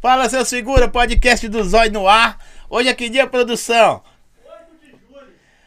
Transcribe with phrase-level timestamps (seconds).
[0.00, 2.38] Fala, seu segura, podcast do Zóio no ar.
[2.68, 4.02] Hoje é que dia, produção?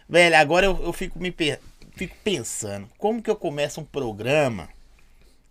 [0.07, 1.59] Velho, agora eu, eu fico me per-
[1.95, 4.69] fico pensando, como que eu começo um programa,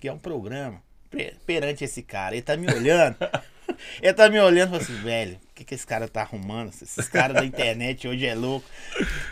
[0.01, 2.35] que é um programa, per- perante esse cara.
[2.35, 3.17] Ele tá me olhando,
[4.03, 6.71] ele tá me olhando e assim, velho, o que, que esse cara tá arrumando?
[6.71, 8.67] Esses caras da internet hoje é louco.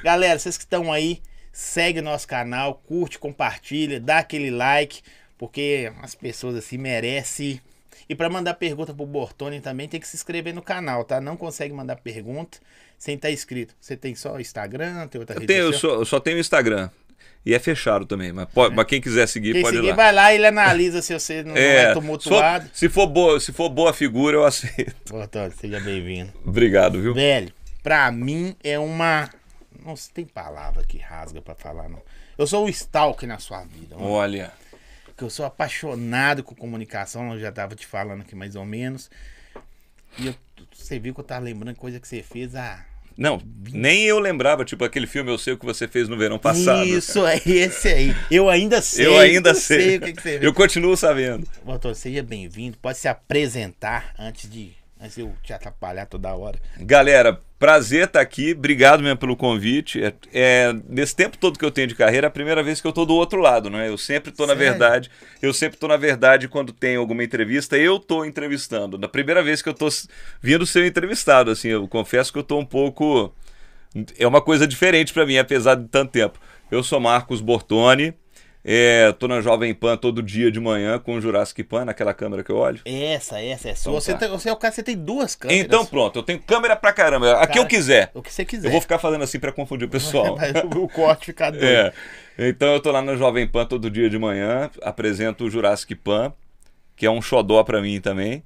[0.02, 1.20] Galera, vocês que estão aí,
[1.52, 5.02] segue o nosso canal, curte, compartilha, dá aquele like,
[5.38, 7.60] porque as pessoas assim merecem.
[8.08, 11.20] E para mandar pergunta pro Bortoni também tem que se inscrever no canal, tá?
[11.20, 12.58] Não consegue mandar pergunta
[12.98, 13.74] sem estar inscrito.
[13.80, 16.88] Você tem só Instagram, tem outra Eu, tenho, eu, só, eu só tenho Instagram.
[17.44, 18.32] E é fechado também.
[18.32, 19.96] Mas, pode, mas quem quiser seguir, Quem pode ir seguir, lá.
[19.96, 22.66] vai lá e ele analisa se você não é, É, tumultuado.
[22.66, 24.94] só- se, for boa, se for boa figura, eu aceito.
[25.10, 26.32] Bortoni, seja bem-vindo.
[26.44, 27.14] Obrigado, viu?
[27.14, 27.52] Velho,
[27.82, 29.28] pra mim é uma.
[29.84, 32.02] Não se tem palavra que rasga pra falar, não.
[32.36, 33.94] Eu sou o stalker na sua vida.
[33.96, 34.08] mano.
[34.10, 34.52] Olha.
[35.16, 39.10] Porque eu sou apaixonado com comunicação, eu já tava te falando aqui mais ou menos.
[40.18, 40.34] E eu-
[40.74, 42.84] você viu que eu tava lembrando coisa que você fez há.
[43.16, 43.40] Não,
[43.72, 46.84] nem eu lembrava, tipo, aquele filme Eu Sei o que você fez no verão passado.
[46.86, 48.14] Isso, é esse aí.
[48.30, 49.06] Eu ainda sei.
[49.06, 49.96] Eu ainda sei.
[49.96, 50.42] o que, que você fez.
[50.42, 51.48] Eu continuo sabendo.
[51.64, 52.76] Doutor, seja bem-vindo.
[52.76, 54.70] Pode se apresentar antes de,
[55.14, 56.58] de eu te atrapalhar toda hora.
[56.78, 58.52] Galera, prazer estar aqui.
[58.52, 60.02] Obrigado mesmo pelo convite.
[60.02, 62.86] É, é, nesse tempo todo que eu tenho de carreira, é a primeira vez que
[62.86, 63.88] eu tô do outro lado, não é?
[63.88, 64.70] Eu sempre tô na Sério?
[64.70, 65.10] verdade.
[65.40, 68.98] Eu sempre tô na verdade quando tem alguma entrevista, eu tô entrevistando.
[68.98, 69.88] Na primeira vez que eu tô
[70.40, 73.32] vindo ser entrevistado, assim, eu confesso que eu tô um pouco
[74.18, 76.38] é uma coisa diferente para mim, apesar de tanto tempo.
[76.70, 78.14] Eu sou Marcos Bortoni.
[78.68, 82.42] É, tô na Jovem Pan todo dia de manhã com o Jurassic Pan, naquela câmera
[82.42, 82.80] que eu olho.
[82.84, 83.92] Essa, essa sua.
[83.92, 84.18] Então você, tá.
[84.18, 85.64] tem- você é o cara, você tem duas câmeras.
[85.64, 87.34] Então pronto, eu tenho câmera pra caramba.
[87.40, 88.10] A que eu quiser.
[88.12, 88.66] O que você quiser.
[88.66, 90.36] Eu vou ficar fazendo assim pra confundir o pessoal.
[90.76, 91.64] O corte fica doido.
[91.64, 91.92] É.
[92.36, 96.32] Então eu tô lá na Jovem Pan todo dia de manhã, apresento o Jurassic Pan,
[96.96, 98.42] que é um xodó pra mim também.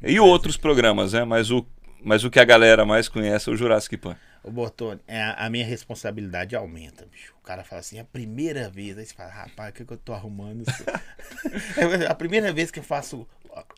[0.00, 1.24] E outros programas, né?
[1.24, 1.66] Mas o,
[2.00, 4.16] mas o que a galera mais conhece é o Jurassic Pan.
[4.48, 7.34] Ô, Bortoni, é, a minha responsabilidade aumenta, bicho.
[7.40, 8.96] O cara fala assim, é a primeira vez.
[8.96, 10.64] Aí você fala, rapaz, o que, que eu tô arrumando?
[11.76, 13.26] é a primeira vez que eu faço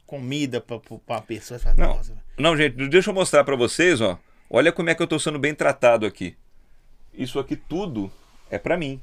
[0.07, 1.59] comida pra, pra uma pessoa.
[1.59, 1.97] Você fala, Não.
[1.97, 2.17] nossa.
[2.39, 4.19] Não, gente, deixa eu mostrar pra vocês, ó.
[4.49, 6.37] Olha como é que eu tô sendo bem tratado aqui.
[7.13, 8.11] Isso aqui tudo
[8.51, 9.01] é pra mim.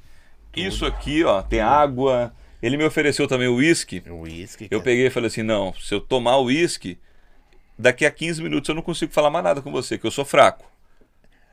[0.56, 2.34] Isso aqui, ó, tem água.
[2.62, 4.02] Ele me ofereceu também o uísque.
[4.10, 4.68] O uísque.
[4.72, 6.98] Eu peguei e falei assim: não, se eu tomar o uísque,
[7.78, 10.26] daqui a 15 minutos eu não consigo falar mais nada com você, que eu sou
[10.26, 10.67] fraco.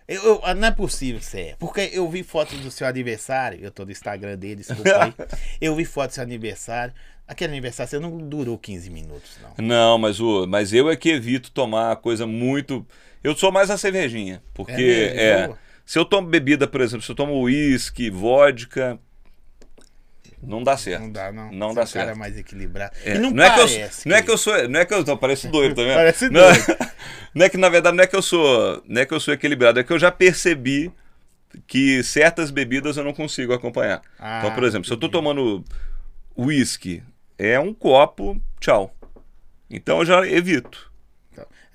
[0.07, 1.57] Eu, eu- ah, não é possível, sério.
[1.59, 3.59] Porque eu vi fotos do seu aniversário.
[3.63, 5.15] Eu tô no Instagram dele, desculpa aí.
[5.61, 6.93] eu vi fotos do seu aniversário.
[7.27, 9.65] Aquele aniversário seu não durou 15 minutos, não.
[9.67, 12.87] Não, mas, o, mas eu é que evito tomar coisa muito.
[13.23, 14.43] Eu sou mais a cervejinha.
[14.53, 14.73] Porque
[15.17, 15.47] é.
[15.47, 15.59] Boa.
[15.87, 18.99] se eu tomo bebida, por exemplo, se eu tomo uísque, vodka.
[20.47, 21.03] Não dá certo.
[21.03, 21.53] Não dá, não.
[21.53, 22.19] Não Você dá é um cara certo.
[22.19, 22.95] mais equilibrado.
[23.05, 24.09] É, E não, não, é que eu, parece.
[24.09, 25.95] não é que eu sou, não é que eu tô, parece doido, tá vendo?
[25.95, 26.65] Parece não, doido.
[27.35, 29.35] não é que na verdade não é que eu sou, não é que eu sou
[29.35, 30.93] equilibrado, é que eu já percebi
[31.67, 34.03] que certas bebidas eu não consigo acompanhar.
[34.19, 35.65] Ah, então, por exemplo, se eu tô tomando
[36.37, 37.03] uísque,
[37.39, 38.95] é um copo, tchau.
[39.71, 40.93] Então eu já evito.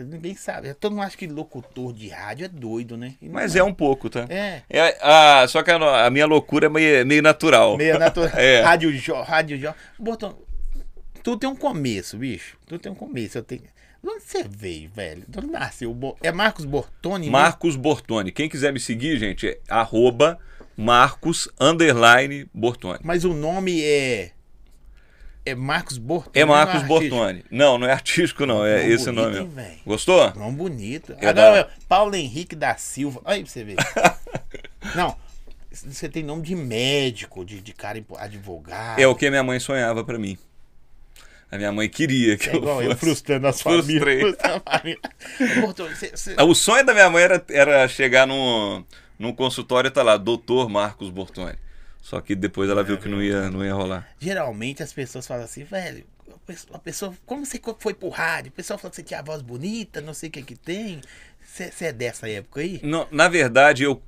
[0.04, 0.74] Ninguém sabe.
[0.74, 3.16] Todo mundo acha que locutor de rádio é doido, né?
[3.22, 4.26] Mas é um pouco, tá?
[4.30, 4.62] É.
[4.70, 7.78] É, ah, só que a, a minha loucura é meio, meio natural.
[7.78, 8.30] Meio natural.
[8.40, 8.62] É.
[8.62, 9.74] Rádio Jó, Rádio Jó.
[9.98, 10.38] Botão,
[11.24, 12.58] tudo tem um começo, bicho.
[12.66, 13.38] Tudo tem um começo.
[13.38, 13.62] Eu tenho...
[13.62, 15.24] De onde você veio, velho?
[15.28, 15.96] De onde nasceu?
[16.22, 17.26] É Marcos Bortoni?
[17.26, 17.32] né?
[17.32, 18.32] Marcos Bortoni.
[18.32, 20.40] Quem quiser me seguir, gente, é arroba
[20.78, 23.00] Marcos underline Bortoni.
[23.04, 24.32] Mas o nome é.
[25.52, 26.32] É Marcos Bortoni.
[26.36, 27.16] É Marcos não artístico.
[27.16, 27.46] Bortoni.
[27.52, 28.66] Não, não é artístico, não.
[28.66, 29.62] É esse bonito, nome.
[29.62, 29.80] hein?
[29.86, 30.34] Gostou?
[30.36, 31.16] Nome bonito.
[31.20, 33.22] É Agora, da- Paulo Henrique da Silva.
[33.26, 33.76] Olha aí pra você ver.
[34.96, 35.16] não,
[35.72, 39.00] você tem nome de médico, de, de cara advogado.
[39.00, 40.38] É o que minha mãe sonhava pra mim.
[41.52, 43.00] A minha mãe queria que É igual eu eu fosse.
[43.06, 44.36] frustrando as famílias.
[46.48, 48.84] O sonho da minha mãe era, era chegar num,
[49.18, 51.56] num consultório e tá lá, doutor Marcos Bortoni.
[52.02, 54.10] Só que depois ela viu que não ia, não ia rolar.
[54.20, 56.06] Geralmente as pessoas falam assim, velho,
[56.74, 58.50] a pessoa, como você foi pro rádio?
[58.50, 61.02] O pessoal fala que você tinha a voz bonita, não sei o que que tem.
[61.44, 62.80] Você você é dessa época aí?
[62.84, 64.02] Não, na verdade, eu,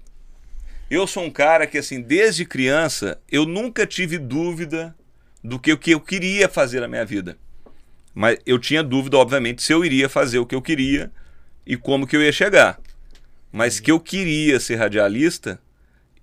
[0.89, 4.95] eu sou um cara que, assim, desde criança, eu nunca tive dúvida
[5.43, 7.37] do que, o que eu queria fazer na minha vida.
[8.13, 11.11] Mas eu tinha dúvida, obviamente, se eu iria fazer o que eu queria
[11.65, 12.79] e como que eu ia chegar.
[13.51, 15.59] Mas que eu queria ser radialista,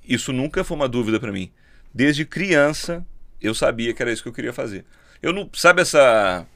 [0.08, 1.50] isso nunca foi uma dúvida para mim.
[1.92, 3.04] Desde criança,
[3.40, 4.84] eu sabia que era isso que eu queria fazer.
[5.22, 5.48] Eu não.
[5.52, 6.46] Sabe essa,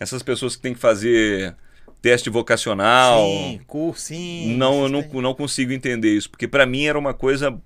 [0.00, 1.54] essas pessoas que têm que fazer
[2.02, 3.26] teste vocacional?
[3.26, 4.56] Sim, cursinho.
[4.56, 7.58] Não, eu não, não consigo entender isso, porque para mim era uma coisa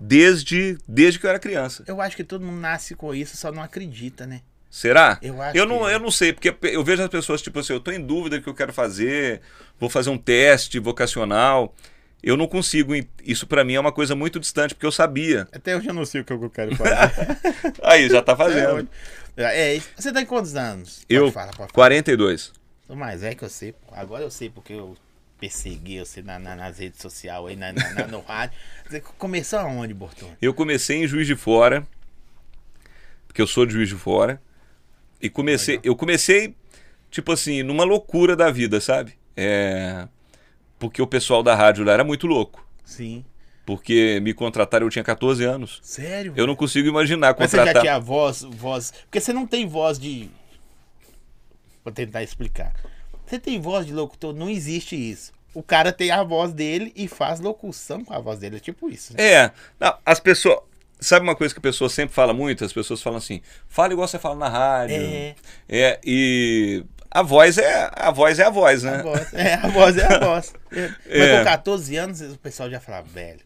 [0.00, 1.84] desde, desde que eu era criança.
[1.86, 4.42] Eu acho que todo mundo nasce com isso, só não acredita, né?
[4.70, 5.18] Será?
[5.20, 7.72] Eu acho eu não, que- eu não sei, porque eu vejo as pessoas, tipo assim,
[7.72, 9.40] eu tô em dúvida do que eu quero fazer,
[9.78, 11.74] vou fazer um teste vocacional.
[12.22, 12.92] Eu não consigo.
[13.24, 15.48] Isso pra mim é uma coisa muito distante, porque eu sabia.
[15.52, 17.38] Até hoje eu não sei o que eu quero fazer.
[17.82, 18.74] Aí, já tá fazendo.
[18.74, 18.88] hoje.
[19.36, 21.02] É, você tá em quantos anos?
[21.08, 21.70] Eu, Pode falar, pode falar.
[21.72, 22.52] 42.
[22.86, 23.74] Sou mais velho que eu sei.
[23.92, 24.96] Agora eu sei porque eu
[25.38, 28.58] persegui você na, na- nas redes sociais aí, na, na- no rádio.
[28.88, 30.32] Você começou aonde, Bortone?
[30.42, 31.86] Eu comecei em Juiz de Fora,
[33.26, 34.42] porque eu sou de Juiz de Fora.
[35.22, 35.92] E comecei, Legal.
[35.92, 36.54] eu comecei,
[37.10, 39.14] tipo assim, numa loucura da vida, sabe?
[39.36, 40.06] É,
[40.80, 42.66] porque o pessoal da rádio lá era muito louco.
[42.84, 43.24] Sim.
[43.66, 45.78] Porque me contrataram, eu tinha 14 anos.
[45.82, 46.32] Sério?
[46.34, 47.82] Eu não consigo imaginar Mas você já contratar.
[47.82, 48.92] tinha voz, voz.
[49.02, 50.28] Porque você não tem voz de.
[51.84, 52.74] Vou tentar explicar.
[53.26, 55.32] Você tem voz de locutor, não existe isso.
[55.54, 58.56] O cara tem a voz dele e faz locução com a voz dele.
[58.56, 59.12] É tipo isso.
[59.16, 59.22] né?
[59.22, 60.58] É, não, as pessoas.
[60.98, 62.64] Sabe uma coisa que a pessoa sempre fala muito?
[62.64, 64.96] As pessoas falam assim: fala igual você fala na rádio.
[64.96, 65.34] É.
[65.68, 68.96] É, e a voz é a voz é a voz, né?
[68.96, 69.34] A voz.
[69.34, 70.52] É, a voz é a voz.
[70.72, 70.88] É.
[71.18, 73.40] Mas com 14 anos o pessoal já falava, velho.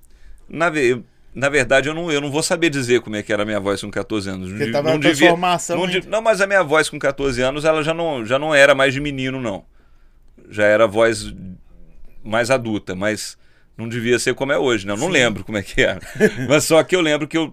[0.48, 1.02] Na, ve-
[1.34, 3.58] na verdade, eu não, eu não vou saber dizer como é que era a minha
[3.58, 4.50] voz com 14 anos.
[4.50, 7.40] Não Você tava não na transformação não, de- não, mas a minha voz com 14
[7.40, 9.64] anos, ela já não, já não era mais de menino, não.
[10.50, 11.34] Já era voz
[12.22, 13.36] mais adulta, mas
[13.76, 14.92] não devia ser como é hoje, né?
[14.92, 16.00] Eu não lembro como é que era.
[16.48, 17.52] mas só que eu lembro que eu.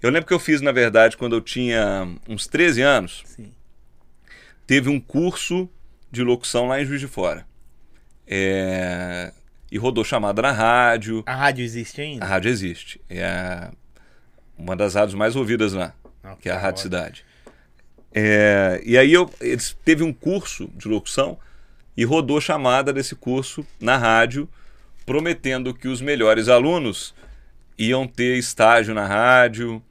[0.00, 3.52] Eu lembro que eu fiz, na verdade, quando eu tinha uns 13 anos, Sim.
[4.70, 5.68] Teve um curso
[6.12, 7.44] de locução lá em Juiz de Fora.
[8.24, 9.32] É,
[9.68, 11.24] E rodou chamada na rádio.
[11.26, 12.24] A rádio existe A ainda?
[12.24, 13.00] rádio existe.
[13.08, 13.72] É a-
[14.56, 16.82] uma das rádios mais ouvidas lá, Não, que é a tá Rádio ótimo.
[16.82, 17.24] Cidade.
[18.14, 21.36] É, e aí eu, eles teve um curso de locução
[21.96, 24.48] e rodou chamada desse curso na rádio,
[25.04, 27.12] prometendo que os melhores alunos
[27.76, 29.82] iam ter estágio na rádio.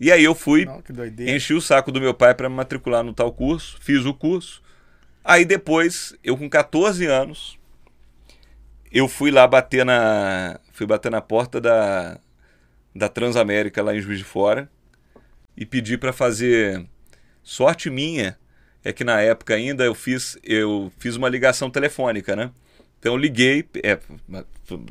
[0.00, 0.82] E aí eu fui, Não,
[1.18, 4.62] enchi o saco do meu pai para me matricular no tal curso, fiz o curso.
[5.24, 7.58] Aí depois, eu com 14 anos,
[8.92, 12.18] eu fui lá bater na, fui bater na porta da,
[12.94, 14.68] da Transamérica lá em Juiz de Fora
[15.56, 16.84] e pedi para fazer
[17.42, 18.36] sorte minha
[18.84, 22.50] é que na época ainda eu fiz eu fiz uma ligação telefônica, né?
[22.98, 23.98] Então eu liguei, é,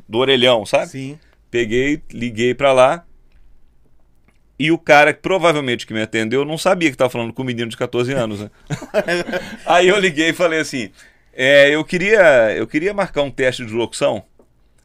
[0.08, 0.88] do orelhão, sabe?
[0.88, 1.18] Sim.
[1.50, 3.06] Peguei, liguei pra lá.
[4.58, 7.46] E o cara, que provavelmente que me atendeu, não sabia que tava falando com um
[7.46, 8.50] menino de 14 anos, né?
[9.66, 10.90] Aí eu liguei e falei assim:
[11.32, 14.22] é, eu queria, eu queria marcar um teste de locução.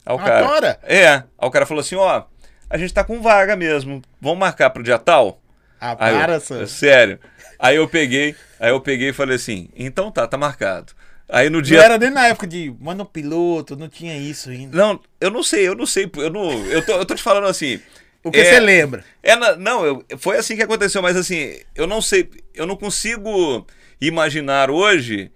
[0.06, 0.80] Aí o cara, Agora?
[0.84, 1.08] é.
[1.10, 2.24] Aí o cara falou assim: ó,
[2.70, 4.02] a gente tá com vaga mesmo.
[4.20, 5.40] Vamos marcar pro dia tal?
[5.80, 6.68] Ah, Aí eu- para, senhor.
[6.68, 7.20] Sério.
[7.60, 10.94] Aí eu peguei, aí eu peguei e falei assim: então tá, tá marcado.
[11.32, 14.76] Aí no Não dia era nem na época de mano piloto, não tinha isso ainda.
[14.76, 17.46] Não, eu não sei, eu não sei, eu não, eu tô, eu tô te falando
[17.46, 17.80] assim.
[18.24, 19.04] O que é- você lembra?
[19.24, 23.66] É não, eu- foi assim que aconteceu, mas assim, eu não sei, eu não consigo
[24.02, 25.32] imaginar hoje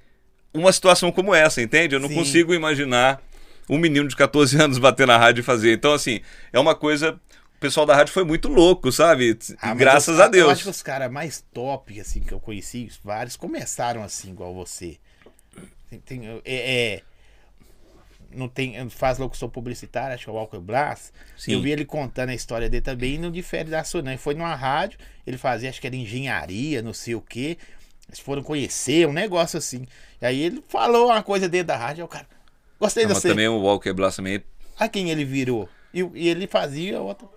[0.54, 1.96] uma situação como essa, entende?
[1.96, 2.16] Eu não Sim.
[2.16, 3.22] consigo imaginar
[3.70, 5.74] um menino de 14 anos bater na rádio e fazer.
[5.74, 6.20] Então, assim,
[6.52, 7.20] é uma coisa.
[7.56, 9.38] O pessoal da rádio foi muito louco, sabe?
[9.62, 10.52] Ah, Graças os- a Eu Deus.
[10.52, 14.98] acho que os caras mais top, assim, que eu conheci, vários, começaram assim, igual você.
[15.90, 17.02] Tem, tem- é, é,
[18.36, 21.14] não tem, faz locução publicitária, acho que é o Walker Blas.
[21.38, 21.54] Sim.
[21.54, 24.12] Eu vi ele contando a história dele também e não difere da sua, não.
[24.12, 27.58] Ele foi numa rádio, ele fazia, acho que era engenharia, não sei o quê.
[28.08, 29.88] Eles foram conhecer, um negócio assim.
[30.22, 32.28] E aí ele falou uma coisa dentro da rádio, o cara,
[32.80, 33.30] gostei Não, de mas você.
[33.30, 34.44] também o Walker Blast também.
[34.78, 35.70] A quem ele virou.
[35.94, 37.28] E, e ele fazia outra.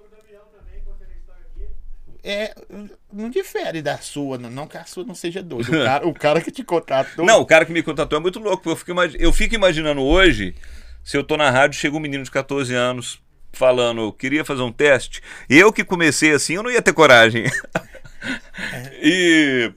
[2.28, 2.52] É,
[3.12, 5.70] não difere da sua, não, não que a sua não seja doida.
[5.70, 7.24] O cara, o cara que te contratou.
[7.24, 8.64] Não, o cara que me contratou é muito louco.
[8.64, 10.52] porque Eu fico, eu fico imaginando hoje,
[11.06, 13.20] se eu tô na rádio, chega um menino de 14 anos
[13.52, 15.22] falando, eu queria fazer um teste.
[15.48, 17.44] Eu que comecei assim, eu não ia ter coragem.
[19.02, 19.72] e,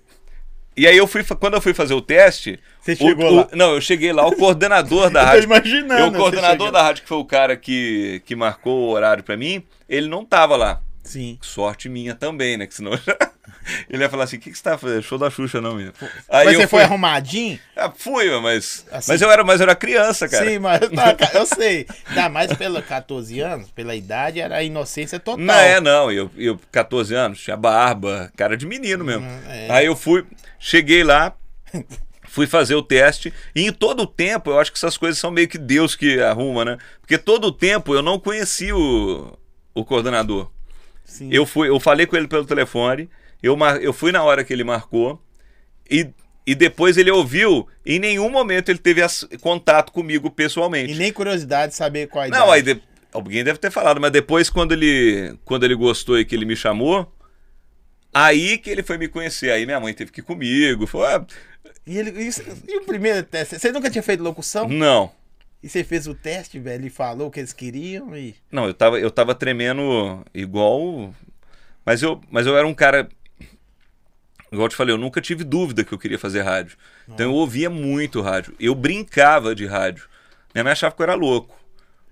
[0.76, 2.60] e aí eu fui, quando eu fui fazer o teste.
[2.82, 3.48] Você o- chegou o- lá.
[3.54, 5.44] Não, eu cheguei lá, o coordenador da Eu tô rádio.
[5.44, 9.24] imaginando, eu, o coordenador da rádio, que foi o cara que, que marcou o horário
[9.24, 10.82] pra mim, ele não tava lá.
[11.10, 11.38] Sim.
[11.42, 12.68] Sorte minha também, né?
[12.68, 13.18] Que senão já-
[13.90, 15.02] ele ia falar assim: o que, que você tá fazendo?
[15.02, 15.94] Show da Xuxa, não, menino.
[16.30, 17.60] Aí mas eu você foi fui- arrumadinho?
[17.76, 18.86] ah, fui, mas.
[18.92, 20.46] Assim- Mas eu era, mas eu era criança, cara.
[20.46, 21.88] Sim, mas ca- eu sei.
[22.08, 25.44] Ainda mais pelos 14 anos, pela idade, era a inocência total.
[25.44, 26.12] Não, é, não.
[26.12, 29.26] Eu, eu, 14 anos, tinha barba, cara de menino mesmo.
[29.26, 29.68] Uhum, é.
[29.72, 30.24] Aí eu fui,
[30.60, 31.34] cheguei lá,
[32.28, 35.32] fui fazer o teste, e em todo o tempo, eu acho que essas coisas são
[35.32, 36.78] meio que Deus que arruma, né?
[37.02, 39.36] Porque todo o tempo eu não conheci o,
[39.74, 40.52] o coordenador.
[41.10, 41.30] Sim.
[41.32, 43.10] Eu fui, eu falei com ele pelo telefone,
[43.44, 45.22] eu, mar, eu fui na hora que ele marcou,
[45.90, 46.08] e,
[46.46, 50.94] e depois ele ouviu, e em nenhum momento ele teve as- contato comigo pessoalmente.
[50.94, 52.44] E nem curiosidade de saber qual a idade.
[52.46, 56.24] Não, aí de- alguém deve ter falado, mas depois quando ele quando ele gostou e
[56.26, 57.12] que ele me chamou,
[58.14, 59.52] Aí que ele foi me conhecer.
[59.52, 60.88] Aí minha mãe teve que ir comigo.
[60.88, 61.24] Foi, ah,
[61.86, 63.60] E, ele, isso- e o primeiro teste?
[63.60, 64.68] Você nunca tinha feito locução?
[64.68, 65.12] não.
[65.62, 68.36] E você fez o teste, velho, e falou o que eles queriam e.
[68.52, 71.14] Não, eu tava, eu tava tremendo igual.
[71.86, 73.10] Mas eu, mas eu era um cara.
[74.52, 76.78] Igual eu te falei, eu nunca tive dúvida que eu queria fazer rádio.
[77.08, 78.56] Então eu ouvia muito rádio.
[78.60, 80.08] Eu brincava de rádio.
[80.54, 81.60] Minha mãe achava que eu era louco.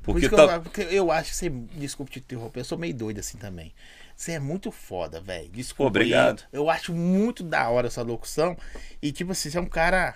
[0.04, 1.50] Por Porque, tá- eu, porque eu acho que você.
[1.50, 3.74] Desculpe te interromper, eu sou meio doido assim também.
[4.16, 5.50] Você é muito foda, velho.
[5.50, 5.90] Desculpa.
[5.90, 6.44] Obrigado.
[6.52, 8.58] Eu, eu acho muito da hora essa locução.
[9.02, 10.16] E, tipo assim, você é um cara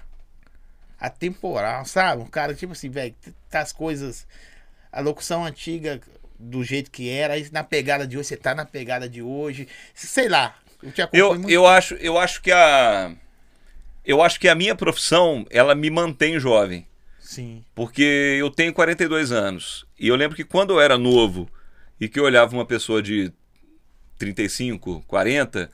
[1.01, 2.22] atemporal, sabe?
[2.22, 3.15] Um cara, tipo assim, velho,
[3.50, 4.27] tá as coisas.
[4.91, 6.00] A locução antiga
[6.38, 9.67] do jeito que era, aí na pegada de hoje, você tá na pegada de hoje.
[9.96, 10.55] Sei lá.
[10.84, 13.13] Eu eu, eu acho, eu acho que a.
[14.05, 16.88] Eu acho que a minha profissão, ela me mantém jovem.
[17.20, 17.63] Sim.
[17.74, 19.86] Porque eu tenho 42 anos.
[20.00, 21.48] E eu lembro que quando eu era novo
[22.00, 23.31] e que eu olhava uma pessoa de
[24.17, 25.70] 35, 40,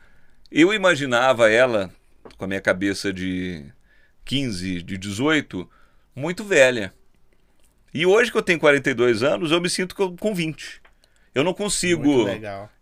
[0.52, 1.90] eu imaginava ela,
[2.38, 3.66] com a minha cabeça de
[4.28, 5.68] 15, de 18,
[6.16, 6.94] muito velha.
[7.94, 10.82] E hoje que eu tenho 42 anos, eu me sinto co- com 20.
[11.34, 12.26] Eu não consigo.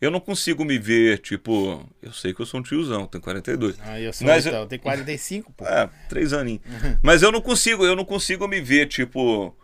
[0.02, 1.88] Eu não consigo me ver, tipo.
[2.02, 3.78] Eu sei que eu sou um tiozão, tenho 42.
[3.82, 5.66] Ah, eu sou, Mas eu- então, eu tenho 45, pô.
[5.66, 6.62] É, três aninhos.
[7.04, 9.56] Mas eu não consigo, eu não consigo me ver, tipo,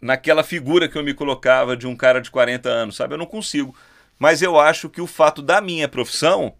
[0.00, 3.14] naquela figura que eu me colocava de um cara de 40 anos, sabe?
[3.14, 3.74] Eu não consigo.
[4.18, 6.54] Mas eu acho que o fato da minha profissão,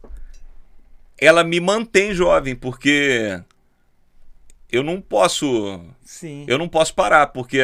[1.19, 3.41] ela me mantém jovem, porque
[4.77, 6.45] eu não posso, Sim.
[6.49, 7.61] eu não posso parar, porque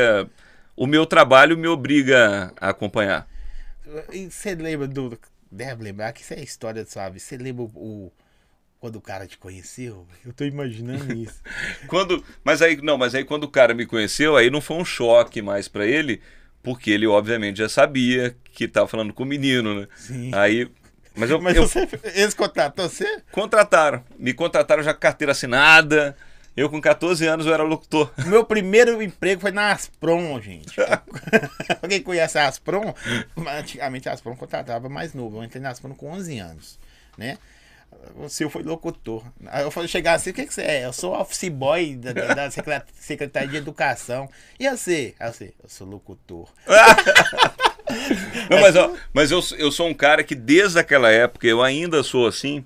[0.77, 3.29] o meu trabalho me obriga a acompanhar.
[4.13, 5.19] E você lembra do.
[5.51, 7.21] Deve lembrar que isso é história, sabe?
[7.21, 8.13] Você lembra o.
[8.81, 10.07] quando o cara te conheceu?
[10.25, 11.41] Eu tô imaginando isso.
[11.89, 14.85] Quando, mas aí não, mas aí quando o cara me conheceu, aí não foi um
[14.85, 16.21] choque mais pra ele,
[16.63, 19.89] porque ele obviamente já sabia que tava falando com o menino, né?
[19.97, 20.31] Sim.
[20.35, 20.71] Aí,
[21.15, 23.23] mas eu, Mas eu você, eles contratou você?
[23.31, 26.17] contrataram, me contrataram já com carteira assinada.
[26.57, 28.11] Eu com 14 anos eu era locutor.
[28.27, 30.75] Meu primeiro emprego foi na Aspron, gente.
[31.83, 32.95] Alguém conhece a Aspron?
[33.59, 35.39] Antigamente a Aspron contratava mais novo.
[35.39, 36.79] Eu entrei na Aspron com 11 anos,
[37.17, 37.39] né?
[38.29, 39.23] Seu foi locutor.
[39.47, 40.85] Aí eu falei, chegar assim, o que, que você é?
[40.87, 44.29] Eu sou office boy da, da- da secre- Secretaria de Educação.
[44.59, 45.15] E você?
[45.21, 46.49] Aí eu sei, eu sou locutor.
[48.51, 52.03] Não, mas ó, mas eu, eu sou um cara que desde aquela época, eu ainda
[52.03, 52.65] sou assim.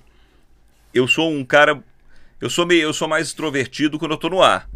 [0.94, 1.82] Eu sou um cara.
[2.40, 4.68] Eu sou meio, eu sou mais extrovertido quando eu tô no ar.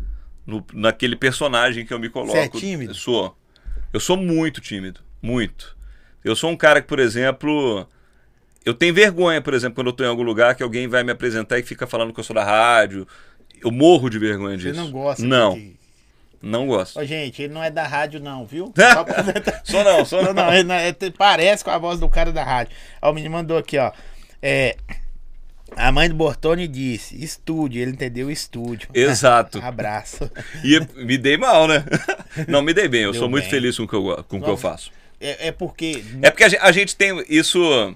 [0.47, 2.37] No, naquele personagem que eu me coloco.
[2.37, 2.93] é tímido?
[2.93, 3.37] Eu sou.
[3.93, 5.01] Eu sou muito tímido.
[5.21, 5.77] Muito.
[6.25, 7.87] Eu sou um cara que, por exemplo.
[8.65, 11.11] Eu tenho vergonha, por exemplo, quando eu tô em algum lugar que alguém vai me
[11.13, 13.07] apresentar e fica falando que eu sou da rádio.
[13.63, 14.81] Eu morro de vergonha Você disso.
[14.83, 15.77] não gosta Não, de-
[16.43, 16.99] não gosto.
[16.99, 18.73] Ô, gente, ele não é da rádio, não, viu?
[18.77, 19.25] Só pra-
[19.65, 20.63] Sou não, sou Não, não.
[20.63, 22.75] não, te- parece com a voz do cara da rádio.
[23.03, 23.93] Ó, o menino mandou aqui, ó.
[24.43, 24.77] É,
[25.77, 28.89] a mãe do Bortoni disse: estúdio, ele entendeu estúdio.
[28.95, 29.61] Exato.
[29.63, 30.31] Abraço.
[30.65, 31.85] E me dei mal, né?
[32.49, 33.03] Não, me dei bem.
[33.03, 33.51] Eu Deu sou muito bem.
[33.51, 34.91] feliz com o que eu, com o que eu faço.
[35.21, 36.05] É, é porque.
[36.23, 37.95] É porque a gente, a gente tem isso.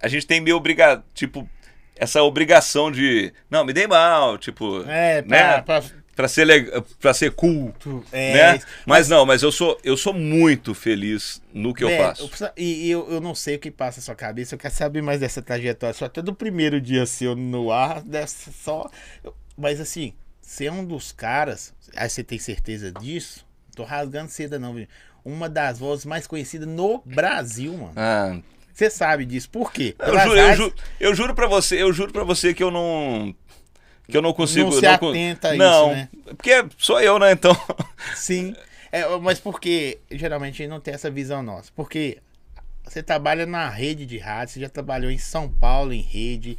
[0.00, 1.48] A gente tem meio obriga, tipo,
[1.96, 3.32] essa obrigação de.
[3.50, 4.82] Não, me dei mal, tipo.
[4.88, 5.62] É, pra, né?
[5.62, 5.82] pra-
[6.14, 6.46] Pra ser,
[7.00, 7.74] pra ser cool.
[8.12, 8.56] é, né?
[8.56, 8.66] isso.
[8.84, 12.28] Mas não, mas eu sou, eu sou muito feliz no que eu Velho, faço.
[12.28, 15.00] preciso- E, eu, eu não sei o que passa na sua cabeça, eu quero saber
[15.02, 15.94] mais dessa trajetória.
[15.94, 18.90] Só até do primeiro dia seu no ar, dessa só.
[19.24, 23.46] eu- Mas assim, você é um dos caras, aí você tem certeza disso?
[23.74, 24.86] Tô rasgando seda, não, viu?
[25.24, 27.92] Uma das vozes mais conhecidas no Brasil, mano.
[27.96, 28.38] Ah,
[28.74, 29.48] Você sabe disso.
[29.50, 29.94] Por quê?
[29.98, 33.34] eu, juro, eu, juro, eu juro pra você, eu juro pra você que eu não.
[34.08, 34.70] Que eu não consigo.
[34.70, 36.08] Não se con- atenta a não, isso, né?
[36.24, 37.32] Porque sou eu, né?
[37.32, 37.56] Então.
[38.14, 38.54] Sim.
[38.90, 41.70] É, mas porque geralmente a gente não tem essa visão nossa.
[41.74, 42.18] Porque
[42.84, 46.58] você trabalha na rede de rádio, você já trabalhou em São Paulo em rede,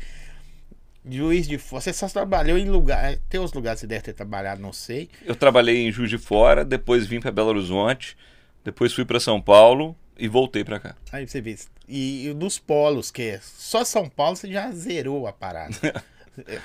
[1.07, 3.17] Juiz de Fora, você só trabalhou em lugar.
[3.29, 5.09] Tem os lugares que você deve ter trabalhado, não sei.
[5.25, 8.17] Eu trabalhei em Juiz de Fora, depois vim para Belo Horizonte,
[8.63, 10.95] depois fui para São Paulo e voltei para cá.
[11.12, 11.57] Aí você vê.
[11.88, 15.75] E, e dos polos, que é só São Paulo, você já zerou a parada.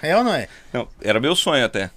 [0.02, 0.48] é ou não é?
[0.72, 1.90] Não, era meu sonho até.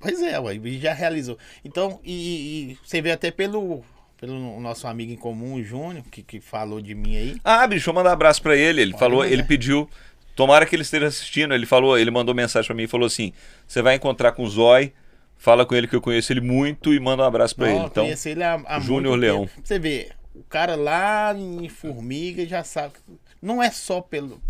[0.00, 1.38] Pois é, ué, e já realizou.
[1.64, 3.82] Então, e, e você vê até pelo,
[4.20, 7.36] pelo nosso amigo em comum, o Júnior, que, que falou de mim aí.
[7.42, 8.82] Ah, bicho, eu mandar um abraço para ele.
[8.82, 9.88] Ele falou, ele pediu,
[10.34, 11.54] tomara que ele esteja assistindo.
[11.54, 13.32] Ele falou, ele mandou mensagem para mim e falou assim:
[13.66, 14.92] "Você vai encontrar com o Zói,
[15.36, 17.78] fala com ele que eu conheço ele muito e manda um abraço para ele".
[17.78, 19.48] eu Então, conheço ele há, há Júnior Leão.
[19.64, 22.94] Você vê, o cara lá em Formiga já sabe.
[23.42, 24.40] Não é só pelo,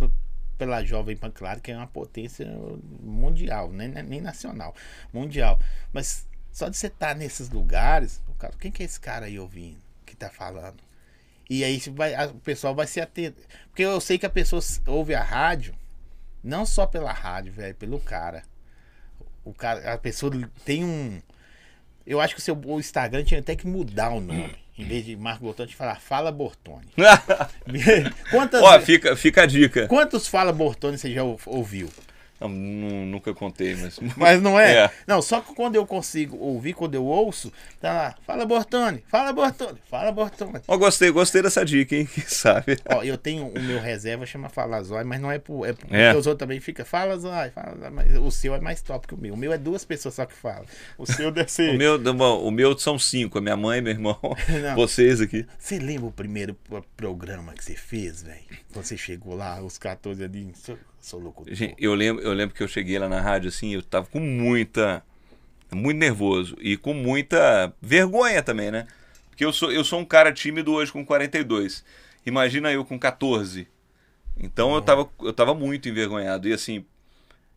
[0.59, 2.47] pela Jovem Pan, claro que é uma potência
[3.01, 4.75] mundial, nem, nem nacional,
[5.13, 5.59] mundial.
[5.93, 9.39] Mas só de você estar nesses lugares, o cara, quem que é esse cara aí
[9.39, 10.77] ouvindo, que tá falando?
[11.49, 13.35] E aí vai, a- o pessoal vai se atender.
[13.69, 15.75] Porque eu sei que a pessoa ouve a rádio
[16.43, 18.43] Não só pela rádio, velho, pelo cara.
[19.45, 20.33] O cara, a pessoa
[20.65, 21.21] tem um.
[22.07, 24.57] Eu acho que o seu o Instagram tinha até que mudar o nome.
[24.79, 26.87] Em vez de Marco Bortoni, falar Fala Bortoni.
[28.31, 29.87] Quantas, Ó, fica, fica a dica.
[29.89, 31.89] quantos Fala Bortoni você já ou- ouviu?
[32.41, 33.99] Não, nu- nunca contei, mas.
[34.17, 34.85] Mas não é?
[34.85, 34.91] É.
[35.07, 39.33] Não, só que quando eu consigo ouvir, quando eu ouço, tá lá, fala Bortoni, fala
[39.33, 40.61] Bortoni, fala Bortoni.
[40.69, 42.07] Ó, gostei, gostei dessa dica, hein?
[42.13, 42.77] Quem sabe?
[42.89, 45.67] Ó, eu tenho o meu reserva, chama Fala Zói, mas não é por.
[45.67, 46.11] É porque É.
[46.11, 49.15] os outros também ficam, fala Zói, fala Zói, mas o seu é mais top que
[49.15, 49.35] o meu.
[49.35, 50.65] O meu é duas pessoas só que falam.
[50.99, 51.71] O seu deve ser.
[51.77, 54.19] O meu, bom, o meu são cinco, a minha mãe, meu irmão,
[54.63, 54.75] Não.
[54.77, 55.47] vocês aqui.
[55.59, 58.41] Você lembra o primeiro pro- programa que você fez, velho?
[58.73, 60.53] Quando você chegou lá, os 14 ali,
[61.07, 61.55] sou, locutor.
[61.55, 64.21] Gente, eu lembro, eu lembro que eu cheguei lá na rádio assim, eu tava com
[64.21, 65.03] muita.
[65.73, 68.87] Muito nervoso e com muita vergonha também, né?
[69.29, 71.85] Porque eu sou, eu sou um cara tímido hoje com 42.
[72.25, 73.67] Imagina eu com 14.
[74.39, 76.49] Então eu tava, eu tava muito envergonhado.
[76.49, 76.85] E assim,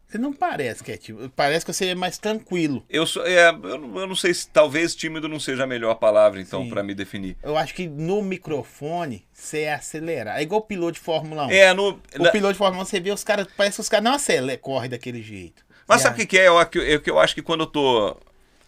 [0.09, 1.29] Você não parece que é tipo.
[1.29, 2.83] Parece que você é mais tranquilo.
[2.89, 3.23] eu sou.
[3.27, 6.67] É, eu, não- eu não sei se talvez tímido não seja a melhor palavra, então,
[6.67, 7.37] pra me definir.
[7.43, 10.39] Eu acho que no microfone você é acelerar.
[10.39, 11.51] É igual o piloto de Fórmula 1.
[11.51, 11.89] É, no.
[12.17, 14.13] O na- piloto de Fórmula 1, você vê os caras, parece que os caras não
[14.13, 15.63] aceleram, correm daquele jeito.
[15.87, 16.47] Mas sabe o que, é?
[16.47, 18.17] Eu, que eu- é que eu acho que quando eu tô.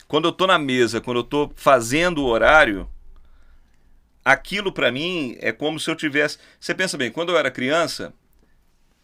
[0.08, 2.88] Quando eu tô na mesa, quando eu tô fazendo o horário,
[4.23, 6.38] aquilo pra mim é como se eu tivesse.
[6.60, 8.13] Você pensa bem, quando eu era criança,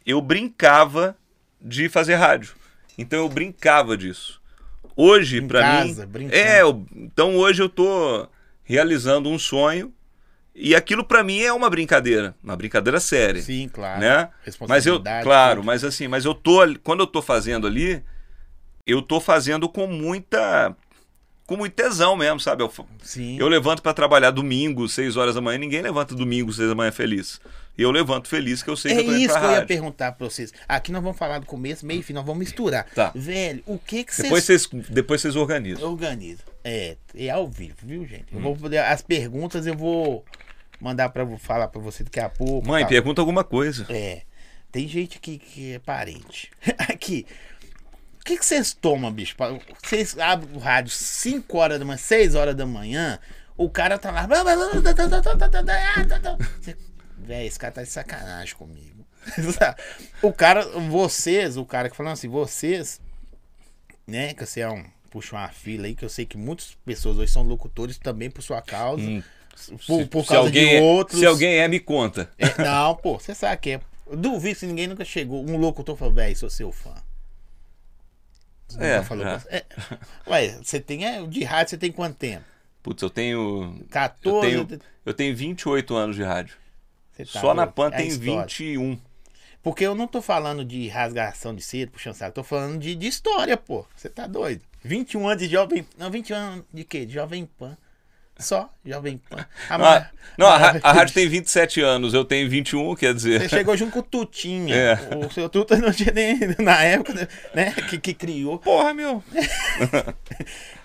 [0.05, 1.17] eu brincava
[1.61, 2.53] de fazer rádio.
[2.97, 4.41] Então eu brincava disso.
[4.95, 6.11] Hoje, casa, mim.
[6.11, 6.35] brincando.
[6.35, 8.27] É, eu- então hoje eu tô
[8.63, 9.93] realizando um sonho.
[10.59, 14.01] E aquilo pra mim é uma brincadeira, uma brincadeira séria Sim, claro.
[14.01, 14.15] né?
[14.17, 15.65] Mas eu, Responsabilidade, claro, tudo.
[15.67, 18.01] mas assim, mas eu tô quando eu tô fazendo ali,
[18.85, 20.75] eu tô fazendo com muita
[21.45, 22.63] com muito tesão mesmo, sabe?
[22.63, 23.37] Eu, Sim.
[23.39, 26.91] eu levanto pra trabalhar domingo, 6 horas da manhã, ninguém levanta domingo, 6 da manhã
[26.91, 27.39] feliz.
[27.77, 29.51] E eu levanto feliz que eu sei É que eu tô indo isso que eu
[29.51, 30.51] ia perguntar pra vocês.
[30.67, 32.85] Aqui nós vamos falar do começo, meio e fim, nós vamos misturar.
[32.95, 33.11] Tá.
[33.13, 35.89] Velho, o que que Depois vocês vocês depois vocês organizam.
[35.91, 36.45] organizam?
[36.63, 38.25] É, é ao vivo, viu, gente?
[38.33, 38.37] Hum.
[38.37, 40.25] Eu vou poder, as perguntas eu vou
[40.81, 42.67] mandar para falar pra você daqui a pouco.
[42.67, 42.89] Mãe, tal.
[42.89, 43.85] pergunta alguma coisa.
[43.89, 44.23] É.
[44.71, 46.51] Tem gente aqui que é parente.
[46.89, 47.25] Aqui.
[48.19, 49.35] O que que vocês tomam, bicho?
[49.81, 53.17] Vocês abrem o rádio 5 horas da manhã, 6 horas da manhã,
[53.55, 54.27] o cara tá lá.
[56.59, 56.75] Você-
[57.27, 59.05] Véi, esse cara tá de sacanagem comigo.
[60.23, 63.01] o cara, vocês, o cara que falando assim, vocês,
[64.07, 64.85] né, que você é um.
[65.09, 68.41] Puxa uma fila aí, que eu sei que muitas pessoas hoje são locutores também por
[68.41, 69.01] sua causa.
[69.01, 69.23] Hum.
[69.87, 71.19] Por, por se, causa alguém de é, outros.
[71.19, 72.29] se alguém é, me conta.
[72.37, 73.81] É, não, pô, você sabe que é.
[74.05, 75.43] Eu duvido se ninguém nunca chegou.
[75.43, 76.93] Um locutor falou, velho, sou seu fã.
[78.67, 79.47] Você É, falou você.
[79.49, 79.65] É.
[80.27, 81.05] Ué, você tem.
[81.05, 82.43] É, de rádio você tem quanto tempo?
[82.83, 84.65] Putz, eu tenho eu 14?
[84.65, 86.55] tenho eu tenho 28 anos de rádio.
[87.25, 87.73] Tá Só na doido.
[87.75, 88.41] PAN É tem história.
[88.41, 88.99] 21.
[89.63, 92.33] Porque eu não tô falando de rasgação de cedo, puxando saco.
[92.35, 93.85] Tô falando de, de história, pô.
[93.95, 94.61] Você tá doido.
[94.83, 95.85] 21 anos de jovem.
[95.97, 97.05] Não, 21 anos de quê?
[97.05, 97.75] De jovem pan.
[98.39, 99.37] Só jovem pan.
[99.67, 103.41] A Ah, ma- não, a, a rádio tem 27 anos, eu tenho 21, quer dizer.
[103.41, 104.75] Você chegou junto com o Tutinha.
[104.75, 104.93] É.
[105.25, 106.37] O seu Tuta não tinha nem.
[106.59, 107.71] Na época, né?
[107.89, 108.59] Que, que criou.
[108.59, 109.23] Porra, meu.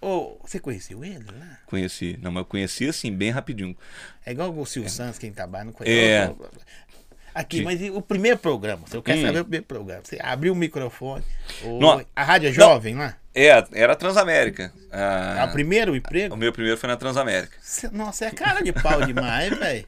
[0.00, 1.58] Ô, você conheceu ele lá?
[1.66, 2.18] Conheci.
[2.22, 3.76] Não, mas eu conheci assim, bem rapidinho.
[4.24, 5.96] É igual o Silvio Santos, quem trabalha não conhece.
[5.98, 6.32] É.
[7.34, 8.82] Aqui, mas e o primeiro programa?
[8.92, 9.22] Eu quero Hum.
[9.26, 10.00] saber o primeiro programa.
[10.04, 11.24] Você abriu o microfone.
[11.62, 11.78] Oi.
[11.78, 12.04] Não.
[12.14, 13.16] A rádio é jovem lá?
[13.34, 14.72] É, era a Transamérica.
[14.90, 14.98] É
[15.40, 16.36] Ah, o primeiro o emprego?
[16.36, 17.56] meu primeiro foi na Transamérica.
[17.60, 19.84] Cê- Nossa, é cara de pau demais, velho.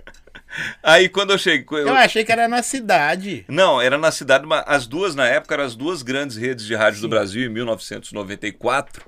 [0.82, 1.64] Aí quando eu cheguei.
[1.78, 3.44] eu- Eu achei que era na cidade.
[3.48, 4.46] Não, era na cidade.
[4.46, 7.10] mas As duas, na época, eram as duas grandes redes de rádio do Sim.
[7.10, 9.04] Brasil, em 1994.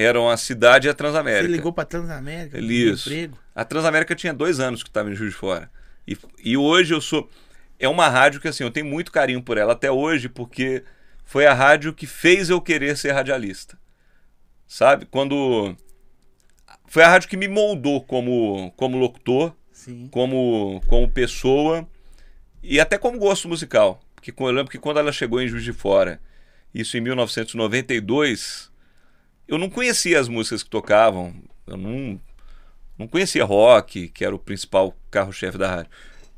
[0.00, 1.52] Eram a cidade e a Você Transamérica.
[1.52, 2.58] ligou pra Transamérica?
[2.58, 3.08] pediu Isso.
[3.08, 3.38] Emprego.
[3.54, 5.70] A Transamérica tinha dois anos que estava em Juiz de Fora.
[6.06, 7.28] E, e hoje eu sou.
[7.78, 10.82] É uma rádio que assim, eu tenho muito carinho por ela até hoje, porque
[11.24, 13.78] foi a rádio que fez eu querer ser radialista.
[14.66, 15.06] Sabe?
[15.06, 15.76] Quando.
[16.86, 20.08] Foi a rádio que me moldou como, como locutor, Sim.
[20.10, 21.86] como, como pessoa
[22.62, 24.00] e até como gosto musical.
[24.14, 26.20] Porque eu lembro que quando ela chegou em Juiz de Fora,
[26.74, 28.69] isso em 1992,
[29.50, 31.34] eu não conhecia as músicas que tocavam,
[31.66, 32.20] eu não,
[32.96, 35.90] não conhecia rock, que era o principal carro-chefe da rádio.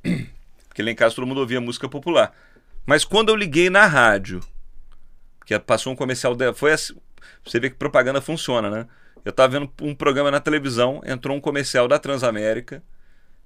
[0.66, 2.34] Porque lá em casa todo mundo ouvia música popular.
[2.86, 4.40] Mas quando eu liguei na rádio,
[5.44, 6.96] que passou um comercial dela, foi assim,
[7.44, 8.86] você vê que propaganda funciona, né?
[9.22, 12.82] Eu tava vendo um programa na televisão, entrou um comercial da Transamérica,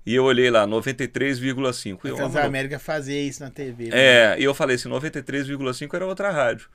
[0.07, 2.13] e eu olhei lá, 93,5.
[2.13, 3.89] A Transamérica fazia isso na TV.
[3.89, 3.99] né?
[3.99, 6.69] é, e eu falei assim, 93,5 era outra rádio.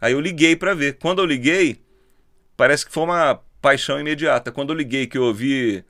[0.00, 0.94] Aí eu liguei pra ver.
[0.94, 1.82] Quando eu liguei,
[2.58, 4.52] parece que foi uma paixão imediata.
[4.52, 5.82] Quando eu liguei que eu ouvi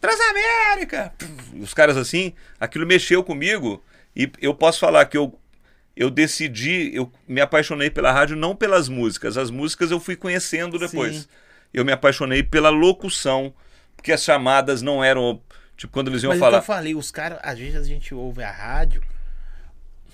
[0.00, 1.12] Transamérica,
[1.60, 3.84] os caras assim, aquilo mexeu comigo
[4.16, 5.38] e eu posso falar que eu
[5.96, 9.38] eu decidi, eu me apaixonei pela rádio não pelas músicas.
[9.38, 11.18] As músicas eu fui conhecendo depois.
[11.18, 11.28] Sim.
[11.72, 13.54] Eu me apaixonei pela locução,
[13.96, 15.40] porque as chamadas não eram.
[15.76, 16.58] Tipo, quando eles iam Mas falar.
[16.58, 19.02] então eu falei, os caras, às vezes a gente ouve a rádio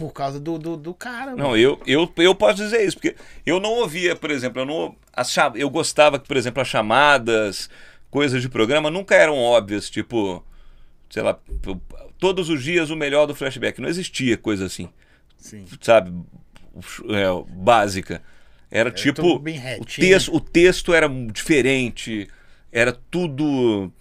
[0.01, 1.33] por causa do, do, do cara.
[1.33, 1.57] Não, mano.
[1.59, 4.97] eu, eu, eu posso dizer isso, porque eu não ouvia, por exemplo, eu não.
[5.13, 7.69] As, cha- eu gostava que, por exemplo, as chamadas,
[8.11, 10.43] coisas de programa nunca eram óbvias, tipo,
[11.11, 11.39] sei lá,
[12.19, 13.79] todos os dias o melhor do flashback.
[13.79, 14.89] Não existia coisa assim,
[15.37, 15.67] Sim.
[15.83, 16.11] sabe?
[17.11, 18.23] É, básica.
[18.71, 19.39] Era tipo.
[19.39, 22.27] bem O texto, o texto era diferente,
[22.73, 23.93] era tudo.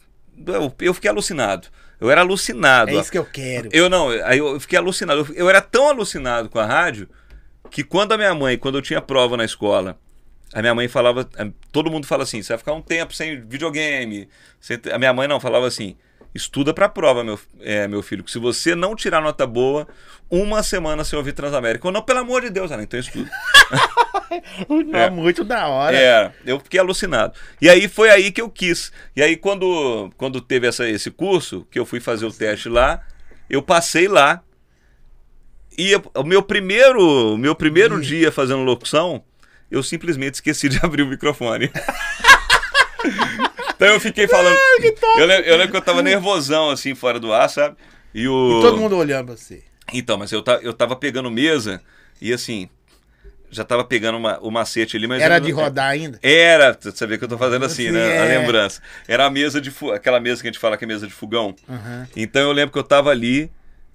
[0.48, 1.68] Eu, eu fiquei alucinado.
[2.00, 2.92] Eu era alucinado.
[2.92, 3.70] É isso que eu quero.
[3.72, 5.22] Eu não, aí eu fiquei alucinado.
[5.22, 7.10] Eu, eu era tão alucinado com a rádio
[7.70, 10.00] que quando a minha mãe, quando eu tinha prova na escola,
[10.54, 11.30] a minha mãe falava,
[11.72, 14.28] todo mundo fala assim, você vai ficar um tempo sem videogame.
[14.92, 15.96] A minha mãe não falava assim,
[16.34, 19.88] estuda pra prova, meu, é, meu filho, que se você não tirar nota boa,
[20.30, 21.88] uma semana sem ouvir Transamérica.
[21.88, 23.30] Eu não, pelo amor de Deus, ela, então estuda.
[24.94, 25.98] É muito da hora.
[25.98, 27.34] É, eu fiquei alucinado.
[27.60, 28.92] E aí foi aí que eu quis.
[29.16, 33.02] E aí quando, quando teve essa, esse curso, que eu fui fazer o teste lá,
[33.50, 34.44] eu passei lá.
[35.76, 39.24] E eu- o meu primeiro, o meu primeiro dia fazendo locução,
[39.72, 41.72] eu simplesmente esqueci de abrir o microfone.
[43.80, 44.58] então eu fiquei falando.
[45.18, 47.78] Eu, lem- eu lembro que eu tava nervosão assim fora do ar, sabe?
[48.14, 49.64] E o E todo mundo olhando pra você.
[49.94, 51.82] então, mas eu, ta, eu tava pegando mesa
[52.22, 52.68] e assim,
[53.52, 55.22] já tava pegando uma, o macete ali, mas.
[55.22, 56.20] Era eu de rodar ainda?
[56.22, 58.20] Era, você vê que eu tô fazendo assim, Sim, né?
[58.20, 58.38] A é.
[58.40, 58.82] lembrança.
[59.08, 61.56] Era a mesa de aquela mesa que a gente fala que é mesa de fogão.
[61.70, 62.08] Aham.
[62.16, 63.50] Então eu lembro que eu tava ali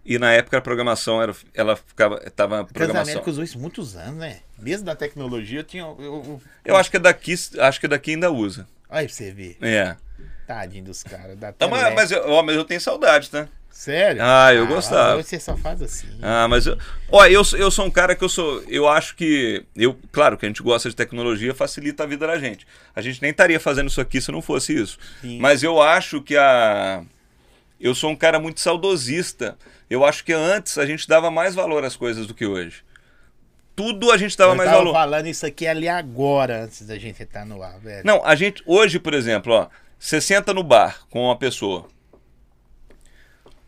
[0.07, 3.05] e na época a programação era ela ficava tava programação.
[3.05, 4.39] Transamérica usou isso muitos anos, né?
[4.59, 5.83] Mesmo da tecnologia, eu tinha.
[5.83, 8.67] Eu, eu- Eu acho que daqui, acho que daqui ainda usa.
[8.95, 9.57] Olha aí pra você ver.
[9.61, 9.97] É.
[10.47, 11.37] Tadinho dos caras.
[11.59, 13.49] Tá, mas, mas, eu, ó, mas eu tenho saudade, tá?
[13.71, 14.23] Sério?
[14.25, 15.21] Ah, eu gostava.
[15.21, 16.07] Você só faz assim.
[16.23, 16.79] Ah, mas eu,
[17.11, 20.39] ó, eu, sou- eu sou um cara que eu sou, eu acho que eu, claro
[20.39, 22.65] que a gente gosta de tecnologia, facilita a vida da gente.
[22.95, 24.97] A gente nem estaria fazendo isso aqui se não fosse isso.
[25.21, 25.41] Sim.
[25.41, 27.03] Mas eu acho que a
[27.81, 29.59] eu sou um cara muito saudosista.
[29.91, 32.85] Eu acho que antes a gente dava mais valor às coisas do que hoje.
[33.77, 34.93] Tudo a gente dava eu mais tava valor.
[34.93, 38.05] falando isso aqui ali agora, antes da gente entrar no ar, velho.
[38.07, 41.89] Não, a gente hoje, por exemplo, ó, você senta no bar com uma pessoa.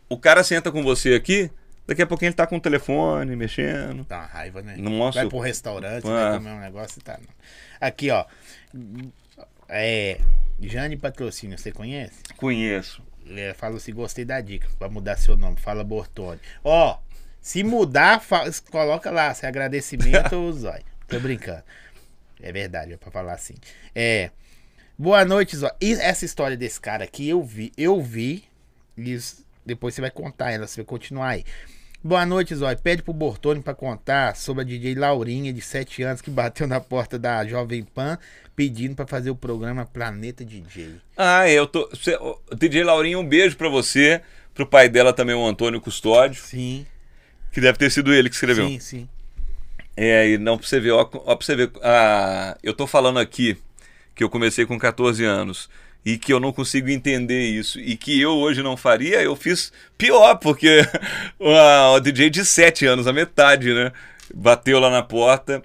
[0.09, 1.51] O cara senta com você aqui,
[1.85, 4.05] daqui a pouquinho ele tá com o telefone, mexendo.
[4.07, 4.75] Dá uma raiva, né?
[4.77, 5.19] Nossa.
[5.19, 6.29] Vai pro restaurante, Ah.
[6.29, 7.17] vai comer um negócio e tá.
[7.19, 7.27] não.
[7.81, 8.23] Aqui, ó.
[9.67, 10.19] É.
[10.59, 12.23] Jane Patrocínio, você conhece?
[12.37, 13.01] Conheço.
[13.29, 14.67] É, fala assim, gostei da dica.
[14.79, 16.39] Pra mudar seu nome, fala Bortoni.
[16.63, 16.97] Ó,
[17.41, 18.21] se mudar,
[18.69, 20.83] coloca lá, se é agradecimento ou zóio.
[21.07, 21.63] Tô brincando.
[22.41, 23.55] É verdade, é pra falar assim.
[23.95, 24.29] É.
[24.97, 25.73] Boa noite, Zóio.
[25.81, 28.43] E essa história desse cara aqui, eu vi, eu vi.
[28.97, 31.43] E isso- depois você vai contar ela, você vai continuar aí.
[32.03, 32.77] Boa noite, Zóio.
[32.77, 36.79] Pede pro Bortoni pra contar sobre a DJ Laurinha, de 7 anos, que bateu na
[36.79, 38.17] porta da Jovem Pan
[38.55, 40.95] pedindo pra fazer o programa Planeta DJ.
[41.15, 41.89] Ah, eu tô.
[41.95, 42.17] Cê,
[42.55, 44.21] DJ Laurinha, um beijo pra você.
[44.53, 46.85] Pro pai dela também, o Antônio Custódio, Sim,
[47.57, 48.67] que deve ter sido ele que escreveu.
[48.67, 49.09] sim, sim.
[49.95, 51.71] É, e não pra você ver, ó, ó pra você ver.
[51.81, 53.57] Ah, eu tô falando aqui
[54.13, 55.67] que eu comecei com 14 anos
[56.05, 59.73] e que eu não consigo entender isso e que eu hoje não faria, eu fiz
[59.97, 60.81] pior, porque
[61.39, 63.91] o, DJ de 7 anos, a metade, né?
[64.31, 65.63] Bateu lá na porta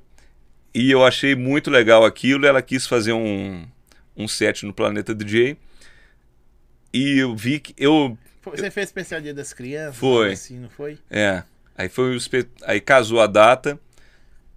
[0.74, 2.46] e eu achei muito legal aquilo.
[2.46, 3.66] Ela quis fazer um,
[4.16, 5.58] um set no Planeta DJ
[6.90, 9.98] e eu vi que eu Você fez especial Dia das Crianças?
[9.98, 10.32] Foi.
[10.32, 10.96] Assim, não foi?
[11.10, 11.42] É.
[11.76, 13.78] Aí foi espe- aí casou a data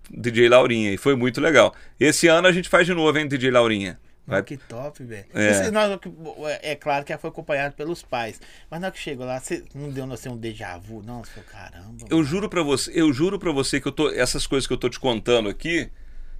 [0.09, 1.73] DJ Laurinha e foi muito legal.
[1.99, 3.99] Esse ano a gente faz de novo, hein, DJ Laurinha.
[4.27, 5.25] Vai- Que top, velho.
[5.35, 5.69] É.
[6.49, 8.41] É, é claro que foi acompanhada pelos pais.
[8.69, 11.23] Mas na hora que chegou lá, você não deu assim, um déjà vu, não?
[11.23, 12.05] Você falou, caramba.
[12.09, 14.77] Eu juro pra você, eu juro para você que eu tô essas coisas que eu
[14.77, 15.89] tô te contando aqui,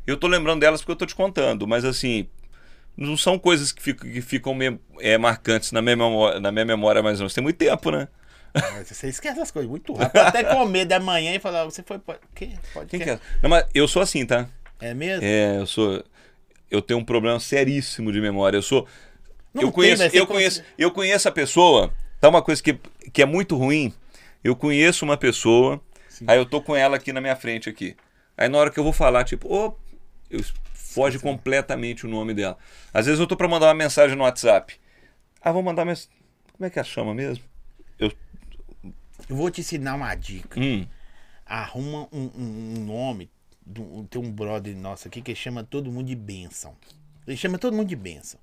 [0.08, 2.28] eu tô lembrando delas porque eu tô te contando, mas assim,
[2.98, 4.58] não são coisas que ficam, que ficam
[5.00, 7.34] é, marcantes na minha, memória, na minha memória mais ou menos.
[7.36, 8.08] Tem muito tempo, né?
[8.74, 10.22] Mas Você esquece as coisas muito rápido.
[10.22, 12.00] Até com medo da manhã e falar, você foi.
[12.00, 12.54] Pode, que?
[12.74, 13.20] Pode Quem que é?
[13.44, 14.48] Não, mas eu sou assim, tá?
[14.80, 15.26] É mesmo?
[15.26, 16.04] É, eu sou
[16.70, 18.58] eu tenho um problema seríssimo de memória.
[18.58, 18.88] Eu sou
[19.54, 21.94] Não eu tem, conheço, eu conheço, eu conheço a pessoa.
[22.20, 22.78] Tá uma coisa que,
[23.14, 23.94] que é muito ruim.
[24.44, 26.26] Eu conheço uma pessoa, Sim.
[26.28, 27.96] aí eu tô com ela aqui na minha frente aqui.
[28.38, 29.76] Aí na hora que eu vou falar, tipo, ô,
[30.30, 30.42] eu
[30.74, 32.58] foge completamente o nome dela.
[32.94, 34.76] Às vezes eu tô para mandar uma mensagem no WhatsApp.
[35.42, 36.12] Ah, vou mandar mensagem.
[36.54, 37.44] Como é que ela chama mesmo?
[39.30, 40.60] Eu vou te ensinar uma dica.
[40.60, 40.88] hum,
[41.46, 43.30] Arruma um, um- um nome.
[43.68, 46.76] do- Tem um brother nosso aqui que chama todo mundo de bênção.
[47.28, 48.40] Ele chama todo mundo de bênção.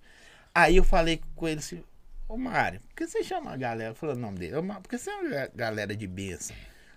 [0.54, 1.80] Aí eu falei com ele assim,
[2.28, 3.94] ô Mário, por que você chama a galera?
[3.94, 6.56] Falou o nome dele, ô Mário, por que você é uma ga- galera de bênção?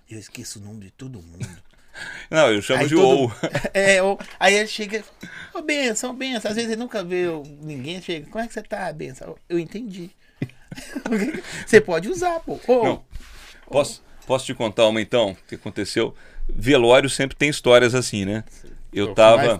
[0.10, 1.48] Eu esqueço o nome de todo mundo.
[2.32, 3.32] Não, eu chamo Aí de todo- ou.
[3.74, 5.04] É, ou, aí ele chega,
[5.54, 6.50] ô benção, benção.
[6.50, 7.26] Às vezes ele nunca vê
[7.62, 9.36] ninguém, chega, como é que você tá, benção?
[9.48, 10.10] Eu entendi.
[11.66, 12.60] você pode usar, pô.
[12.68, 13.06] Ô, Não.
[13.70, 15.36] Posso, posso te contar uma então?
[15.48, 16.16] que aconteceu?
[16.48, 18.44] Velório sempre tem histórias assim, né?
[18.94, 19.60] Eu tava.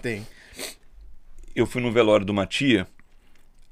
[1.56, 2.88] eu fui no velório de uma tia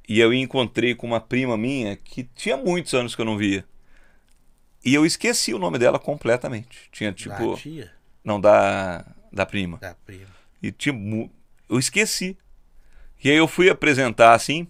[0.07, 3.63] e eu encontrei com uma prima minha que tinha muitos anos que eu não via.
[4.83, 6.89] E eu esqueci o nome dela completamente.
[6.91, 7.51] Tinha tipo.
[7.51, 7.91] Da tia,
[8.23, 9.77] Não, da, da prima.
[9.77, 10.27] da prima.
[10.61, 11.29] E tinha.
[11.69, 12.37] Eu esqueci.
[13.23, 14.67] E aí eu fui apresentar assim.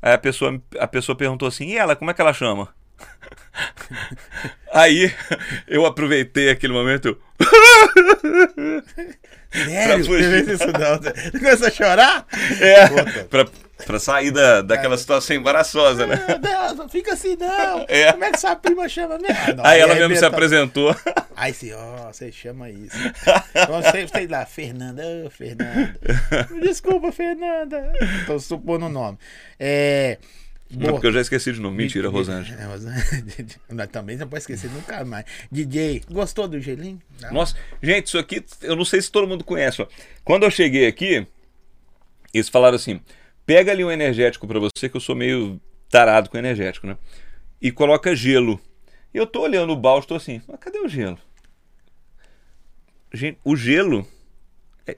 [0.00, 2.74] Aí a pessoa, a pessoa perguntou assim: e ela, como é que ela chama?
[4.72, 5.12] aí
[5.68, 7.16] eu aproveitei aquele momento.
[9.52, 10.00] Sério?
[10.00, 10.98] isso não?
[10.98, 12.26] Você começou a chorar?
[12.58, 13.24] É, Puta.
[13.24, 13.46] pra,
[13.84, 16.24] pra sair da, daquela situação embaraçosa, né?
[16.26, 17.84] Meu Deus, não fica assim não.
[17.86, 18.12] É.
[18.12, 19.36] Como é que sua prima chama mesmo?
[19.46, 20.96] Ah, não, Aí ela mesmo se apresentou.
[21.36, 22.96] Aí sim, ó, você chama isso.
[23.50, 25.94] Então, sei, sei lá, Fernanda, ô Fernanda.
[26.62, 27.92] Desculpa, Fernanda.
[28.26, 29.18] Tô supondo o nome.
[29.60, 30.16] É.
[30.72, 30.92] Não, boa.
[30.92, 31.74] porque eu já esqueci de novo.
[31.74, 32.60] Mentira, Rosângela.
[32.60, 33.86] É, Rosângela.
[33.92, 35.24] Também não pode esquecer nunca mais.
[35.50, 37.00] DJ, gostou do gelinho?
[37.20, 37.32] Não.
[37.32, 39.82] Nossa, gente, isso aqui eu não sei se todo mundo conhece.
[39.82, 39.86] Ó.
[40.24, 41.26] Quando eu cheguei aqui,
[42.32, 43.00] eles falaram assim:
[43.44, 46.96] pega ali um energético pra você, que eu sou meio tarado com energético, né?
[47.60, 48.58] E coloca gelo.
[49.12, 51.18] E eu tô olhando o balde, tô assim, mas cadê o gelo?
[53.12, 54.06] Gente, o gelo.
[54.86, 54.96] é-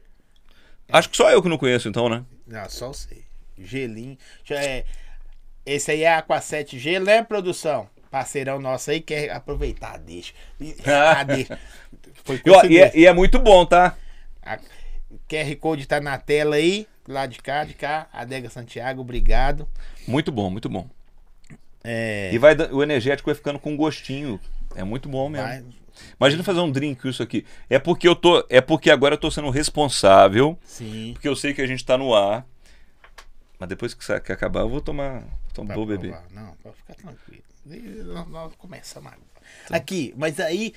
[0.88, 2.24] Acho que só eu que não conheço, então, né?
[2.46, 3.24] Não, só sei.
[3.58, 4.16] Gelinho.
[4.44, 4.84] Já é...
[5.64, 7.88] Esse aí é Aqua 7 Gelo, né, produção?
[8.11, 10.33] Parceirão nosso aí quer aproveitar, deixa.
[10.87, 11.59] Ah, deixa.
[12.24, 13.96] Foi E, e, é, e é muito bom, tá?
[14.42, 14.59] A
[15.29, 16.87] QR Code tá na tela aí.
[17.09, 18.07] Lá de cá, de cá.
[18.12, 19.68] Adega Santiago, obrigado.
[20.07, 20.88] Muito bom, muito bom.
[21.83, 22.31] É.
[22.33, 24.40] E vai, o energético vai ficando com gostinho.
[24.74, 25.46] É muito bom mesmo.
[25.46, 25.64] vai-
[26.18, 27.44] Imagina fazer um drink isso aqui.
[27.68, 31.11] É porque eu tô, é porque agora eu tô sendo responsável, Sim.
[31.12, 32.44] porque eu sei que a gente tá no ar.
[33.59, 35.22] Mas depois que, que acabar, eu vou tomar,
[35.55, 36.11] vou beber.
[36.11, 36.25] provar.
[36.31, 37.43] Não, pode ficar tranquilo.
[38.12, 39.29] Nós, nós começamos agora.
[39.71, 40.75] Aqui, mas aí.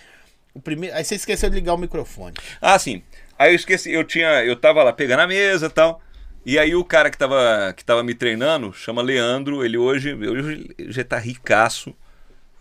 [0.54, 2.36] O primeiro, aí você esqueceu de ligar o microfone.
[2.60, 3.04] Ah, sim.
[3.38, 6.02] Aí eu esqueci, eu tinha, eu tava lá pegando a mesa e tal.
[6.46, 10.74] E aí o cara que tava, que tava me treinando, chama Leandro, ele hoje, hoje
[10.88, 11.94] já tá ricaço.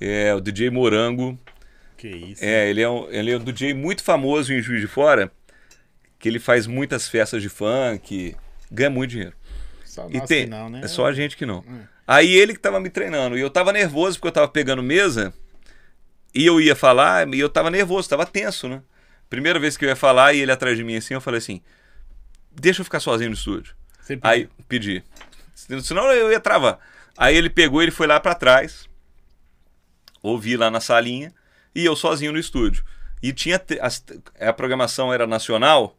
[0.00, 1.38] É o DJ Morango.
[1.96, 2.44] Que isso.
[2.44, 5.32] É, ele é, um, ele é um DJ muito famoso em Juiz de Fora,
[6.18, 8.36] que ele faz muitas festas de funk,
[8.70, 9.34] ganha muito dinheiro.
[9.84, 10.80] Só E nós tem, que não, né?
[10.82, 11.64] é só a gente que não.
[12.06, 15.34] Aí ele que tava me treinando, e eu tava nervoso porque eu tava pegando mesa,
[16.34, 18.82] e eu ia falar, e eu tava nervoso, tava tenso, né?
[19.28, 21.60] Primeira vez que eu ia falar, e ele atrás de mim assim, eu falei assim,
[22.52, 23.74] deixa eu ficar sozinho no estúdio.
[24.00, 24.18] Você.
[24.22, 25.02] Aí, pedi.
[25.82, 26.78] Senão eu ia travar.
[27.16, 28.88] Aí ele pegou, ele foi lá pra trás,
[30.22, 31.32] ouvi lá na salinha,
[31.74, 32.84] e eu sozinho no estúdio.
[33.22, 34.04] E tinha as-
[34.38, 35.98] a programação era nacional,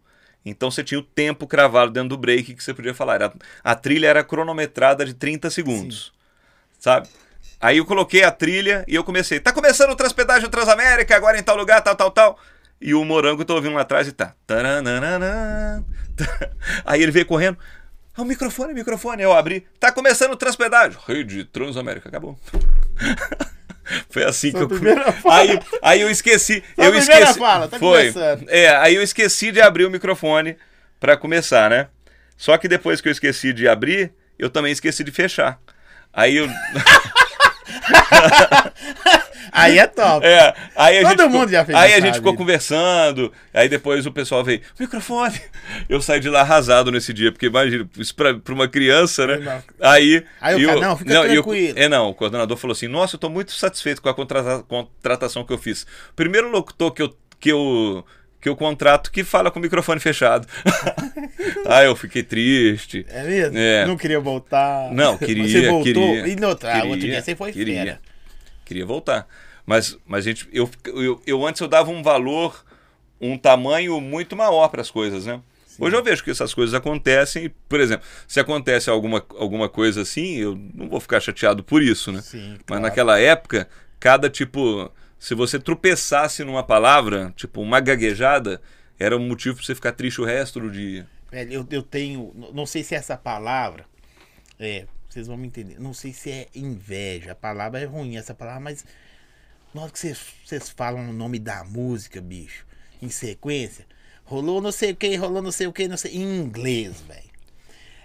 [0.49, 3.15] então você tinha o tempo cravado dentro do break que você podia falar.
[3.15, 3.33] Era-
[3.63, 6.13] a trilha era cronometrada de 30 segundos.
[6.79, 7.07] Sabe?
[7.59, 9.39] Aí eu coloquei a trilha e eu comecei.
[9.39, 12.39] Tá começando o Transpedágio Transamérica, agora em tal lugar, tal, tal, tal.
[12.79, 14.33] E o Morango tá ouvindo lá atrás e tá.
[14.45, 15.83] taranana,
[16.15, 16.49] tá.
[16.85, 17.57] Aí ele veio correndo.
[18.15, 19.23] Ah, o microfone, o microfone.
[19.23, 19.65] Eu abri.
[19.79, 20.99] Tá começando o Transpedágio.
[21.07, 22.09] Rede Transamérica.
[22.09, 22.37] Acabou.
[24.09, 25.31] Foi assim Sua que eu.
[25.31, 26.63] Aí, aí eu esqueci.
[26.75, 27.39] Sua eu esqueci.
[27.39, 28.11] fala, tá Foi.
[28.11, 28.49] começando.
[28.49, 30.57] É, aí eu esqueci de abrir o microfone
[30.99, 31.87] pra começar, né?
[32.35, 35.59] Só que depois que eu esqueci de abrir, eu também esqueci de fechar.
[36.13, 36.47] Aí eu.
[39.51, 40.25] Aí é top.
[40.25, 42.43] É, aí a Todo gente ficou- mundo já fez Aí a gente ficou vida.
[42.43, 45.39] conversando, aí depois o pessoal veio, microfone.
[45.87, 49.37] Eu saí de lá arrasado nesse dia, porque imagina, isso pra, pra uma criança, né?
[49.37, 49.63] Não.
[49.89, 50.23] Aí.
[50.41, 51.79] Aí o e cara, não, fica e o- tranquilo.
[51.79, 55.43] é, não, o coordenador falou assim: nossa, eu tô muito satisfeito com a contrata- contratação
[55.45, 55.87] que eu fiz.
[56.15, 57.15] Primeiro locutor que eu.
[57.39, 58.03] Que eu
[58.47, 60.47] que eu contrato que fala com o microfone fechado.
[61.65, 63.05] aí eu fiquei triste.
[63.09, 63.57] É mesmo?
[63.57, 63.85] É.
[63.85, 64.91] Não queria voltar.
[64.93, 66.27] Não, queria, Você voltou queria.
[66.27, 67.99] e no outro, ah, queria, outro dia você foi queria, fera.
[68.63, 69.27] Queria voltar.
[69.65, 72.63] Mas, mas gente, eu, eu, eu antes eu dava um valor,
[73.19, 75.41] um tamanho muito maior para as coisas, né?
[75.79, 80.37] Hoje eu vejo que essas coisas acontecem, por exemplo, se acontece alguma, alguma coisa assim,
[80.37, 82.21] eu não vou ficar chateado por isso, né?
[82.21, 82.81] Sim, Mas claro.
[82.81, 83.67] naquela época,
[83.99, 88.61] cada tipo, se você tropeçasse numa palavra, tipo uma gaguejada,
[88.99, 91.07] era um motivo para você ficar triste o resto do dia.
[91.31, 92.33] Eu, eu tenho.
[92.53, 93.85] Não sei se essa palavra.
[94.59, 95.79] É, vocês vão me entender.
[95.79, 97.33] Não sei se é inveja.
[97.33, 98.85] A palavra é ruim, essa palavra, mas.
[99.73, 102.65] Na hora que vocês, vocês falam o nome da música, bicho,
[103.01, 103.85] em sequência,
[104.23, 106.15] rolou não sei o que, rolou não sei o que, não sei.
[106.15, 107.29] Em inglês, velho.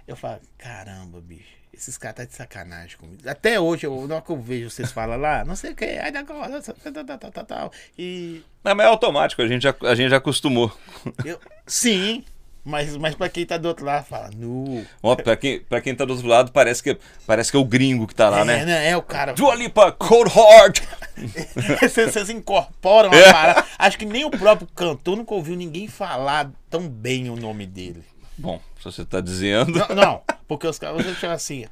[0.07, 1.62] Eu falo, caramba, bicho.
[1.72, 3.22] Esses caras tá de sacanagem comigo.
[3.26, 5.85] Até hoje, eu, na hora que eu vejo vocês falam lá, não sei o que,
[5.85, 7.72] ai da tal, tal, tal, tal.
[7.98, 8.42] E.
[8.62, 10.70] Não, mas é automático, a gente já, a gente já acostumou.
[11.24, 12.24] Eu, sim,
[12.62, 14.87] mas, mas pra quem tá do outro lado, fala, nu.
[15.02, 17.64] Ó, pra, quem, pra quem tá do outro lado, parece que, parece que é o
[17.64, 18.64] gringo que tá lá, é, né?
[18.64, 18.90] né?
[18.90, 19.32] É o cara.
[19.32, 20.78] Dua Lipa, Cold Hard!
[21.80, 23.32] Vocês vocês incorporam a É.
[23.32, 23.66] parada.
[23.78, 28.02] Acho que nem o próprio cantor nunca ouviu ninguém falar tão bem o nome dele.
[28.36, 29.78] Bom, se você tá dizendo.
[29.78, 31.64] Não, não porque os caras você chama assim,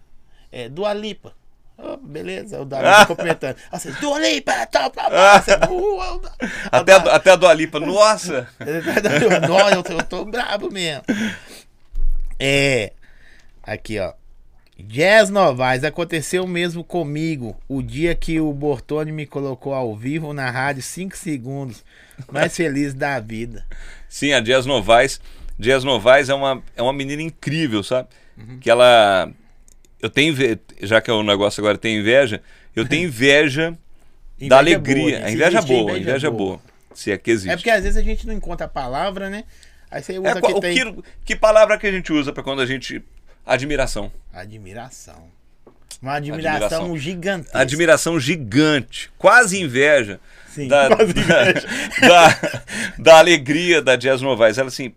[0.51, 1.35] é, Dua Lipa.
[1.77, 3.57] Oh, beleza, o Dua Lipa cumprimentando.
[3.71, 4.91] Você, Dua Lipa, tal.
[4.91, 6.21] Você, uh,
[6.73, 8.49] Até, a, até a Dua Lipa, nossa!
[9.47, 11.03] Nossa, eu tô, eu tô brabo mesmo.
[12.39, 12.93] É.
[13.63, 14.15] Aqui, ó.
[14.79, 20.51] Jazz Novaes, aconteceu mesmo comigo o dia que o Bortoni me colocou ao vivo na
[20.51, 21.85] rádio 5 segundos.
[22.33, 23.67] Mais feliz da vida.
[24.09, 25.21] Sim, a Jazz Novaes.
[25.61, 28.09] Jazz Novaes é uma, é uma menina incrível, sabe?
[28.61, 29.31] Que ela.
[30.01, 30.33] Eu tenho.
[30.33, 32.41] inve- Já que o negócio agora tem inveja,
[32.75, 33.77] eu tenho inveja,
[34.39, 34.97] Inveja da alegria.
[34.97, 35.25] boa, gente.
[35.25, 36.61] a inveja boa, a inveja boa.
[36.95, 37.51] Se é que existe.
[37.53, 39.45] É porque às vezes a gente não encontra a palavra, né?
[39.91, 40.75] Aí você usa É, que tem.
[40.75, 43.03] que, que palavra que a gente usa pra quando a gente.
[43.45, 44.11] Admiração.
[44.33, 45.29] Admiração.
[46.01, 46.97] Uma admiração, Admiração.
[46.99, 47.59] gigantesca.
[47.59, 49.11] Admiração gigante.
[49.19, 50.19] Quase inveja.
[50.49, 51.67] Sim, da, quase da- inveja.
[52.01, 52.41] da,
[52.99, 54.57] da alegria da Jazz Novaes.
[54.57, 54.95] Ela assim.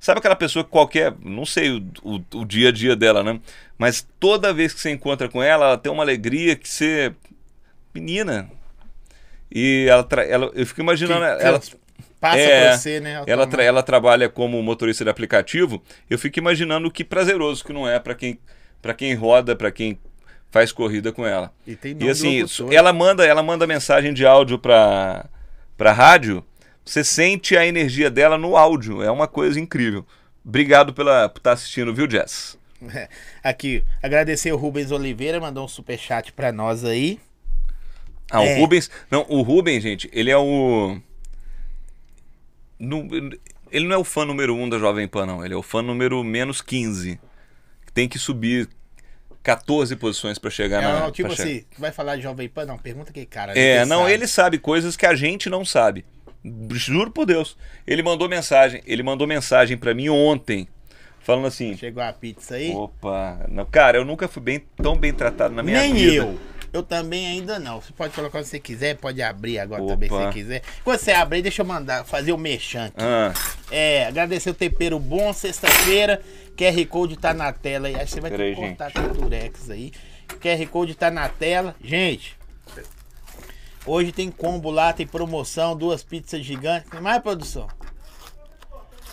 [0.00, 1.14] Sabe aquela pessoa que qualquer.
[1.22, 3.38] Não sei o, o, o dia a dia dela, né?
[3.76, 7.12] Mas toda vez que você encontra com ela, ela tem uma alegria que você.
[7.94, 8.50] Menina.
[9.52, 11.20] E ela, tra- ela eu fico imaginando.
[11.24, 11.60] Que- que ela,
[12.20, 13.22] Passa É, pra você, né?
[13.26, 15.82] ela, tra- ela trabalha como motorista de aplicativo.
[16.08, 18.38] Eu fico imaginando o que prazeroso que não é para quem,
[18.82, 19.98] pra quem roda, para quem
[20.50, 21.50] faz corrida com ela.
[21.66, 25.24] E E assim, ela manda, ela manda mensagem de áudio para
[25.78, 26.44] para rádio.
[26.90, 29.00] Você sente a energia dela no áudio.
[29.00, 30.04] É uma coisa incrível.
[30.44, 32.58] Obrigado pela, por estar assistindo, viu, Jess?
[32.92, 33.08] É.
[33.44, 37.20] Aqui, agradecer o Rubens Oliveira, mandou um superchat pra nós aí.
[38.28, 38.56] Ah, É.
[38.56, 38.90] o Rubens.
[39.08, 40.98] Não, o Rubens, gente, ele é o.
[42.78, 43.06] no-
[43.70, 45.44] ele não é o fã número um da Jovem Pan, não.
[45.44, 47.20] Ele é o fã número menos 15.
[47.94, 48.68] Tem que subir
[49.44, 51.00] 14 posições para chegar É, na.
[51.00, 52.64] não, tipo pra chegar- assim, vai falar de Jovem Pan?
[52.66, 53.56] Não, pergunta que cara.
[53.56, 54.12] É, não, sabe.
[54.12, 56.04] ele sabe coisas que a gente não sabe.
[56.72, 57.56] Juro por Deus.
[57.86, 60.66] Ele mandou mensagem, ele mandou mensagem para mim ontem,
[61.20, 62.70] falando assim: Chegou a pizza aí?
[62.72, 66.14] "Opa, não, cara, eu nunca fui bem tão bem tratado na minha Nem vida".
[66.14, 66.38] eu.
[66.72, 67.80] Eu também ainda não.
[67.80, 70.26] Você pode colocar quando você quiser, pode abrir agora também se Opa.
[70.26, 70.62] você quiser.
[70.84, 72.94] Quando você abrir, deixa eu mandar, fazer o mexão aqui.
[72.98, 73.34] Ah,
[73.72, 76.22] É, agradecer o tempero bom, sexta-feira.
[76.56, 77.96] QR Code tá na tela aí.
[77.96, 79.90] Acho que você vai Peraí, ter que cortar com o Durex aí.
[80.40, 81.74] QR Code tá na tela.
[81.82, 82.36] Gente,
[83.86, 86.90] hoje tem combo lá, tem promoção, duas pizzas gigantes.
[86.90, 87.68] Tem mais produção?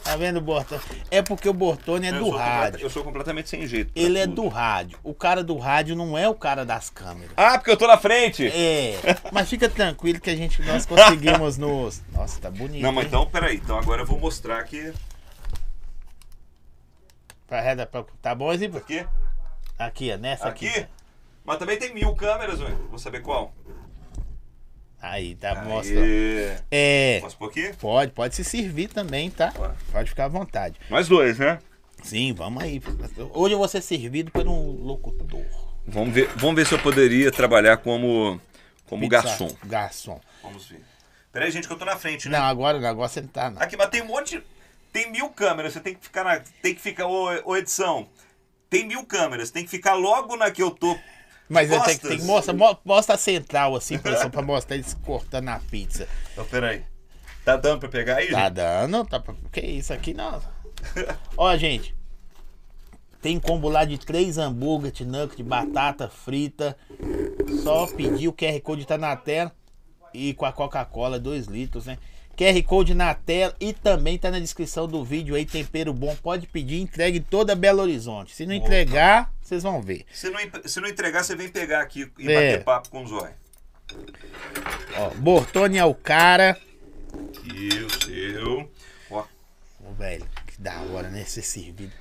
[0.04, 0.82] Tá vendo, Bortone?
[1.12, 2.80] É porque o Bortone é eu do rádio.
[2.80, 3.92] eu sou completamente sem jeito.
[3.94, 4.44] Ele é tudo.
[4.44, 4.98] do rádio.
[5.04, 7.32] O cara do rádio não é o cara das câmeras.
[7.36, 8.48] Ah, porque eu tô na frente.
[8.48, 8.98] É,
[9.34, 12.02] mas fica tranquilo que a gente nós conseguimos nos.
[12.14, 12.82] Nossa, tá bonito.
[12.82, 13.10] Não, mas hein?
[13.10, 13.58] então, peraí.
[13.58, 14.94] Então agora eu vou mostrar aqui.
[17.46, 18.78] Pra reda, pra- Tá bom, Ziba?
[18.78, 19.06] Aqui?
[19.78, 20.68] Aqui, ó, nessa aqui.
[20.70, 20.88] Aqui?
[21.44, 22.72] Mas também tem mil câmeras, ué.
[22.90, 23.54] Vou saber qual.
[25.02, 25.96] Aí, tá, mostra.
[26.72, 27.20] É.
[27.22, 27.72] Posso pôr aqui?
[27.80, 29.54] Pode, pode se servir também, tá?
[29.92, 30.80] Pode ficar à vontade.
[30.90, 31.60] Nós dois, né?
[32.04, 32.82] Sim, vamos aí.
[33.34, 35.46] Hoje eu vou ser servido por um locutor.
[35.86, 38.40] Vamos ver, vamos ver se eu poderia trabalhar como,
[38.88, 39.50] como Pizza- garçom.
[39.66, 40.20] Garçom.
[40.44, 40.82] Vamos ver.
[41.32, 43.62] Peraí, gente, que eu tô na frente, Não, agora o negócio não tá, não.
[43.62, 44.42] Aqui, mas tem um monte.
[44.92, 46.40] Tem mil câmeras, você tem que ficar na.
[46.62, 47.06] Tem que ficar.
[47.08, 48.08] Ô, ô edição.
[48.70, 50.98] Tem mil câmeras, tem que ficar logo na que eu tô.
[51.50, 52.10] Mas eu tenho, que- costas.
[52.10, 56.08] tem que mostrar, mo- mostra a central assim, pessoal, pra mostrar eles cortando a pizza.
[56.34, 56.84] Então, peraí.
[57.46, 58.30] Tá dando pra pegar aí?
[58.30, 58.54] Tá gente?
[58.56, 59.34] dando, tá pra...
[59.52, 60.42] Que isso aqui não.
[61.38, 61.96] Ó, gente.
[63.22, 66.78] Tem combo lá de três hambúrguer, de nugget, de batata frita.
[67.64, 69.52] Só pedir, o QR Code tá na tela.
[70.14, 71.98] E com a Coca-Cola, 2 litros, né?
[72.38, 76.16] QR Code na tela e também tá na descrição do vídeo aí, tempero bom.
[76.22, 78.36] Pode pedir, entregue em toda Belo Horizonte.
[78.36, 80.06] Se não entregar, vocês vão ver.
[80.14, 82.36] Se não, se não entregar, você vem pegar aqui e É.
[82.52, 83.32] bater papo com o Zói.
[84.98, 86.58] Ó, Bortone é o cara.
[87.44, 88.72] E o seu.
[89.10, 89.24] Ó,
[89.84, 91.24] Ô, velho, que da hora, né?
[91.26, 91.92] Ser servido.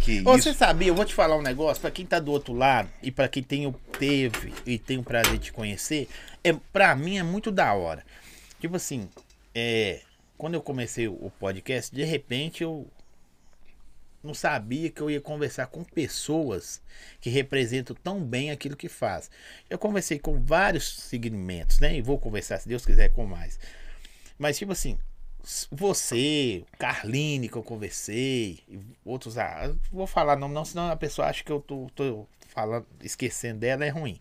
[0.00, 0.44] que Ô, isso.
[0.50, 3.10] Você sabia, eu vou te falar um negócio, pra quem tá do outro lado e
[3.10, 6.08] pra quem tem o, teve e tem o prazer de te conhecer,
[6.42, 8.02] é, pra mim é muito da hora.
[8.60, 9.08] Tipo assim,
[9.54, 10.00] é,
[10.36, 12.86] quando eu comecei o podcast, de repente eu
[14.22, 16.80] não sabia que eu ia conversar com pessoas
[17.20, 19.30] que representam tão bem aquilo que faz.
[19.68, 21.94] Eu conversei com vários segmentos, né?
[21.94, 23.60] E vou conversar, se Deus quiser, com mais.
[24.38, 24.98] Mas, tipo assim,
[25.70, 28.60] você, Carline que eu conversei,
[29.04, 29.36] outros.
[29.36, 33.60] Ah, vou falar nome, não, senão a pessoa acha que eu tô, tô falando, esquecendo
[33.60, 34.18] dela, é ruim.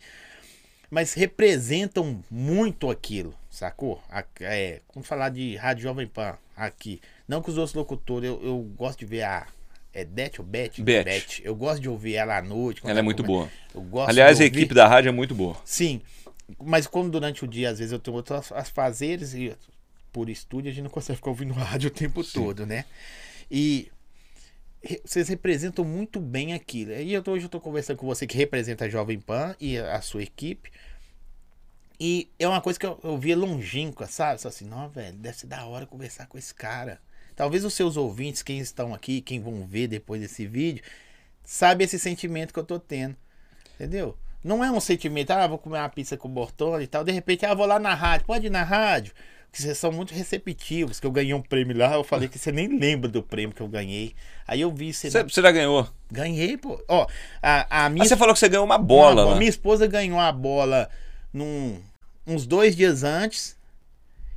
[0.92, 4.02] Mas representam muito aquilo, sacou?
[4.42, 7.00] É, vamos falar de Rádio Jovem Pan aqui.
[7.28, 9.48] Não que os outros locutores, eu, eu gosto de ver a.
[9.96, 10.82] É Det ou Bet?
[10.82, 11.42] Beth.
[11.44, 12.82] Eu gosto de ouvir ela à noite.
[12.84, 14.10] Ela é muito come- boa.
[14.10, 15.56] Aliás, a equipe da rádio é muito boa.
[15.64, 16.02] Sim,
[16.60, 19.56] mas como durante o dia, às vezes eu tenho outras as fazeres e
[20.12, 22.86] por estúdio a gente não consegue ficar ouvindo rádio o tempo todo, né?
[23.52, 23.92] E
[25.06, 26.92] vocês representam muito bem aquilo.
[26.94, 29.78] E eu tô- hoje eu tô conversando com você que representa a Jovem Pan e
[29.78, 30.72] a sua equipe.
[32.00, 34.42] E é uma coisa que eu, eu via longínqua, sabe?
[34.42, 37.00] Só assim, não, velho, deve ser da hora conversar com esse cara.
[37.36, 40.84] Talvez os seus ouvintes, quem estão aqui, quem vão ver depois desse vídeo,
[41.44, 43.16] sabe esse sentimento que eu tô tendo.
[43.76, 44.18] Entendeu?
[44.44, 47.04] Não é um sentimento, ah, vou comer uma pizza com o Bortone e tal.
[47.04, 48.26] De repente, ah, vou lá na rádio.
[48.26, 49.14] Pode ir na rádio.
[49.52, 51.00] Que vocês são muito receptivos.
[51.00, 53.62] Que eu ganhei um prêmio lá, eu falei que você nem lembra do prêmio que
[53.62, 54.14] eu ganhei.
[54.46, 55.10] Aí eu vi você.
[55.10, 55.88] Você, já ganhou.
[56.12, 56.84] Ganhei, pô.
[56.88, 57.08] Ó,
[57.42, 59.38] a, a minha Ah, você falou que você ganhou uma bola uma lá.
[59.38, 60.90] Minha esposa ganhou a bola
[61.34, 61.80] num,
[62.28, 63.56] uns dois dias antes.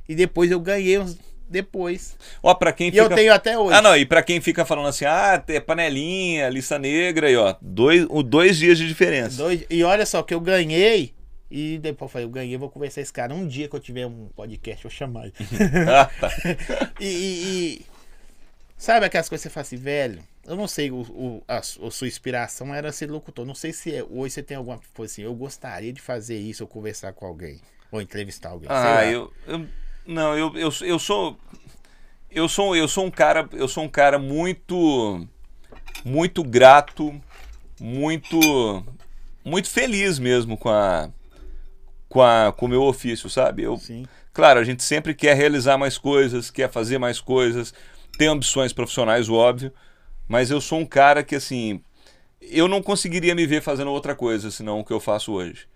[0.09, 1.17] E depois eu ganhei uns
[1.49, 2.17] depois.
[2.41, 3.03] Ó, pra quem E fica...
[3.03, 3.75] eu tenho até hoje.
[3.77, 7.55] Ah, não, e pra quem fica falando assim, ah, é panelinha, lista negra, aí, ó,
[7.61, 9.37] dois, dois dias de diferença.
[9.37, 11.13] Dois- e olha só que eu ganhei.
[11.49, 13.33] E depois eu falei, eu ganhei, vou conversar esse cara.
[13.33, 15.33] Um dia que eu tiver um podcast, eu vou chamar ele.
[15.89, 16.29] Ah, tá.
[16.99, 17.85] e, e- e-
[18.77, 20.19] sabe aquelas coisas que você fala assim, velho?
[20.47, 23.45] Eu não sei, o, o- a, a sua inspiração era ser locutor.
[23.45, 26.63] Não sei se é, hoje você tem alguma coisa assim, eu gostaria de fazer isso,
[26.63, 27.59] ou conversar com alguém,
[27.91, 28.69] ou entrevistar alguém.
[28.71, 29.67] Ah, eu, eu
[30.05, 31.37] não, eu, eu, eu sou
[32.31, 35.27] eu sou eu sou um cara, eu sou um cara muito
[36.05, 37.13] muito grato,
[37.79, 38.83] muito
[39.43, 41.09] muito feliz mesmo com a
[42.09, 43.63] com a com o meu ofício, sabe?
[43.63, 44.05] Eu Sim.
[44.33, 47.73] Claro, a gente sempre quer realizar mais coisas, quer fazer mais coisas,
[48.17, 49.73] tem ambições profissionais, óbvio,
[50.27, 51.81] mas eu sou um cara que, assim,
[52.41, 55.67] eu não conseguiria me ver fazendo outra coisa senão o que eu faço hoje.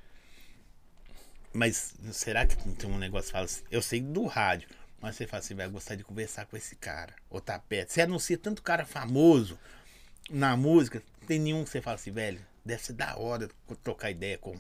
[1.54, 3.64] Mas será que não tem um negócio que fala assim?
[3.70, 4.70] Eu sei do rádio,
[5.02, 7.92] mas você fala assim, vai gostar de conversar com esse cara, ou tá perto.
[7.92, 9.60] Você anuncia tanto cara famoso
[10.30, 13.50] na música, não tem nenhum que você fala assim, velho, deve ser da hora
[13.84, 14.58] trocar ideia com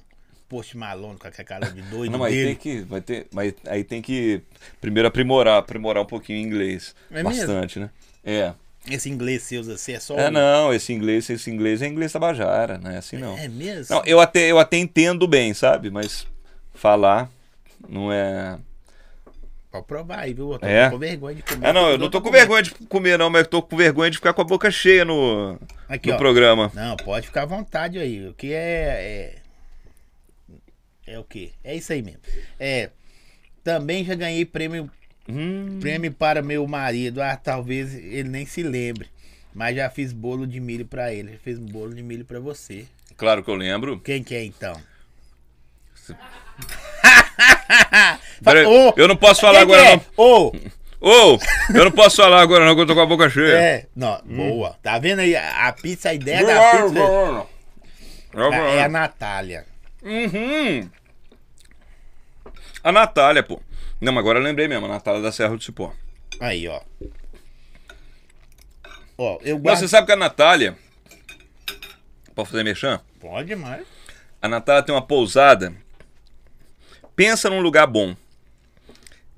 [0.50, 2.48] Post Malone, com aquela cara de doido Não, mas dele.
[2.48, 4.42] tem que, vai ter, mas aí tem que
[4.82, 7.24] primeiro aprimorar, aprimorar um pouquinho o inglês, É mesmo?
[7.24, 7.89] bastante, né?
[8.24, 8.54] É.
[8.89, 10.17] Esse inglês seu, assim, é só.
[10.17, 13.38] É o- não, esse inglês, esse inglês é inglês tabajara, não é assim não.
[13.38, 13.95] É mesmo?
[13.95, 15.91] Não, eu até eu até entendo bem, sabe?
[15.91, 16.25] Mas
[16.73, 17.29] falar
[17.88, 18.57] não é
[19.69, 20.51] Pode provar aí, viu?
[20.51, 20.89] Eu tô É?
[20.89, 21.65] com vergonha de comer.
[21.67, 24.11] Ah, não, eu não tô com vergonha de comer, não, mas eu tô com vergonha
[24.11, 25.57] de ficar com a boca cheia no,
[25.88, 26.17] Aqui, no ó.
[26.17, 26.69] programa.
[26.73, 28.27] Não, pode ficar à vontade aí.
[28.27, 29.38] O que é.
[31.07, 31.51] É, é o quê?
[31.63, 32.19] É isso aí mesmo.
[32.59, 32.89] É.
[33.63, 34.91] Também já ganhei prêmio,
[35.32, 37.21] Hum, prêmio para meu marido.
[37.21, 39.07] Ah, talvez ele nem se lembre.
[39.53, 41.34] Mas já fiz bolo de milho pra ele.
[41.34, 42.86] Já fiz um bolo de milho pra você.
[43.17, 43.99] claro que eu lembro.
[43.99, 44.75] Quem que é então?
[48.67, 49.95] Ô, eu não posso falar agora, é?
[49.95, 50.03] não.
[50.17, 50.51] Ô!
[50.99, 51.39] Ô,
[51.73, 53.55] eu não posso falar agora, não, que eu tô com a boca cheia.
[53.55, 54.77] É, não, boa.
[54.84, 55.36] Tá vendo aí?
[55.36, 56.99] A a pizza, a ideia da pizza
[58.34, 59.65] é é a Natália.
[60.03, 60.89] Uhum.
[62.84, 63.59] A Natália, pô.
[64.02, 65.93] Não, mas agora eu lembrei mesmo, a Natália da Serra do Cipó.
[66.39, 66.82] Aí, ó.
[69.16, 69.80] Ó, eu Mas guardo.
[69.80, 70.76] você sabe que a Natália.
[72.34, 72.99] Pode fazer mexer?
[73.20, 73.86] Pode mais.
[74.41, 75.72] A Natália tem uma pousada.
[77.16, 78.16] Pensa num lugar bom.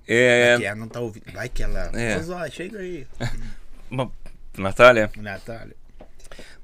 [0.07, 0.55] É.
[0.57, 1.29] Que ela não tá ouvindo.
[1.33, 1.91] Vai que ela.
[1.93, 2.17] É.
[2.49, 3.05] Chega aí.
[4.57, 5.11] Natália?
[5.17, 5.75] Natália.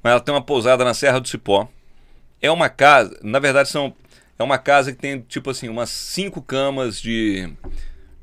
[0.02, 1.68] Mas ela tem uma pousada na Serra do Cipó.
[2.40, 3.94] É uma casa, na verdade são
[4.38, 7.52] é uma casa que tem tipo assim umas cinco camas de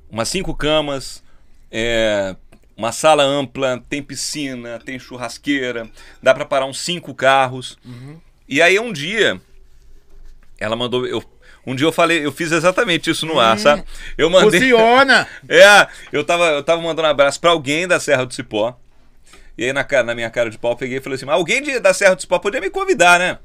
[0.09, 1.23] umas cinco camas,
[1.71, 2.35] é,
[2.75, 5.89] uma sala ampla, tem piscina, tem churrasqueira,
[6.21, 7.77] dá pra parar uns cinco carros.
[8.47, 9.41] E aí um dia
[10.59, 11.23] ela mandou eu
[11.65, 13.83] um dia eu falei, eu fiz exatamente isso no ar, sabe?
[14.17, 15.27] Eu mandei Funciona!
[15.49, 18.79] é, eu tava, eu tava mandando um abraço pra alguém da Serra do Cipó.
[19.57, 21.35] E aí na, cara, na minha cara de pau eu peguei e falei assim: "Mas
[21.35, 23.37] alguém de- da Serra do Cipó podia me convidar, né?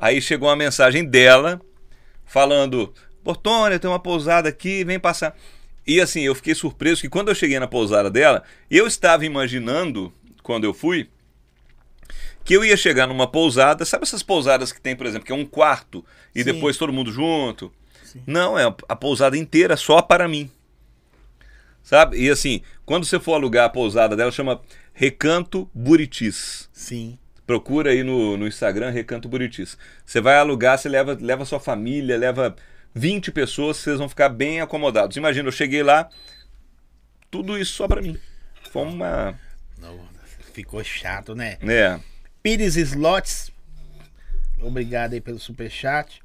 [0.00, 1.60] Aí chegou uma mensagem dela
[2.24, 5.36] falando: Bortônia, tem uma pousada aqui, vem passar.
[5.88, 10.12] E assim, eu fiquei surpreso que quando eu cheguei na pousada dela, eu estava imaginando,
[10.42, 11.08] quando eu fui,
[12.44, 15.34] que eu ia chegar numa pousada, sabe essas pousadas que tem, por exemplo, que é
[15.34, 16.52] um quarto e Sim.
[16.52, 17.72] depois todo mundo junto?
[18.26, 20.50] Não, é a pousada inteira só para mim.
[21.82, 22.18] Sabe?
[22.18, 24.60] E assim, quando você for alugar a pousada dela, chama
[24.92, 26.68] Recanto Buritis.
[26.70, 27.18] Sim.
[27.46, 29.78] Procura aí no, no Instagram Recanto Buritis.
[30.04, 32.54] Você vai alugar, você leva, leva sua família, leva
[32.94, 35.16] 20 pessoas, vocês vão ficar bem acomodados.
[35.16, 36.08] Imagina, eu cheguei lá,
[37.30, 38.18] tudo isso só pra mim.
[38.70, 39.38] Foi uma.
[39.78, 39.98] Não,
[40.52, 41.58] ficou chato, né?
[41.62, 41.98] É.
[42.42, 43.52] Pires Slots.
[44.60, 46.20] Obrigado aí pelo superchat.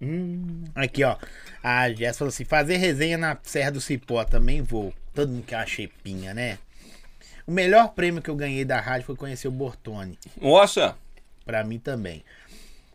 [0.00, 0.64] Hum.
[0.74, 1.16] Aqui, ó.
[1.62, 4.94] A Jess falou assim: fazer resenha na Serra do Cipó também vou.
[5.14, 6.58] Todo mundo quer uma chepinha, né?
[7.46, 10.18] O melhor prêmio que eu ganhei da rádio foi conhecer o Bortone.
[10.40, 10.96] Nossa!
[11.44, 12.24] Pra mim também.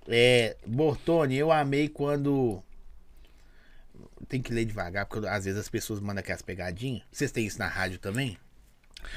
[0.07, 2.63] É, Bortone, eu amei quando.
[4.27, 7.03] Tem que ler devagar, porque às vezes as pessoas mandam aquelas pegadinhas.
[7.11, 8.37] Vocês têm isso na rádio também?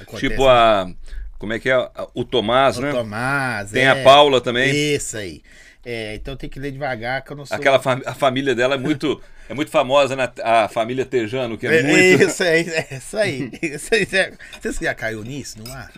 [0.00, 0.90] Acontece Tipo a.
[1.38, 1.76] Como é que é?
[2.14, 2.90] O Tomás, o né?
[2.92, 3.70] Tomás.
[3.70, 3.90] Tem é.
[3.90, 4.74] a Paula também.
[4.74, 5.42] Isso aí.
[5.84, 7.56] É, então tem que ler devagar, que eu não sou.
[7.56, 10.30] Aquela fami- a família dela é muito, é muito famosa, né?
[10.42, 12.24] A família Tejano, que é, É, muito.
[12.28, 13.50] Isso aí, é isso aí.
[13.62, 14.06] Isso aí.
[14.60, 15.88] Você já caiu nisso, não há?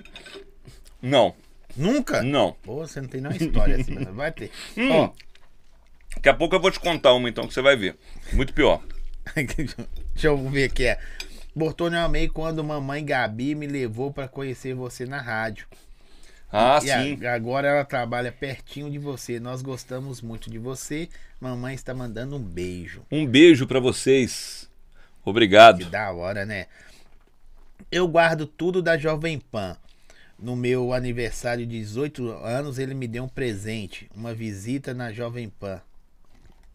[1.02, 1.34] Não,
[1.76, 2.22] Nunca?
[2.22, 2.52] não.
[2.62, 4.50] Pô, você não tem nenhuma história assim, mas vai ter.
[4.76, 4.90] Hum.
[4.92, 5.10] Ó,
[6.14, 7.96] Daqui a pouco eu vou te contar uma então que você vai ver.
[8.32, 8.82] Muito pior.
[10.14, 10.86] deixa eu ver aqui.
[10.86, 10.98] É.
[11.54, 15.66] Bortone, eu amei quando mamãe Gabi me levou pra conhecer você na rádio.
[16.52, 17.26] Ah, E a- sim.
[17.26, 19.38] agora ela trabalha pertinho de você.
[19.38, 21.08] Nós gostamos muito de você.
[21.40, 23.02] Mamãe está mandando um beijo.
[23.10, 24.68] Um beijo pra vocês.
[25.24, 25.78] Obrigado.
[25.78, 26.66] Que da hora, né?
[27.90, 29.76] Eu guardo tudo da Jovem Pan.
[30.38, 34.10] No meu aniversário de 18 anos, ele me deu um presente.
[34.14, 35.80] Uma visita na Jovem Pan.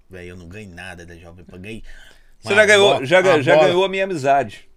[0.09, 1.59] Velho, eu não ganhei nada da Jovem Pan.
[1.59, 1.83] Ganhei.
[2.49, 3.67] Você já ganhou, bola- já, já bola.
[3.67, 4.67] ganhou a minha amizade.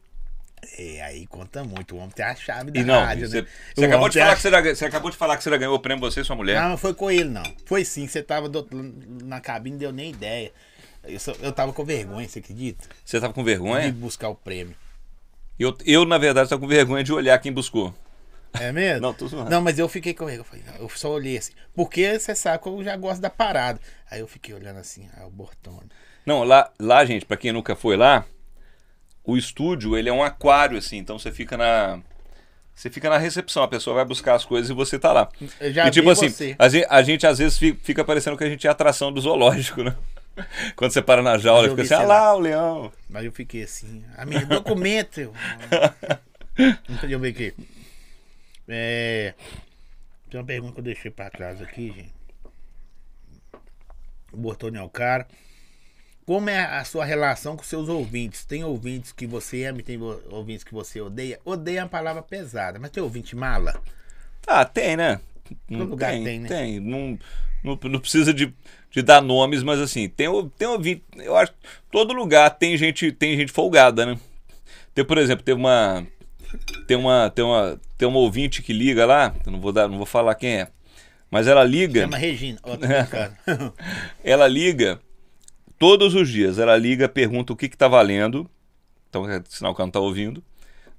[0.77, 1.95] É, aí conta muito.
[1.95, 3.49] O homem tem a chave da E não, rádio, você, né?
[3.75, 5.57] você acabou de falar a- que você, já, você acabou de falar que você já
[5.57, 6.61] ganhou o prêmio você e sua mulher.
[6.61, 7.43] Não, não foi com ele, não.
[7.67, 8.67] Foi sim, você tava do-
[9.25, 10.53] na cabine, não deu nem ideia.
[11.05, 12.87] Eu, só- eu tava com vergonha, você acredita?
[13.05, 13.93] Você tava com De vergonha?
[13.93, 14.75] buscar o prêmio.
[15.59, 17.95] Eu, eu, na verdade, tava com vergonha de olhar quem buscou.
[18.53, 19.01] É mesmo?
[19.07, 19.51] Não, tô zoando.
[19.51, 20.41] Não, mas eu fiquei com ele.
[20.41, 21.53] Eu, falei, eu só olhei assim.
[21.75, 23.81] Porque você sabe que eu já gosto da parada.
[24.11, 25.89] Aí eu fiquei olhando assim, ah, o Bortone.
[26.29, 28.27] Não, lá, lá, gente, pra quem nunca foi lá,
[29.25, 32.03] o estúdio, ele é um aquário, assim, então você fica na.
[32.75, 35.31] Você fica na recepção, a pessoa vai buscar as coisas e você tá lá.
[35.59, 36.55] Eu já e tipo vi assim, você.
[36.59, 39.19] a gente, a gente às vezes fi- fica parecendo que a gente é atração do
[39.23, 39.97] zoológico, né?
[40.77, 42.93] Quando você para na jaula, Eu fica assim, ah sei lá, o leão.
[43.09, 45.33] Mas eu fiquei assim, a minha documento.
[46.89, 47.55] Deixa eu ver aqui.
[48.69, 49.33] É,
[50.31, 52.13] tem uma pergunta que eu deixei pra trás aqui, gente.
[54.31, 55.27] O Bortone é o cara.
[56.29, 58.45] Como é a sua relação com seus ouvintes?
[58.45, 59.99] Tem ouvintes que você ama e tem
[60.31, 61.41] ouvintes que você odeia?
[61.43, 63.81] Odeia é uma palavra pesada, mas tem ouvinte mala?
[64.47, 65.23] Ah, tem, né?
[65.67, 66.49] Não lugar tem, tem, né?
[66.51, 66.81] Tem.
[66.81, 67.19] Não,
[67.65, 68.53] não, não precisa de,
[68.91, 71.03] de dar nomes, mas assim, tem, tem ouvinte.
[71.17, 71.59] Eu acho que
[71.91, 74.21] todo lugar tem gente, tem gente folgada, né?
[74.95, 76.07] Tem, por exemplo, tem uma.
[76.87, 79.97] Tem uma, tem uma, tem uma ouvinte que liga lá, eu não vou dar, não
[79.97, 80.69] vou falar quem é.
[81.31, 82.59] Mas ela liga, Chama Regina.
[82.63, 82.77] Ó,
[84.23, 85.01] ela liga
[85.79, 86.59] todos os dias.
[86.59, 88.49] Ela liga, pergunta o que que tá valendo.
[89.09, 90.43] Então é sinal que ela não tá ouvindo.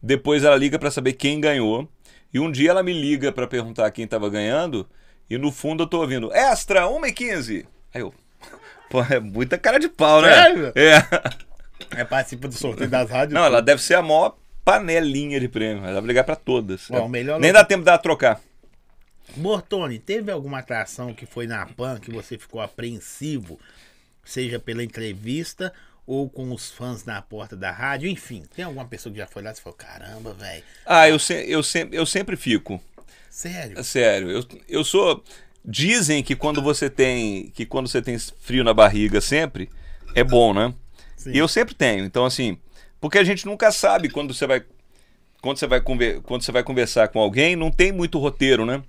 [0.02, 1.88] Depois ela liga para saber quem ganhou.
[2.34, 4.88] E um dia ela me liga para perguntar quem tava ganhando.
[5.30, 8.14] E no fundo eu tô ouvindo Extra, 1 e 15 Aí eu.
[8.90, 10.34] Pô, é muita cara de pau, né?
[10.34, 10.74] Sério?
[10.76, 12.02] É.
[12.02, 13.34] é participa do sorteio das rádios.
[13.34, 15.84] Não, ela deve ser a maior panelinha de prêmio.
[15.86, 16.90] Ela vai ligar para todas.
[16.90, 18.42] O melhor Nem dá tempo dela trocar.
[19.36, 23.60] Bortone, teve alguma atração que foi na PAN que você ficou apreensivo,
[24.30, 25.74] seja pela entrevista
[26.06, 28.10] ou com os fãs na porta da rádio?
[28.10, 31.34] Enfim, tem alguma pessoa que já foi lá e falou: caramba, velho, Ah, eu, se,
[31.50, 32.82] eu, sempre, eu sempre fico.
[33.30, 33.84] sério?
[33.84, 35.24] Sério, eu, eu sou.
[35.64, 37.50] Dizem que quando você tem.
[37.50, 39.70] Que quando você tem frio na barriga sempre,
[40.16, 40.74] é bom, né?
[41.18, 41.32] Sim.
[41.34, 42.06] E eu sempre tenho.
[42.06, 42.58] Então, assim,
[43.00, 44.64] porque a gente nunca sabe quando você vai.
[45.42, 48.84] Quando você vai, conver, quando você vai conversar com alguém, não tem muito roteiro, né?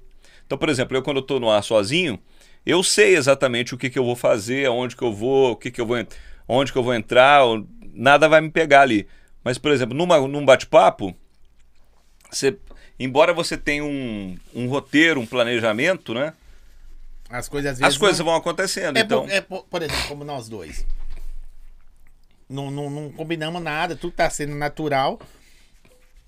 [0.47, 2.18] Então, por exemplo, eu quando eu tô no ar sozinho,
[2.64, 5.70] eu sei exatamente o que, que eu vou fazer, aonde que eu vou, o que,
[5.70, 5.96] que eu vou,
[6.48, 7.42] onde que eu vou entrar,
[7.92, 9.08] nada vai me pegar ali.
[9.42, 11.16] Mas, por exemplo, numa, num bate-papo,
[12.30, 12.56] você,
[12.98, 16.34] embora você tenha um, um roteiro, um planejamento, né?
[17.28, 17.94] As coisas às vezes.
[17.94, 18.96] As coisas não- vão acontecendo.
[18.96, 20.84] É, então, por, é por, por exemplo, como nós dois.
[22.48, 25.18] Não, não, não combinamos nada, tudo tá sendo natural.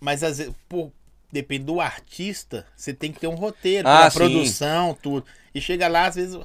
[0.01, 0.93] Mas às vezes, por,
[1.31, 5.27] depende do artista, você tem que ter um roteiro, Ah, produção, tudo.
[5.55, 6.39] E chega lá, às vezes,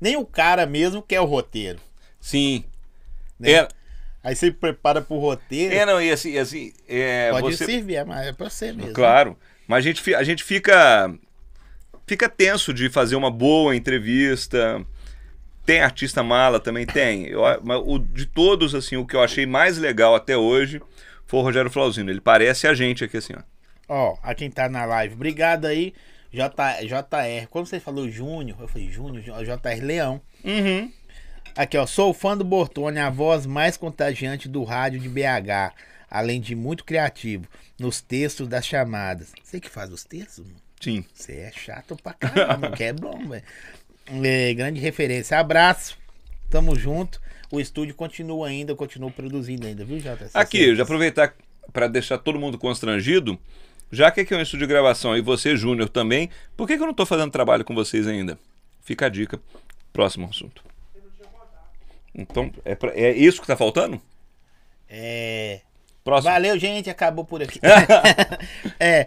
[0.00, 1.78] nem o cara mesmo quer o roteiro.
[2.20, 2.64] sim.
[3.38, 3.52] Né?
[3.52, 3.68] É,
[4.24, 5.74] Aí você prepara pro roteiro.
[5.74, 8.92] é, não, e assim, assim é, pode você, servir, é, mas é pra você mesmo.
[8.92, 9.36] Claro.
[9.66, 11.12] Mas a gente, a gente fica.
[12.06, 14.84] Fica tenso de fazer uma boa entrevista.
[15.64, 16.86] Tem artista mala também?
[16.86, 17.26] Tem.
[17.26, 17.42] Eu,
[17.84, 20.80] o, de todos, assim, o que eu achei mais legal até hoje
[21.26, 22.10] foi o Rogério Flauzino.
[22.10, 23.42] Ele parece a gente aqui, assim, ó.
[23.88, 25.94] Ó, a quem tá na live, obrigado aí.
[26.32, 30.20] J, JR, quando você falou Júnior, eu falei Júnior, JR Leão.
[30.44, 30.90] Uhum.
[31.54, 35.74] Aqui, ó, sou fã do Bortone, a voz mais contagiante do rádio de BH.
[36.10, 37.46] além de muito criativo
[37.78, 39.32] nos textos das chamadas.
[39.42, 40.46] Você que faz os textos?
[40.46, 40.58] mano?
[40.80, 41.04] Sim.
[41.12, 43.44] Você é chato pra caramba, que é bom, velho.
[44.24, 45.38] É, grande referência.
[45.38, 45.96] Abraço.
[46.50, 47.20] Tamo junto.
[47.50, 50.30] O estúdio continua ainda, eu continuo produzindo ainda, viu, Jota?
[50.32, 51.34] Aqui, já aproveitar
[51.72, 53.38] para deixar todo mundo constrangido,
[53.92, 56.82] já que aqui é um estúdio de gravação e você, Júnior, também, por que, que
[56.82, 58.38] eu não tô fazendo trabalho com vocês ainda?
[58.80, 59.38] Fica a dica.
[59.92, 60.64] Próximo assunto.
[62.14, 64.00] Então, é, pra- é isso que tá faltando?
[64.88, 65.60] É.
[66.04, 66.32] Próximo.
[66.32, 66.90] Valeu, gente.
[66.90, 67.60] Acabou por aqui.
[68.80, 69.06] é.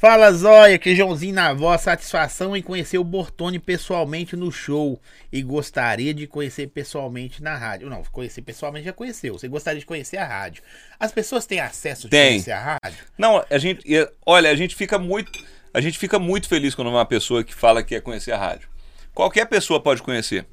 [0.00, 1.82] Fala, Zóia, que Joãozinho na voz.
[1.82, 4.98] Satisfação em conhecer o Bortone pessoalmente no show.
[5.30, 7.90] E gostaria de conhecer pessoalmente na rádio.
[7.90, 9.34] Não, conhecer pessoalmente já conheceu.
[9.38, 10.62] Você gostaria de conhecer a rádio.
[10.98, 12.30] As pessoas têm acesso de Tem.
[12.30, 13.04] conhecer a rádio?
[13.18, 13.84] Não, a gente,
[14.24, 15.30] olha, a gente fica muito,
[15.74, 18.70] a gente fica muito feliz quando uma pessoa que fala que quer conhecer a rádio.
[19.12, 20.46] Qualquer pessoa pode conhecer.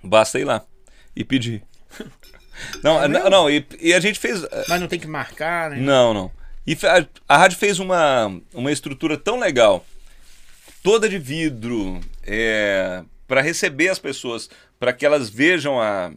[0.00, 0.64] Basta ir lá
[1.16, 1.64] e pedir.
[2.84, 5.76] Não, É não, não, e, e a gente fez, Mas não tem que marcar, né?
[5.76, 6.37] não, não.
[6.70, 9.86] E a, a rádio fez uma, uma estrutura tão legal,
[10.82, 16.12] toda de vidro, é, para receber as pessoas, para que elas vejam a.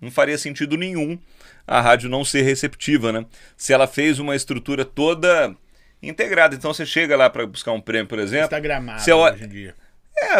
[0.00, 1.18] Não faria sentido nenhum
[1.66, 3.24] a rádio não ser receptiva, né?
[3.56, 5.56] Se ela fez uma estrutura toda
[6.02, 6.54] integrada.
[6.54, 8.44] Então você chega lá para buscar um prêmio, por exemplo.
[8.44, 9.74] Instagramado Você olha- hoje em dia.
[10.18, 10.34] É,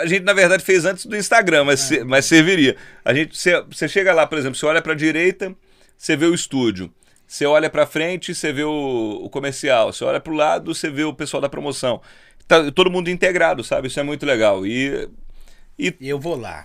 [0.00, 2.76] a gente na verdade fez antes do Instagram, mas, se- mas serviria.
[3.04, 5.54] A gente, você, você chega lá, por exemplo, você olha para a direita,
[5.96, 6.92] você vê o estúdio.
[7.26, 9.92] Você olha para frente, você vê o, o comercial.
[9.92, 12.00] Você olha para o lado, você vê o pessoal da promoção.
[12.46, 13.88] Tá todo mundo integrado, sabe?
[13.88, 14.64] Isso é muito legal.
[14.66, 15.08] E,
[15.78, 16.64] e Eu vou lá.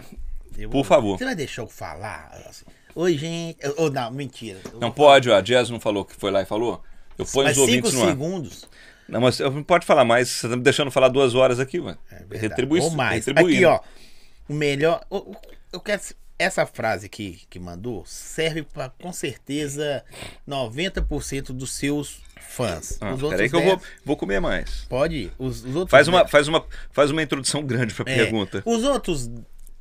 [0.58, 1.18] Eu Por vou favor.
[1.18, 2.30] Você vai deixar eu falar?
[2.48, 3.58] Assim, Oi, gente.
[3.78, 4.60] Ou não, mentira.
[4.72, 6.84] Eu não pode, ó, a Jazz não falou que foi lá e falou.
[7.18, 8.10] Eu ponho Mas os cinco ouvintes no ar.
[8.10, 8.70] segundos.
[9.08, 10.30] Não, mas não pode falar mais.
[10.30, 11.98] Você tá me deixando falar duas horas aqui, mano.
[12.12, 12.42] É verdade.
[12.42, 13.28] Retribui Ou mais.
[13.28, 13.80] Aqui, ó.
[14.48, 15.02] O melhor.
[15.10, 15.36] o-
[15.72, 16.02] Eu quero.
[16.42, 20.04] Essa frase aqui que mandou serve para com certeza
[20.50, 22.98] 90% dos seus fãs.
[23.00, 24.86] Ah, os peraí que eu vou, 10 vou comer mais.
[24.90, 25.32] Pode ir.
[25.38, 28.64] Os, os outros Faz uma, 10 faz uma, faz uma introdução grande pra é, pergunta.
[28.66, 29.30] Os outros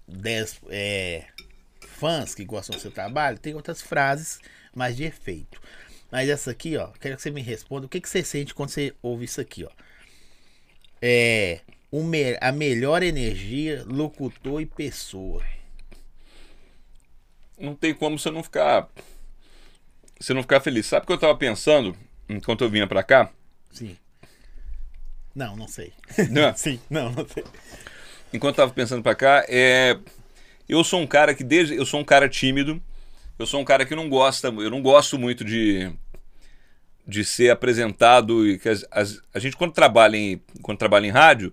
[0.06, 1.24] 10 é,
[1.80, 4.38] fãs que gostam do seu trabalho tem outras frases
[4.74, 5.60] mais de efeito.
[6.12, 7.86] Mas essa aqui, ó, quero que você me responda.
[7.86, 9.70] O que, que você sente quando você ouve isso aqui, ó?
[11.00, 11.60] É.
[11.90, 15.42] o me- a melhor energia, locutor e pessoa.
[17.60, 18.88] Não tem como você não ficar
[20.18, 20.86] você não ficar feliz.
[20.86, 21.96] Sabe o que eu tava pensando
[22.28, 23.30] enquanto eu vinha pra cá?
[23.72, 23.96] Sim.
[25.34, 25.92] Não, não sei.
[26.30, 26.54] Não.
[26.56, 27.44] Sim, não, não sei.
[28.32, 29.96] enquanto eu tava pensando pra cá, é
[30.68, 32.80] eu sou um cara que desde eu sou um cara tímido.
[33.38, 35.90] Eu sou um cara que não gosta, eu não gosto muito de
[37.06, 41.10] de ser apresentado e que as- as- a gente quando trabalha em quando trabalha em
[41.10, 41.52] rádio,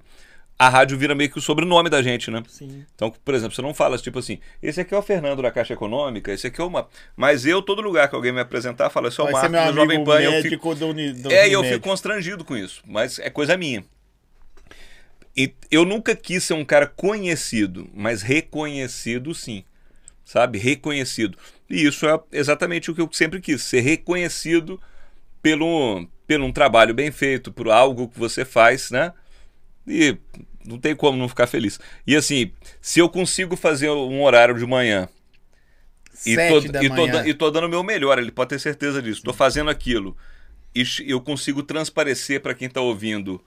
[0.59, 2.41] a rádio vira meio que o sobrenome da gente, né?
[2.47, 2.83] Sim.
[2.95, 5.73] Então, por exemplo, você não fala tipo assim, esse aqui é o Fernando da Caixa
[5.73, 6.87] Econômica, esse aqui é uma.
[7.15, 10.03] Mas eu, todo lugar que alguém me apresentar, fala, esse é o Marcos do Jovem
[10.03, 10.19] Pan.
[10.19, 13.55] Eu fico, do, Uni- do é, e eu fico constrangido com isso, mas é coisa
[13.55, 13.85] minha.
[15.35, 19.63] E eu nunca quis ser um cara conhecido, mas reconhecido sim.
[20.25, 20.57] Sabe?
[20.57, 21.37] Reconhecido.
[21.69, 24.81] E isso é exatamente o que eu sempre quis, ser reconhecido
[25.41, 29.13] pelo, pelo um trabalho bem feito, por algo que você faz, né?
[29.88, 30.17] E
[30.65, 31.79] não tem como não ficar feliz.
[32.05, 35.07] E assim, se eu consigo fazer um horário de manhã
[36.25, 36.95] e tô, da e, tô,
[37.29, 39.23] e tô dando o meu melhor, ele pode ter certeza disso.
[39.23, 40.15] Tô fazendo aquilo.
[40.75, 43.43] E eu consigo transparecer para quem tá ouvindo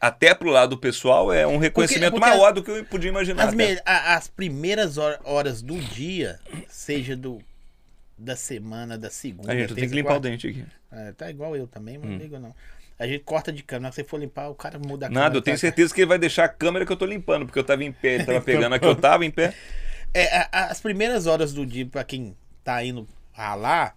[0.00, 3.48] até pro lado pessoal é um reconhecimento porque maior do que eu podia imaginar.
[3.48, 7.40] As, me- a- as primeiras hor- horas do dia, seja do
[8.16, 9.52] da semana, da segunda.
[9.52, 10.64] A gente tem que limpar o dente aqui.
[10.90, 12.54] É, tá igual eu também, mas não ligo não.
[12.98, 15.20] A gente corta de câmera, na que você for limpar, o cara muda a Nada,
[15.26, 15.38] câmera.
[15.38, 15.60] eu tenho tá?
[15.60, 17.92] certeza que ele vai deixar a câmera que eu tô limpando, porque eu tava em
[17.92, 19.54] pé, ele tava pegando a que eu tava em pé.
[20.12, 23.96] É, a- a- as primeiras horas do dia, pra quem tá indo ralar,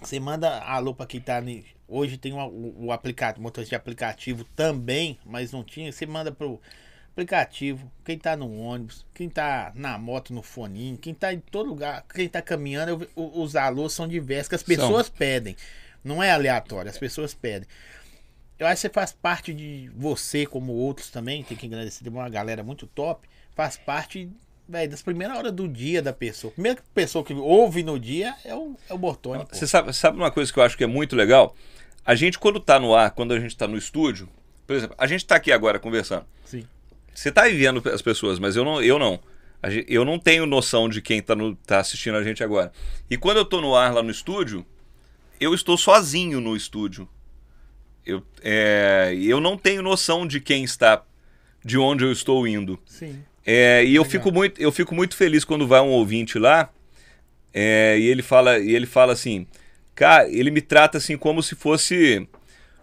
[0.00, 1.40] você manda alô pra quem tá.
[1.40, 5.92] ni- Hoje tem o, o, o aplicativo, motorista de aplicativo também, mas não tinha.
[5.92, 6.60] Você manda pro
[7.12, 11.68] aplicativo, quem tá no ônibus, quem tá na moto, no foninho, quem tá em todo
[11.68, 15.56] lugar, quem tá caminhando, eu os alôs são diversos, que as pessoas pedem.
[16.02, 17.68] Não é aleatório, as pessoas pedem.
[18.58, 22.12] Eu acho que você faz parte de você, como outros também, tem que agradecer, tem
[22.12, 24.28] uma galera muito top, faz parte
[24.68, 26.50] véi, das primeiras horas do dia da pessoa.
[26.50, 29.44] A primeira pessoa que ouve no dia é o, é o Bortoni.
[29.50, 31.54] Você sabe, sabe uma coisa que eu acho que é muito legal?
[32.06, 34.28] A gente, quando tá no ar, quando a gente tá no estúdio,
[34.66, 36.24] por exemplo, a gente tá aqui agora conversando.
[36.44, 36.64] Sim.
[37.14, 39.20] Você tá aí vendo as pessoas, mas eu não, eu não.
[39.88, 42.70] Eu não tenho noção de quem tá, no- tá assistindo a gente agora.
[43.08, 44.64] E quando eu tô no ar lá no estúdio,
[45.40, 47.08] eu estou sozinho no estúdio.
[48.06, 51.02] Eu, é, eu não tenho noção de quem está,
[51.64, 52.78] de onde eu estou indo.
[52.86, 53.22] Sim.
[53.46, 54.10] É, e eu Legal.
[54.10, 56.70] fico, muito, eu fico muito feliz quando vai um ouvinte lá
[57.54, 59.46] é, e ele fala, e ele fala assim:
[59.94, 62.26] cara, ele me trata assim como se fosse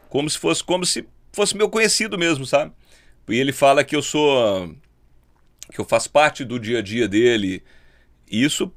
[0.07, 2.71] como se fosse como se fosse meu conhecido mesmo, sabe?
[3.27, 4.73] E ele fala que eu sou
[5.71, 7.63] que eu faço parte do dia a dia dele.
[8.29, 8.71] E isso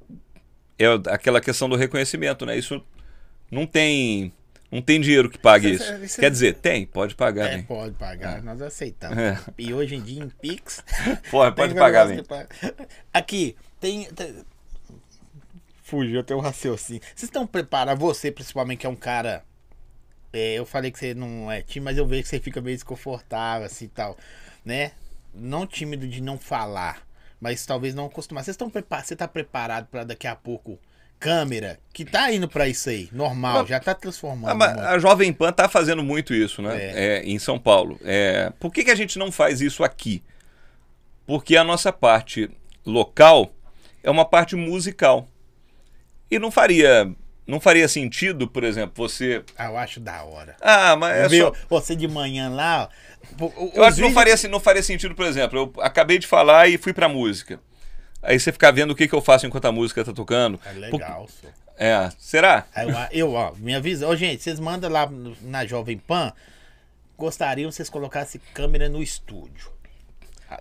[0.78, 2.58] é aquela questão do reconhecimento, né?
[2.58, 2.82] Isso
[3.50, 4.32] não tem
[4.74, 5.84] não tem dinheiro que pague isso.
[5.84, 6.04] isso.
[6.04, 7.46] isso Quer dizer, tem, pode pagar.
[7.46, 8.40] É, pode pagar, é.
[8.40, 9.16] nós aceitamos.
[9.16, 9.38] É.
[9.56, 10.82] E hoje em dia em Pix.
[11.30, 12.26] Pode, pode pagar, mesmo.
[13.12, 14.44] Aqui, tem, tem.
[15.84, 17.02] Fugiu até o raciocínio.
[17.02, 19.44] Vocês estão preparados, você principalmente, que é um cara.
[20.32, 22.76] É, eu falei que você não é tímido, mas eu vejo que você fica meio
[22.76, 24.18] desconfortável, assim e tal.
[24.64, 24.90] Né?
[25.32, 27.06] Não tímido de não falar,
[27.40, 28.42] mas talvez não acostumar.
[28.42, 29.06] Vocês estão preparados?
[29.06, 30.80] Você está preparado para daqui a pouco
[31.24, 34.62] câmera, que tá indo para isso aí, normal, mas, já tá transformando.
[34.62, 36.76] A, a, Jovem Pan tá fazendo muito isso, né?
[36.76, 36.92] É.
[36.94, 37.98] É, em São Paulo.
[38.04, 40.22] É, por que, que a gente não faz isso aqui?
[41.26, 42.50] Porque a nossa parte
[42.84, 43.54] local
[44.02, 45.26] é uma parte musical.
[46.30, 47.10] E não faria
[47.46, 49.42] não faria sentido, por exemplo, você.
[49.56, 50.56] Ah, eu acho da hora.
[50.60, 51.52] Ah, mas é só...
[51.70, 52.90] Você de manhã lá.
[53.40, 53.98] Eu acho que vídeos...
[53.98, 55.58] não faria, não faria sentido, por exemplo.
[55.58, 57.58] Eu acabei de falar e fui pra música.
[58.24, 60.58] Aí você fica vendo o que, que eu faço enquanto a música tá tocando.
[60.64, 61.50] É legal, Por...
[61.76, 62.66] É, será?
[62.76, 64.08] Eu, eu, ó, minha visão.
[64.10, 65.08] Ô, gente, vocês mandam lá
[65.42, 66.32] na Jovem Pan.
[67.18, 69.72] Gostariam que vocês colocassem câmera no estúdio.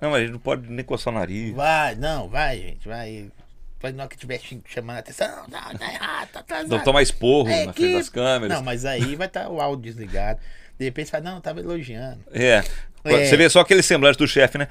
[0.02, 1.54] Não, mas a gente não pode nem coçar o nariz.
[1.54, 3.32] Vai, não, vai, gente, vai.
[3.80, 5.46] Vai na hora que estiver chamando a atenção.
[5.50, 6.70] Não, tá errado, tá atrasado.
[6.70, 7.82] Não toma esporro é na que...
[7.82, 8.58] frente das câmeras.
[8.58, 10.40] Não, mas aí vai estar tá o áudio desligado.
[10.80, 12.24] De repente você fala, não, tava elogiando.
[12.32, 12.64] É.
[13.04, 13.26] é.
[13.26, 14.68] Você vê só aquele semblante do chefe, né?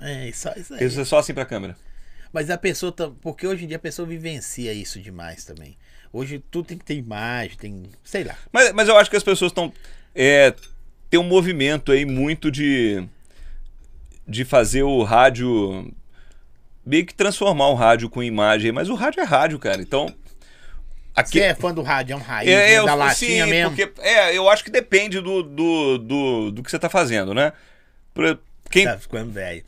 [0.00, 0.84] É, só isso aí.
[0.84, 1.76] Isso é só assim pra câmera.
[2.32, 2.92] Mas a pessoa.
[3.20, 5.76] Porque hoje em dia a pessoa vivencia isso demais também.
[6.12, 7.82] Hoje tudo tem que ter imagem, tem.
[8.04, 8.36] sei lá.
[8.52, 9.72] Mas, mas eu acho que as pessoas estão.
[10.14, 10.54] É,
[11.10, 13.06] tem um movimento aí muito de.
[14.26, 15.92] de fazer o rádio.
[16.84, 18.72] meio que transformar o rádio com imagem.
[18.72, 19.80] Mas o rádio é rádio, cara.
[19.80, 20.14] Então.
[21.14, 21.32] Aqui...
[21.32, 22.86] Você é fã do rádio, é um raiz, é, né?
[22.86, 23.74] da latinha sim, mesmo?
[23.74, 27.52] Porque, é, eu acho que depende do, do, do, do que você está fazendo, né?
[28.70, 28.84] Quem...
[28.84, 29.64] Tá ficando velho.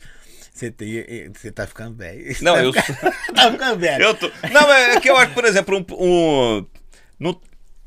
[1.33, 2.35] Você, tá ficando velho.
[2.41, 4.03] Não, tá eu ficando, tá ficando velho.
[4.03, 4.31] Eu tô...
[4.51, 6.65] Não, é que eu acho, por exemplo, um, um
[7.19, 7.41] no,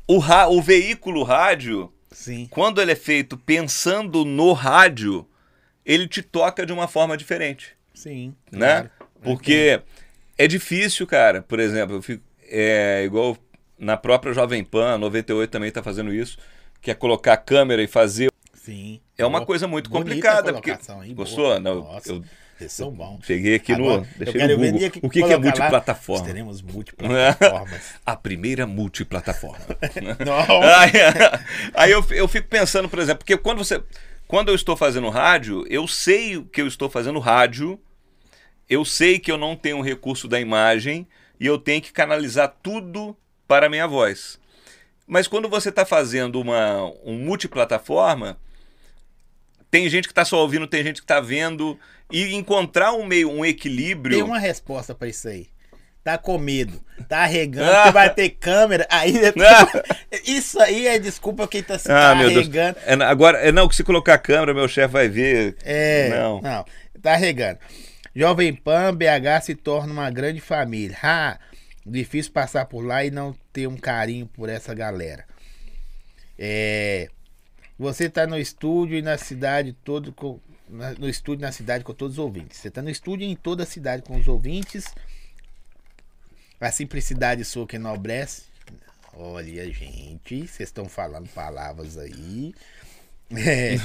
[0.07, 2.47] o, ra, o veículo rádio, Sim.
[2.49, 5.27] quando ele é feito pensando no rádio,
[5.85, 7.75] ele te toca de uma forma diferente.
[7.93, 8.35] Sim.
[8.51, 8.81] Né?
[8.81, 8.91] Claro.
[9.21, 9.81] Porque
[10.37, 11.41] é difícil, cara.
[11.41, 13.37] Por exemplo, eu fico, é igual
[13.77, 16.37] na própria Jovem Pan, 98 também está fazendo isso,
[16.81, 18.31] que é colocar a câmera e fazer.
[18.53, 18.99] Sim.
[19.17, 20.53] É uma coisa muito complicada.
[20.53, 20.71] Porque...
[20.71, 21.59] Aí, Gostou?
[21.59, 22.13] Não, Nossa.
[22.13, 22.23] Eu,
[22.67, 23.25] são bons.
[23.25, 24.07] Cheguei aqui Agora, no.
[24.17, 24.91] Deixei no Google.
[25.03, 26.21] o que, que é multiplataforma?
[26.21, 27.93] Lá, teremos multiplataformas.
[28.05, 29.65] a primeira multiplataforma.
[30.77, 30.91] aí,
[31.73, 33.83] aí eu, eu fico pensando, por exemplo, porque quando você.
[34.27, 37.79] Quando eu estou fazendo rádio, eu sei que eu estou fazendo rádio,
[38.67, 41.07] eu sei que eu não tenho o recurso da imagem
[41.39, 43.15] e eu tenho que canalizar tudo
[43.47, 44.39] para a minha voz.
[45.05, 48.39] Mas quando você está fazendo uma um multiplataforma,
[49.69, 51.77] tem gente que está só ouvindo, tem gente que está vendo
[52.11, 54.17] e encontrar um meio, um equilíbrio.
[54.17, 55.47] Tem uma resposta para isso aí.
[56.03, 56.79] Tá com medo,
[57.09, 57.89] tá arregando, ah.
[57.89, 59.95] vai ter câmera, aí ah.
[60.23, 62.77] isso aí é desculpa quem tá se ah, arregando.
[62.85, 65.57] É, agora, é não que se colocar a câmera, meu chefe vai ver.
[65.63, 66.41] É, não.
[66.41, 66.65] não,
[67.01, 67.57] tá arregando.
[68.15, 70.95] Jovem Pan BH se torna uma grande família.
[71.85, 75.25] Difícil passar por lá e não ter um carinho por essa galera.
[76.37, 77.09] É,
[77.77, 80.13] você tá no estúdio e na cidade todo
[80.69, 82.57] no estúdio na cidade com todos os ouvintes.
[82.57, 84.85] Você está no estúdio em toda a cidade com os ouvintes.
[86.59, 88.43] A simplicidade sua que enobrece.
[89.13, 92.53] Olha, gente, vocês estão falando palavras aí.
[93.31, 93.75] É.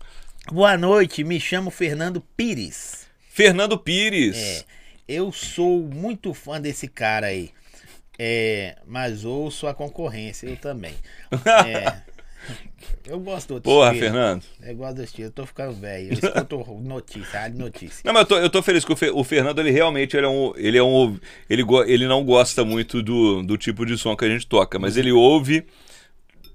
[0.52, 3.06] Boa noite, me chamo Fernando Pires.
[3.28, 4.36] Fernando Pires.
[4.36, 4.64] É,
[5.06, 7.52] eu sou muito fã desse cara aí.
[8.18, 10.94] É, mas ouço a concorrência, eu também.
[11.66, 12.02] É,
[13.06, 14.12] eu gosto do outro Porra, estilo.
[14.12, 14.42] Fernando.
[14.62, 15.28] Eu gosto do estilo.
[15.28, 16.08] Eu tô ficando velho.
[16.08, 18.02] Eu escuto notícia, rádio notícia.
[18.04, 20.26] Não, mas eu tô, eu tô feliz que o, Fe, o Fernando, ele realmente ele
[20.26, 20.52] é um.
[20.56, 21.18] Ele, é um
[21.48, 24.96] ele, ele não gosta muito do, do tipo de som que a gente toca, mas
[24.96, 25.64] ele ouve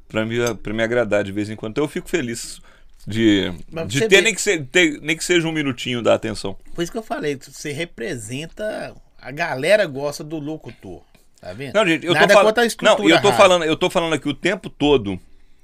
[0.07, 1.71] pra me, pra me agradar de vez em quando.
[1.71, 2.61] Então eu fico feliz
[3.07, 3.51] de,
[3.87, 6.55] de ter, nem que, ser, ter, nem que seja um minutinho da atenção.
[6.75, 8.95] Por isso que eu falei, você representa.
[9.19, 11.01] A galera gosta do locutor.
[11.39, 11.73] Tá vendo?
[11.73, 12.55] Não, gente, eu Nada tô falando.
[12.81, 15.19] Não, eu tô falando, eu tô falando aqui o tempo todo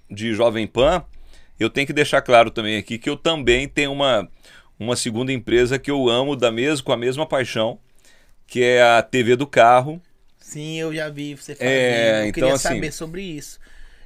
[0.09, 1.03] de Jovem Pan,
[1.59, 4.27] eu tenho que deixar claro também aqui que eu também tenho uma,
[4.79, 7.79] uma segunda empresa que eu amo da mesma, com a mesma paixão,
[8.47, 10.01] que é a TV do carro.
[10.39, 11.69] Sim, eu já vi você fazer.
[11.69, 13.59] É, eu então, queria assim, saber sobre isso.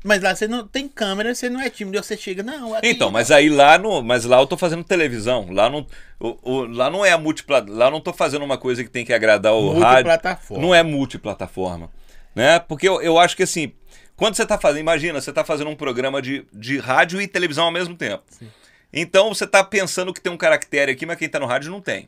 [0.03, 2.73] Mas lá você não tem câmera, você não é tímido, você chega, não.
[2.73, 5.87] Aqui, então, mas aí lá no, mas lá eu tô fazendo televisão, lá não,
[6.19, 9.05] o, o, lá não é a multiplataforma, lá não tô fazendo uma coisa que tem
[9.05, 10.11] que agradar o rádio.
[10.59, 11.89] Não é multiplataforma,
[12.35, 12.59] né?
[12.59, 13.71] Porque eu, eu acho que assim,
[14.15, 17.65] Quando você está fazendo, imagina, você está fazendo um programa de, de rádio e televisão
[17.65, 18.23] ao mesmo tempo.
[18.29, 18.47] Sim.
[18.91, 21.81] Então você está pensando que tem um caractere aqui, mas quem está no rádio não
[21.81, 22.07] tem.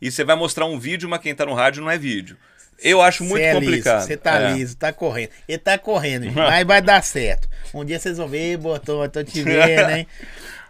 [0.00, 2.36] E você vai mostrar um vídeo, mas quem está no rádio não é vídeo.
[2.82, 4.06] Eu acho muito é complicado.
[4.06, 4.52] Você tá É.
[4.52, 5.30] liso, tá correndo.
[5.46, 7.48] Ele tá correndo, gente, mas vai dar certo.
[7.74, 10.06] Um dia vocês vão ver, botou, tô te vendo, hein?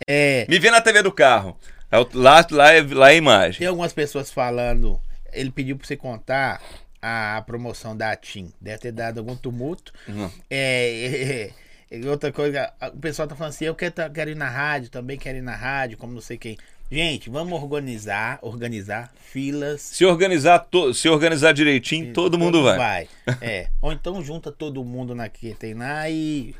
[0.08, 1.58] É, Me vê na TV do carro.
[1.90, 3.58] É o- Lá, lá, é, lá é a imagem.
[3.58, 4.98] tem algumas pessoas falando,
[5.32, 6.60] ele pediu pra você contar
[7.02, 8.52] a promoção da TIM.
[8.60, 9.92] Deve ter dado algum tumulto.
[10.08, 10.30] Uhum.
[10.48, 11.50] É,
[11.90, 14.90] é, é, outra coisa, o pessoal tá falando assim, eu quero, quero ir na rádio,
[14.90, 16.56] também quero ir na rádio, como não sei quem.
[16.92, 19.80] Gente, vamos organizar, organizar filas.
[19.80, 23.08] Se organizar, to- se organizar direitinho, todo mundo vai.
[23.40, 23.68] É.
[23.80, 26.52] Ou então junta todo mundo na que tem lá e.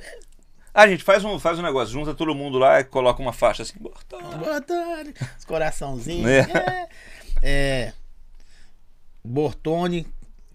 [0.72, 3.64] Ah, gente, faz um, faz um negócio, junta todo mundo lá e coloca uma faixa
[3.64, 3.74] assim.
[4.08, 5.14] Tarde.
[5.36, 6.30] Os coraçãozinhos.
[6.30, 6.38] É.
[6.38, 6.88] É.
[7.42, 7.92] É.
[9.24, 10.06] Bortone,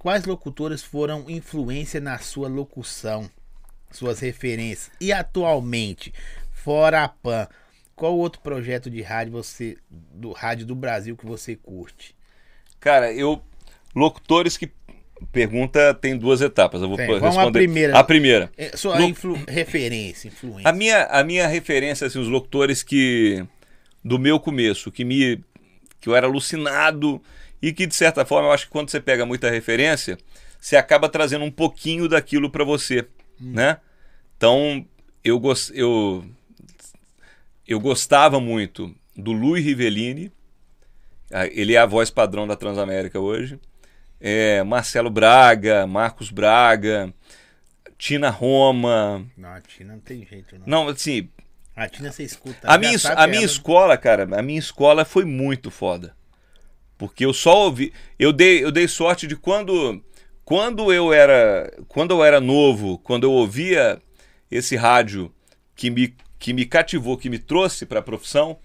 [0.05, 3.27] quais locutores foram influência na sua locução?
[3.89, 4.91] Suas referências.
[5.01, 6.13] E atualmente,
[6.51, 7.47] fora a PAN,
[7.95, 9.77] qual outro projeto de rádio você.
[9.89, 12.15] Do rádio do Brasil que você curte?
[12.79, 13.41] Cara, eu.
[13.95, 14.69] Locutores que.
[15.31, 16.83] Pergunta tem duas etapas.
[16.83, 17.31] Eu vou Tem, responder.
[17.31, 17.97] vamos à primeira.
[17.97, 18.51] A primeira.
[18.55, 20.69] É, Sua influ- referência, influência.
[20.69, 23.43] A minha, a minha referência, assim, os locutores que.
[24.03, 25.43] Do meu começo, que me.
[25.99, 27.19] que eu era alucinado
[27.61, 30.17] e que, de certa forma, eu acho que quando você pega muita referência,
[30.59, 33.07] você acaba trazendo um pouquinho daquilo pra você,
[33.39, 33.77] né?
[34.37, 34.85] Então,
[35.23, 36.25] eu, gos- eu,
[37.67, 40.31] eu gostava muito do Luiz Rivellini,
[41.31, 43.59] ah, ele é a voz padrão da Transamérica hoje,
[44.19, 47.13] é, Marcelo Braga, Marcos Braga,
[47.97, 50.67] Tina Roma, Não, a Tina não tem jeito, não.
[50.67, 51.29] não, assim,
[51.75, 52.67] A Tina você escuta.
[52.67, 56.15] a minha, a minha escola, cara, a minha escola foi muito foda.
[56.97, 57.91] Porque eu só ouvi.
[58.17, 60.01] Eu dei, eu dei sorte de quando.
[60.43, 61.71] Quando eu era.
[61.87, 64.01] Quando eu era novo, quando eu ouvia
[64.49, 65.31] esse rádio
[65.75, 68.57] que me, que me cativou, que me trouxe pra profissão,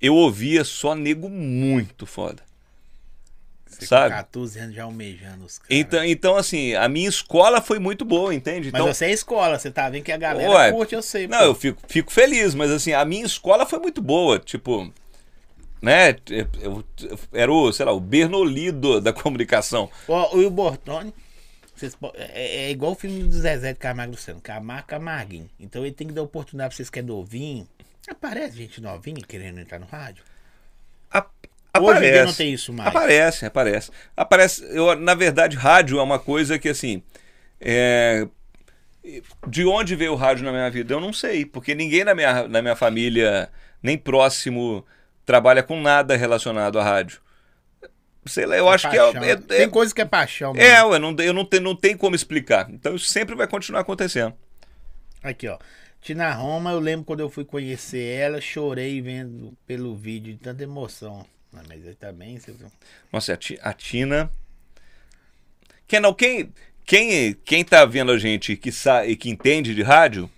[0.00, 2.42] eu ouvia só nego muito foda.
[3.66, 4.10] Você sabe?
[4.10, 5.76] Com 14 anos já almejando os caras.
[5.76, 8.70] Então, então, assim, a minha escola foi muito boa, entende?
[8.72, 11.28] Mas Então, você é escola, você tá vendo que a galera Ué, curte, eu sei.
[11.28, 11.44] Não, pô.
[11.44, 14.38] eu fico, fico feliz, mas assim, a minha escola foi muito boa.
[14.38, 14.92] Tipo,
[15.80, 16.16] né?
[17.32, 19.90] Era o, sei lá, o Bernoli do- da comunicação.
[20.08, 21.14] Ó, o Bortoni,
[22.00, 25.48] po- é, é igual o filme do Zezé de Camargo Luciano, Camargo Camarguinho.
[25.58, 27.66] Então ele tem que dar oportunidade pra vocês que é novinho.
[28.08, 30.24] Aparece gente novinha querendo entrar no rádio.
[31.12, 31.26] A-
[31.72, 32.24] aparece.
[32.26, 32.88] não tem isso mais.
[32.88, 33.90] Aparece, aparece.
[34.16, 34.64] Aparece.
[34.70, 37.02] Eu, na verdade, rádio é uma coisa que, assim.
[37.60, 38.26] é,
[39.46, 40.92] De onde veio o rádio na minha vida?
[40.94, 43.48] Eu não sei, porque ninguém na minha, na minha família,
[43.82, 44.84] nem próximo,
[45.28, 47.20] trabalha com nada relacionado à rádio.
[48.24, 49.22] Sei lá, eu acho que Paixão.
[49.22, 49.30] é.
[49.32, 50.54] é- Tem é- coisa que é paixão.
[50.56, 52.70] É, ué, não, eu não, tenho, não tem como explicar.
[52.70, 54.34] Então isso sempre vai continuar acontecendo.
[55.22, 55.58] Aqui, ó.
[56.00, 60.62] Tina Roma, eu lembro quando eu fui conhecer ela, chorei vendo pelo vídeo de tanta
[60.62, 61.26] emoção.
[61.54, 62.68] Ah, mas aí também, você viu?
[63.12, 64.30] Nossa, a, Ti- a Tina.
[65.86, 66.50] Quem não, quem,
[66.86, 70.30] quem, quem tá vendo a gente que sa, e que entende de rádio,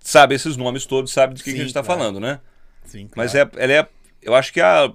[0.00, 2.00] sabe esses nomes todos, sabe do que, que a Sim, gente tá claro.
[2.00, 2.40] falando, né?
[2.84, 3.50] Sim, Mas claro.
[3.56, 3.88] é, ela é,
[4.22, 4.92] eu acho que é a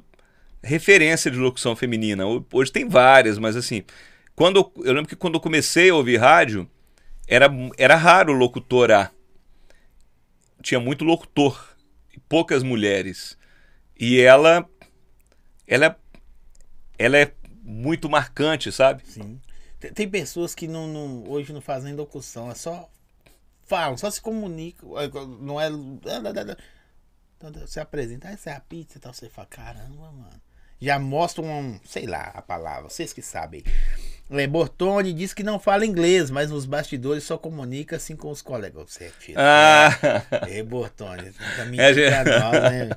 [0.64, 2.26] referência de locução feminina.
[2.28, 3.84] Ho- Hoje tem várias, mas assim,
[4.36, 6.70] quando eu, lembro que quando eu comecei a ouvir rádio,
[7.28, 7.48] era,
[7.78, 9.12] era raro locutor A.
[10.62, 11.76] Tinha muito locutor
[12.14, 13.38] e poucas mulheres.
[14.00, 14.68] E ela,
[15.68, 15.96] ela, é-
[16.98, 17.32] ela é
[17.64, 19.04] muito marcante, sabe?
[19.06, 19.40] Sim.
[19.80, 22.90] Tem, tem pessoas que não, não- hoje não fazem locução, é só
[23.66, 24.98] falam, só se comunicam.
[25.00, 25.10] é,
[25.40, 25.70] Não é.
[27.52, 29.14] Você apresenta, ah, essa é a pizza e tal.
[29.14, 30.42] Você fala, caramba, mano.
[30.82, 33.64] Já mostram um, sei lá, a palavra, vocês que sabem.
[34.30, 38.42] É, Bortoni diz que não fala inglês, mas nos bastidores só comunica assim com os
[38.42, 38.92] colegas.
[38.92, 39.34] Você é.
[39.38, 39.90] Ah,
[40.50, 42.90] É, Bortoni, tá É, gente- nós, né?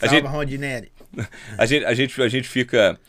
[0.00, 0.92] A gente- Rondinelli.
[1.56, 3.00] A gente, a gente, a gente fica.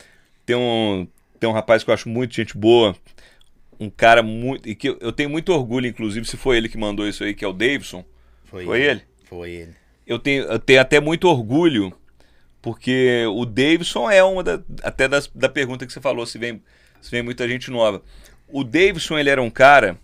[0.46, 1.06] Tem um,
[1.40, 2.96] tem um rapaz que eu acho muito gente boa.
[3.80, 4.68] Um cara muito.
[4.68, 7.34] E que eu, eu tenho muito orgulho, inclusive, se foi ele que mandou isso aí,
[7.34, 8.04] que é o Davidson.
[8.46, 9.04] Foi ele?
[9.30, 9.76] Foi ele.
[10.06, 11.94] Eu tenho, eu tenho até muito orgulho,
[12.62, 16.62] porque o Davidson é uma da, até das, da pergunta que você falou, se vem,
[17.00, 18.02] se vem muita gente nova.
[18.48, 19.98] O Davidson, ele era um cara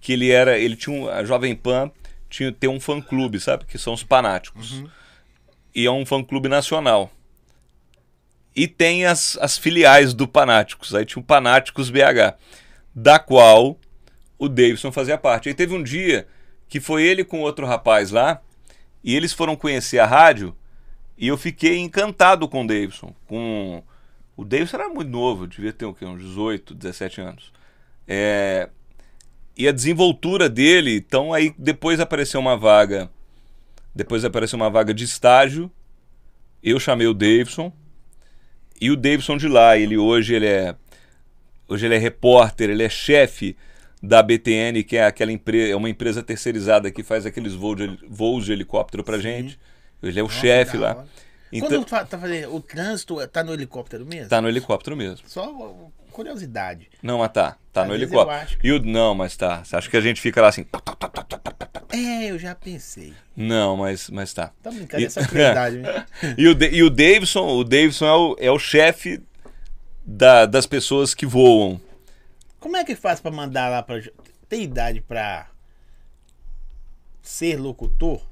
[0.00, 0.58] que ele era.
[0.58, 1.90] Ele tinha um, a Jovem Pan
[2.28, 3.64] tinha tem um fã clube, sabe?
[3.64, 4.84] Que são os fanáticos.
[5.74, 7.10] E é um fã clube nacional.
[8.54, 10.94] E tem as, as filiais do Panáticos.
[10.94, 12.36] Aí tinha o Panáticos BH,
[12.94, 13.78] da qual
[14.38, 15.48] o Davidson fazia parte.
[15.48, 16.26] Aí teve um dia
[16.68, 18.42] que foi ele com outro rapaz lá,
[19.08, 20.54] e eles foram conhecer a rádio,
[21.16, 23.14] e eu fiquei encantado com o Davidson.
[23.26, 23.82] Com...
[24.36, 26.04] O Davidson era muito novo, devia ter o quê?
[26.04, 27.50] uns 18, 17 anos.
[28.06, 28.68] É,
[29.56, 30.94] e a desenvoltura dele.
[30.96, 33.10] Então aí depois apareceu uma vaga.
[33.94, 35.70] Depois apareceu uma vaga de estágio.
[36.62, 37.72] Eu chamei o Davidson.
[38.78, 40.76] E o Davidson de lá, ele hoje ele é
[41.66, 43.56] hoje ele é repórter, ele é chefe
[44.02, 47.98] da BTN, que é aquela empresa, é uma empresa terceirizada que faz aqueles voos de,
[48.08, 49.58] voos de helicóptero pra gente.
[50.02, 50.90] Ele é o Nossa, chefe lá.
[50.96, 51.06] hora.
[51.50, 54.28] Então, Quando tá, fazendo o trânsito, tá no helicóptero mesmo?
[54.28, 55.26] tá no helicóptero mesmo.
[55.26, 55.74] Só
[56.12, 56.88] curiosidade.
[57.02, 57.56] Não, mas tá.
[57.72, 58.38] Tá Às no helicóptero.
[58.42, 59.64] acho que- E o, não, mas tá.
[59.64, 60.66] Você acha que a gente fica lá assim?
[61.90, 63.12] É, eu já pensei.
[63.36, 64.52] Não, mas, mas tá.
[64.62, 65.76] Tá brincando, E- essa curiosidade.
[65.78, 66.04] né?
[66.36, 69.20] E o, Da- e o Davidson, o Davidson é o, é o chefe
[70.04, 71.80] da- das pessoas que voam.
[72.60, 73.96] Como é que faz pra mandar lá pra.
[74.48, 75.48] Tem idade pra
[77.22, 78.27] ser locutor?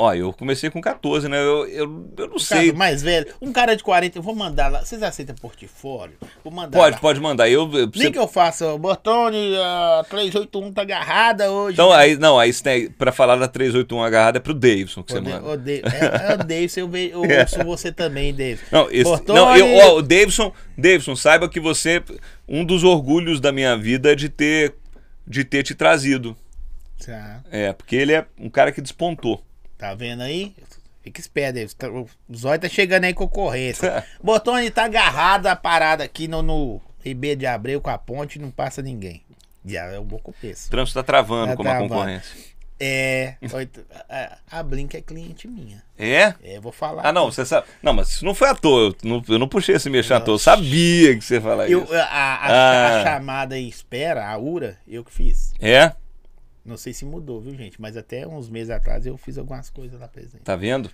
[0.00, 1.36] Ó, eu comecei com 14, né?
[1.38, 2.66] Eu, eu, eu não Um sei.
[2.68, 4.84] cara mais velho, um cara de 40, eu vou mandar lá.
[4.84, 6.14] Vocês aceitam portfólio?
[6.44, 7.00] Vou mandar Pode, lá.
[7.00, 7.48] pode mandar.
[7.48, 11.74] Eu, eu- Nem que eu faça, Bortone, a 381 tá agarrada hoje.
[11.74, 15.10] Então, aí, não, aí você tem, pra falar da 381 agarrada é pro Davidson que
[15.10, 15.48] você Ode- manda.
[15.48, 18.66] ode- é, é o Davidson, eu, ve- eu ouço você também, Davidson.
[18.70, 22.00] Não, esse, Bortone- não eu, ó, o Davidson, Davidson, saiba que você,
[22.48, 24.74] um dos orgulhos da minha vida é de ter,
[25.26, 26.36] de ter te trazido.
[27.04, 29.42] Tá, É, porque ele é um cara que despontou.
[29.78, 30.54] Tá vendo aí?
[31.02, 31.76] Fica esperto, Davidson.
[31.78, 34.04] Tá- O Zóio tá chegando aí com concorrência.
[34.22, 38.50] Bortone tá agarrado a parada aqui no, no Ribeiro de Abreu com a ponte não
[38.50, 39.22] passa ninguém.
[39.64, 40.66] Já é um bom começo.
[40.66, 41.94] O trânsito tá travando Tá como a travando.
[41.94, 42.48] concorrência.
[42.80, 43.34] É.
[44.50, 45.82] a, Blink é cliente minha.
[45.98, 46.34] É?
[46.44, 47.04] É, vou falar.
[47.06, 47.66] Ah, não, você sabe.
[47.82, 48.88] Não, mas isso não foi à toa.
[48.90, 50.34] Eu não, eu não puxei esse mexer à toa.
[50.34, 51.92] Eu sabia que você ia falar Eu, isso.
[51.94, 53.00] a, a- Ah.
[53.00, 55.52] a chamada espera, a URA, eu que fiz.
[55.60, 55.92] É?
[56.68, 57.80] Não sei se mudou, viu, gente?
[57.80, 60.42] Mas até uns meses atrás eu fiz algumas coisas lá presente.
[60.44, 60.90] Tá vendo?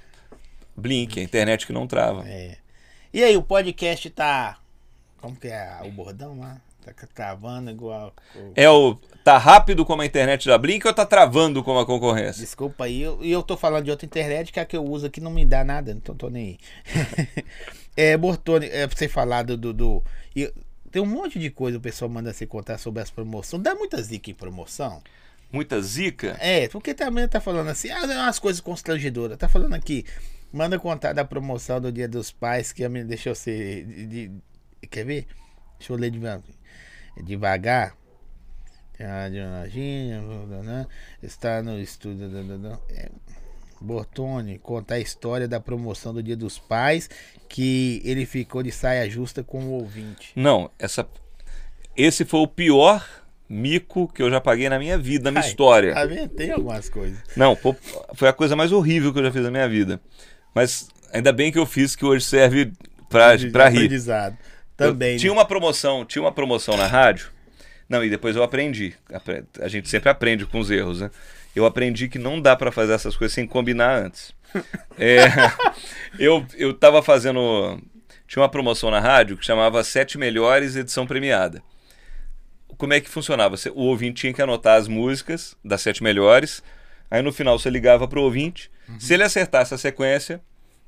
[0.77, 2.27] Blink, a internet que não trava.
[2.29, 2.57] É.
[3.12, 4.59] E aí, o podcast tá.
[5.20, 6.61] Como que é o bordão lá?
[6.85, 8.12] Tá travando igual.
[8.37, 8.95] o- É o.
[9.25, 12.43] Tá rápido como a internet da Blink ou tá travando como a concorrência?
[12.43, 15.07] Desculpa aí, eu- e eu, tô falando de outra internet que a que eu uso
[15.07, 17.45] aqui não me dá nada, então tô nem aí.
[17.97, 19.57] é, Bortoni, é pra você falar do.
[19.57, 20.03] do, do-
[20.91, 23.62] tem um monte de coisa o pessoal manda você contar sobre as promoções.
[23.62, 25.03] Dá muita zica em promoção?
[25.55, 26.36] Muita zica?
[26.40, 29.38] É, porque também tá falando assim, ah, é umas coisas constrangedoras.
[29.38, 30.05] Tá falando aqui,
[30.52, 33.84] manda contar da promoção do Dia dos Pais, que a menina deixou ser.
[33.86, 34.32] de- de-
[34.90, 35.28] quer ver?
[35.78, 36.11] Deixa eu ler
[37.22, 37.96] devagar.
[38.98, 40.20] Ah, de Anjinha,
[40.64, 40.86] né?
[41.22, 42.28] Está no estúdio.
[42.90, 43.09] É,
[43.80, 47.09] Bortone contar a história da promoção do Dia dos Pais,
[47.48, 50.32] que ele ficou de saia justa com o ouvinte.
[50.34, 51.07] Não, essa.
[51.96, 53.07] Esse foi o pior
[53.49, 55.95] mico que eu já paguei na minha vida, na minha Ai, história.
[55.95, 56.28] Tá vendo?
[56.30, 57.18] Tem algumas coisas.
[57.36, 57.74] Não, pô,
[58.14, 60.01] foi a coisa mais horrível que eu já fiz na minha vida.
[60.55, 62.72] Mas ainda bem que eu fiz que hoje serve
[63.09, 63.90] pra, De pra rir.
[64.76, 65.12] Também.
[65.14, 65.38] Eu tinha né?
[65.38, 67.28] uma promoção, tinha uma promoção na rádio.
[67.88, 68.95] Não, e depois eu aprendi.
[69.12, 71.11] Apre- A gente sempre aprende com os erros, né?
[71.55, 74.32] Eu aprendi que não dá pra fazer essas coisas sem combinar antes.
[74.97, 75.24] É,
[76.18, 77.80] eu, eu tava fazendo.
[78.28, 81.61] Tinha uma promoção na rádio que chamava Sete Melhores Edição Premiada.
[82.79, 83.57] Como é que funcionava?
[83.57, 86.62] Você- O ouvinte tinha que anotar as músicas das sete melhores.
[87.11, 88.70] Aí no final você ligava pro ouvinte.
[88.99, 90.41] Se ele acertasse a sequência,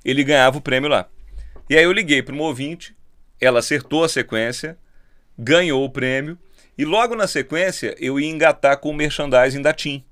[0.05, 1.09] ele ganhava o prêmio lá.
[1.69, 2.95] E aí eu liguei para um ouvinte,
[3.41, 4.77] ela acertou a sequência,
[5.39, 6.39] ganhou o prêmio.
[6.79, 10.05] E logo na sequência eu ia engatar com o merchandising da TIM,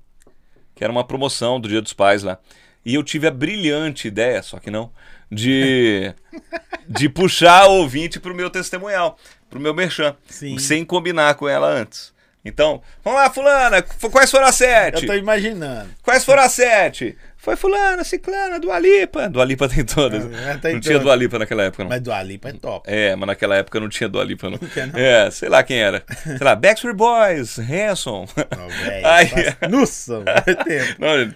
[0.73, 2.39] que era uma promoção do Dia dos Pais lá.
[2.83, 4.91] E eu tive a brilhante ideia, só que não,
[5.31, 6.13] de,
[6.87, 9.17] de puxar o ouvinte pro meu testemunhal,
[9.55, 10.57] pro meu merchan, Sim.
[10.59, 12.13] sem combinar com ela antes.
[12.43, 15.01] Então, vamos lá, fulana, quais foram as sete?
[15.01, 15.89] Eu tô imaginando.
[16.03, 17.17] Quais foram as sete?
[17.37, 19.27] Foi fulana, ciclana, do Alipa.
[19.29, 20.25] Do Alipa tem todas.
[20.25, 21.03] Ah, tem não tinha todas.
[21.03, 21.89] do Alipa naquela época, não.
[21.89, 22.87] Mas do Alipa é top.
[22.91, 24.57] É, mas naquela época não tinha do Alipa, não.
[24.69, 24.99] tinha, não?
[24.99, 26.03] É, sei lá quem era.
[26.23, 28.27] Sei lá, Backstreet Boys, Hanson.
[28.37, 28.67] Não,
[29.11, 30.95] Aí- faz- Nossa, vai tempo.
[30.99, 31.33] Não,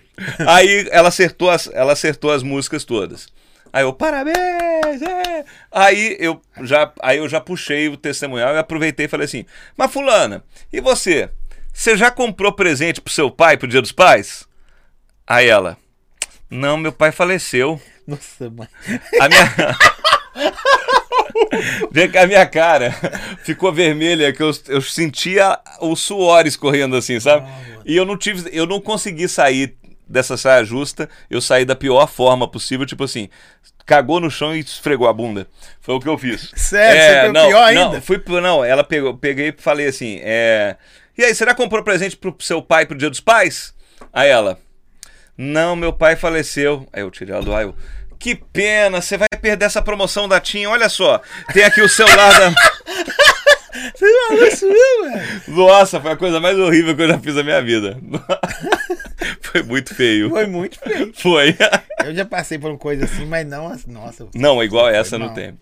[0.48, 3.28] aí ela acertou, as, ela acertou as músicas todas.
[3.72, 5.02] Aí eu, parabéns!
[5.02, 5.46] é.
[5.72, 9.46] Aí, eu já, aí eu já puxei o testemunhal e aproveitei e falei assim:
[9.78, 11.30] Mas Fulana, e você?
[11.74, 14.48] Você já comprou presente pro seu pai pro dia dos pais?
[15.26, 15.78] Aí ela,
[16.50, 17.80] não, meu pai faleceu.
[18.08, 18.68] Nossa, mãe.
[19.20, 19.78] A minha.
[21.92, 22.92] Vê que a minha cara
[23.44, 27.48] ficou vermelha, que eu, eu sentia os suores correndo assim, sabe?
[27.86, 29.78] E eu não tive, eu não consegui sair
[30.10, 33.30] dessa saia justa, eu saí da pior forma possível, tipo assim,
[33.86, 35.48] cagou no chão e esfregou a bunda.
[35.80, 36.52] Foi o que eu fiz.
[36.58, 37.02] Sério?
[37.02, 38.02] Você foi não, pior não, ainda?
[38.02, 40.76] fui, pro- não, ela pegou, peguei e falei assim, é,
[41.18, 43.74] e aí, você já comprou presente pro seu pai pro dia dos pais?
[44.14, 44.58] Aí ela,
[45.38, 46.88] não, meu pai faleceu.
[46.94, 47.64] Aí eu tirei ela do ar.
[47.64, 47.76] eu,
[48.18, 50.66] Que pena, você vai perder essa promoção da TIM.
[50.66, 51.22] Olha só,
[51.54, 52.54] tem aqui o celular da.
[53.96, 55.56] Você isso mesmo?
[55.56, 57.98] Nossa, foi a coisa mais horrível que eu já fiz na minha vida.
[59.42, 60.30] foi muito feio.
[60.30, 61.12] Foi muito feio.
[61.16, 61.56] Foi.
[62.04, 64.28] Eu já passei por uma coisa assim, mas não, as- nossa.
[64.34, 65.58] Não, igual essa não tem.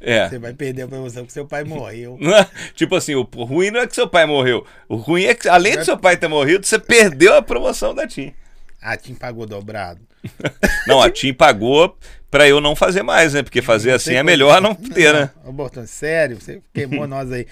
[0.00, 0.28] É.
[0.28, 2.18] Você vai perder a promoção porque seu pai morreu.
[2.74, 4.66] tipo assim, o ruim não é que seu pai morreu.
[4.88, 8.06] O ruim é que, além do seu pai ter morrido, você perdeu a promoção da
[8.06, 8.34] TIM.
[8.82, 10.00] A Tim pagou dobrado.
[10.86, 11.96] Não, a TIM pagou
[12.34, 13.44] pra eu não fazer mais, né?
[13.44, 15.30] Porque fazer assim é melhor não ter, né?
[15.44, 17.46] Ô, Bortoni, sério, você queimou nós aí.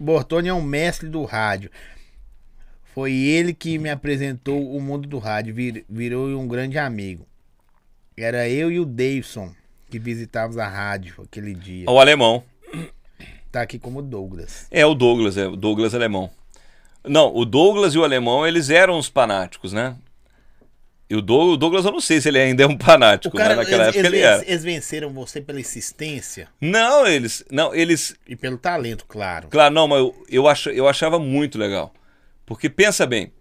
[0.00, 1.70] Bortoni é um mestre do rádio.
[2.94, 7.26] Foi ele que me apresentou o mundo do rádio, vir- virou um grande amigo.
[8.16, 9.52] Era eu e o Davidson
[9.90, 11.84] que visitávamos a rádio aquele dia.
[11.90, 12.42] O alemão.
[13.52, 14.66] Tá aqui como Douglas.
[14.70, 16.30] É o Douglas, é o Douglas alemão.
[17.06, 19.94] Não, o Douglas e o alemão, eles eram os fanáticos, né?
[21.08, 23.54] E o Dou- o Douglas, eu não sei se ele ainda é um fanático, né?
[23.54, 24.44] Naquela eles, época ele eles- era.
[24.50, 27.44] eles venceram você pela insistência Não, eles.
[27.50, 28.14] Não, eles.
[28.26, 29.48] e pelo talento, claro.
[29.48, 31.92] Claro, não, mas eu, eu, ach, eu achava muito legal.
[32.46, 33.32] Porque pensa bem,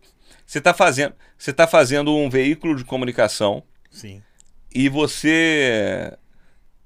[0.46, 4.22] você está fazendo, você tá fazendo um veículo de comunicação Sim.
[4.76, 6.14] e você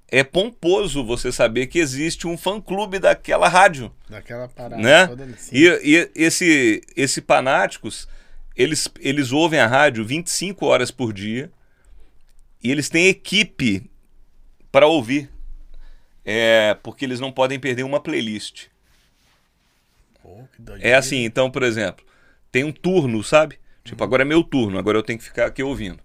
[0.09, 5.07] é pomposo você saber que existe um fã-clube daquela rádio, Daquela parada né?
[5.07, 5.27] toda.
[5.51, 8.07] E, e esse, esse fanáticos,
[8.57, 11.51] eles, eles ouvem a rádio 25 horas por dia
[12.61, 13.89] e eles têm equipe
[14.71, 15.29] para ouvir.
[16.25, 18.65] É, porque eles não podem perder uma playlist.
[20.21, 22.05] Que É assim, então, por exemplo,
[22.51, 23.59] tem um turno, sabe?
[23.83, 25.99] Tipo, agora é meu turno, agora eu tenho que ficar aqui ouvindo.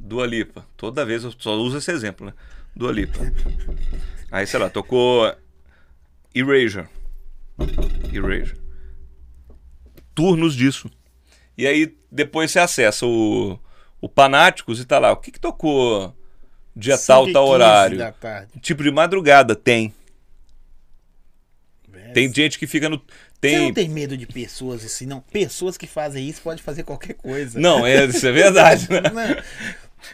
[0.00, 0.66] Dua Lipa.
[0.76, 2.32] Toda vez eu só uso esse exemplo, né?
[2.74, 3.18] Dua Lipa.
[4.32, 5.32] Aí, sei lá, tocou
[6.34, 6.88] Erasure.
[8.12, 8.60] Erasure.
[10.14, 10.90] Turnos disso.
[11.56, 13.58] E aí, depois você acessa o,
[14.00, 15.12] o Panáticos e tá lá.
[15.12, 16.14] O que, que tocou
[16.74, 18.14] dia tal, 5 tal 15 horário?
[18.60, 19.94] Tipo de madrugada, tem.
[21.88, 22.96] Velho, Tem gente que fica no.
[22.96, 23.74] Você não Tem.
[23.74, 25.20] tem medo de pessoas assim, não?
[25.20, 27.58] Pessoas que fazem isso podem fazer qualquer coisa.
[27.58, 29.02] Não, é, isso é verdade, né?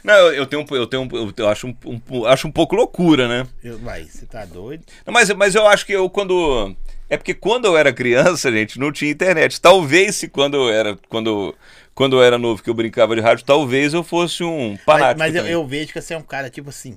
[0.02, 1.76] Não, eu, tenho, eu tenho, eu acho um,
[2.10, 3.48] um- acho um pouco loucura, né?
[3.62, 4.84] eu, vai, você tá doido?
[5.06, 6.74] Não, Mas, mas eu acho que eu quando
[7.08, 9.60] é porque quando eu era criança, gente, não tinha internet.
[9.60, 11.54] Talvez se quando eu era quando
[11.94, 15.18] quando eu era novo que eu brincava de rádio, talvez eu fosse um Mas, fanático.
[15.18, 15.52] mas eu, também.
[15.52, 16.96] eu vejo que você é um cara, tipo assim,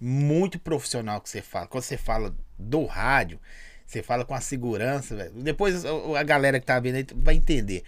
[0.00, 1.66] muito profissional que você fala.
[1.66, 3.38] Quando você fala do rádio,
[3.86, 5.32] você fala com a segurança, velho.
[5.34, 7.82] Depois a a galera que tá vendo aí vai entender.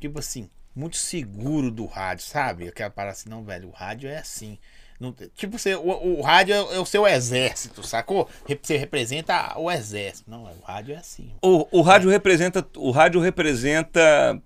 [0.00, 2.68] Tipo assim, muito seguro do rádio, sabe?
[2.68, 4.58] Aquela parada assim, não, velho, o rádio é assim.
[5.00, 8.28] Não tipo, você, o, o rádio é, é o seu exército, sacou?
[8.60, 10.28] Você representa o exército.
[10.28, 11.32] Não, o rádio é assim.
[11.40, 14.42] O, o rádio representa o rádio representa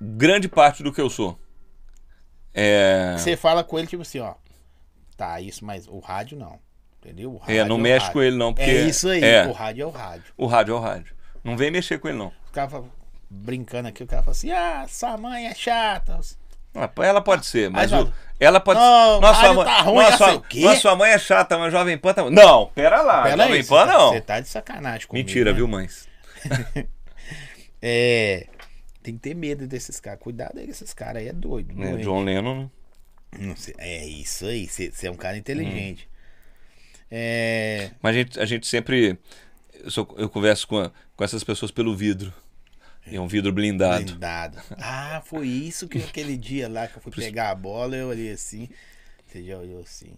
[0.00, 1.38] grande parte do que eu sou.
[2.54, 4.34] É, Você fala com ele, tipo assim, ó.
[5.16, 6.58] Tá, isso, mas o rádio não.
[7.00, 7.32] Entendeu?
[7.32, 8.12] O é, não rádio o mexe rádio.
[8.12, 10.24] com ele não, porque É isso aí, é, o rádio é o rádio.
[10.38, 11.14] o rádio é o rádio.
[11.42, 12.32] Não vem mexer com ele não.
[12.52, 12.84] Fala-
[13.28, 16.18] brincando aqui, o cara fala assim: ah, sua mãe é chata.
[16.74, 19.80] Ah, Ela pode ser, mas Aí o- ela pode "Não, Nossa, o rádio mãe, tá
[19.82, 22.12] ruim, nossa, já sei sua, o quê." nossa, sua mãe é chata, mas Jovem Pan
[22.14, 22.28] tá.
[22.30, 23.22] Não, pera lá.
[23.22, 24.08] Pera Jovem aí, Pan você não.
[24.12, 25.26] Você tá de sacanagem comigo.
[25.28, 25.56] Mentira, né?
[25.56, 26.08] viu, mães?
[27.86, 28.46] É.
[29.02, 30.18] Tem que ter medo desses caras.
[30.20, 31.74] Cuidado aí, esses caras aí é doido.
[31.82, 31.96] É.
[31.98, 32.70] John Lennon.
[33.38, 33.54] né?
[33.78, 36.08] É isso aí, você é um cara inteligente.
[37.10, 37.90] É.
[38.00, 39.18] Mas a gente, a gente sempre.
[39.74, 42.32] Eu, sou- eu converso com, a- com essas pessoas pelo vidro.
[43.06, 44.04] E é um vidro blindado.
[44.04, 44.58] Blindado.
[44.78, 48.32] Ah, foi isso que aquele dia lá que eu fui pegar a bola, eu olhei
[48.32, 48.68] assim.
[49.26, 50.12] Você já olhou assim.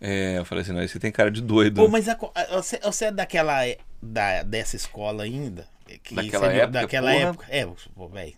[0.00, 1.76] É, eu falei assim, não, você tem cara de doido.
[1.82, 2.18] Pô, mas a-
[2.50, 3.60] você, você é daquela.
[4.00, 5.66] Da, dessa escola ainda?
[6.02, 7.24] Que Daquela você- época, Daquela porra.
[7.28, 7.46] época.
[7.50, 8.34] É, pô, velho.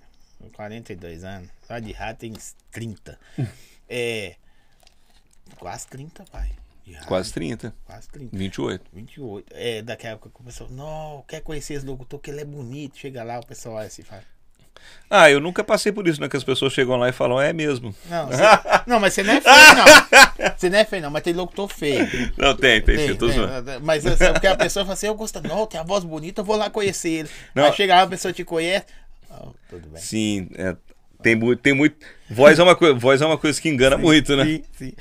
[0.54, 1.48] 42 anos.
[1.66, 2.32] Só de rato tem
[2.70, 3.18] 30.
[3.88, 4.34] é.
[5.58, 6.50] Quase 30, pai.
[6.92, 7.74] Rádio, Quase 30.
[7.84, 8.36] Quase 30.
[8.36, 8.84] 28.
[8.92, 9.46] 28.
[9.52, 10.70] É, daquela época que o pessoal.
[10.70, 12.98] Não, quer conhecer esse locutor que ele é bonito.
[12.98, 14.22] Chega lá, o pessoal olha assim e fala.
[15.08, 16.28] Ah, eu nunca passei por isso, né?
[16.28, 17.94] Que as pessoas chegam lá e falam, é mesmo.
[18.06, 18.42] Não, você,
[18.86, 20.54] não, mas você não é feio, não.
[20.58, 22.06] Você não é feio, não, mas tem locutor feio.
[22.36, 23.80] Não, tem, tem, Tem, tem, zoando.
[23.82, 26.44] mas assim, porque a pessoa fala assim, eu gosto, não, tem a voz bonita, eu
[26.44, 27.30] vou lá conhecer ele.
[27.54, 27.64] Não.
[27.64, 28.86] Aí chega lá, a pessoa te conhece.
[29.30, 30.00] Oh, tudo bem.
[30.00, 30.76] Sim, é,
[31.24, 31.96] tem, muito, tem muito.
[32.30, 34.44] Voz é, uma coisa, voz é uma coisa que engana muito, né?
[34.44, 34.92] Sim, sim.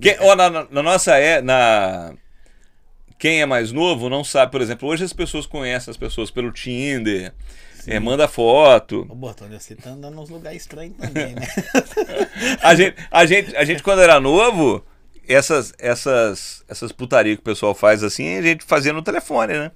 [0.00, 2.12] Quem, ó, na, na- nossa é na
[3.18, 6.52] quem é mais novo não sabe, por exemplo, hoje as pessoas conhecem as pessoas pelo
[6.52, 7.32] Tinder,
[7.86, 9.06] é, manda foto.
[9.08, 11.46] Ô, Bortone, você tá andando nos lugares estranhos também, né?
[12.60, 14.84] A gente, a gente, a gente quando era novo,
[15.26, 19.70] essas essas essas putaria que o pessoal faz assim, a gente fazia no telefone, né?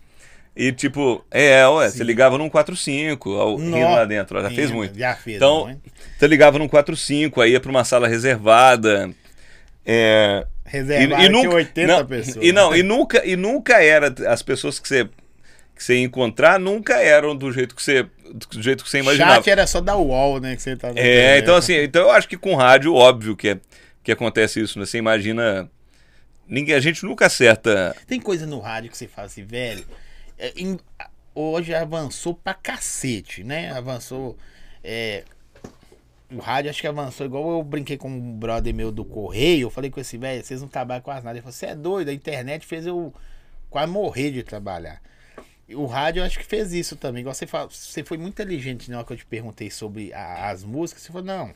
[0.54, 4.68] E tipo, é, ué, você ligava num 45, ao, rindo lá dentro, ó, já fez
[4.68, 4.98] Sim, muito.
[4.98, 5.80] Já fez, Então, não,
[6.18, 9.10] você ligava num 45, aí ia pra uma sala reservada.
[9.86, 12.44] É, Reservado, tinha 80 não, pessoas.
[12.44, 15.10] E não, e nunca, e nunca era as pessoas que você, que
[15.80, 19.36] que você ia encontrar nunca eram do jeito que você, do jeito que você imaginava.
[19.36, 20.54] Chat era só da UOL, né?
[20.54, 23.58] Que você tá É, então assim, então eu acho que com rádio, óbvio que, é,
[24.04, 24.84] que acontece isso, né?
[24.84, 25.70] Você imagina.
[26.46, 27.96] Ninguém, a gente nunca acerta.
[28.06, 29.82] Tem coisa no rádio que você fala assim, velho.
[30.40, 30.78] É, em-
[31.34, 33.70] hoje avançou pra cacete, né?
[33.72, 34.36] Avançou.
[34.82, 35.24] é,
[36.32, 39.62] o rádio acho que avançou igual eu brinquei com um brother meu do Correio.
[39.66, 41.36] Eu falei com esse velho, vocês não trabalham quase nada.
[41.36, 43.12] Ele falou, você é doido, a internet fez eu
[43.68, 45.02] quase morrer de trabalhar.
[45.74, 47.20] O rádio eu acho que fez isso também.
[47.22, 50.62] Igual você, você foi muito inteligente na hora que eu te perguntei sobre a- as
[50.64, 51.02] músicas.
[51.02, 51.52] Você falou, não.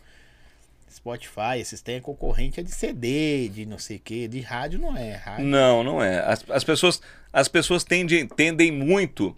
[0.94, 4.96] Spotify, esses têm concorrente é de CD, de não sei o que, de rádio não
[4.96, 5.14] é.
[5.16, 6.20] Rádio Não, não é.
[6.20, 7.00] As, as pessoas,
[7.32, 9.34] as pessoas tendem, tendem muito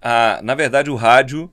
[0.00, 0.40] a.
[0.42, 1.50] Na verdade, o rádio.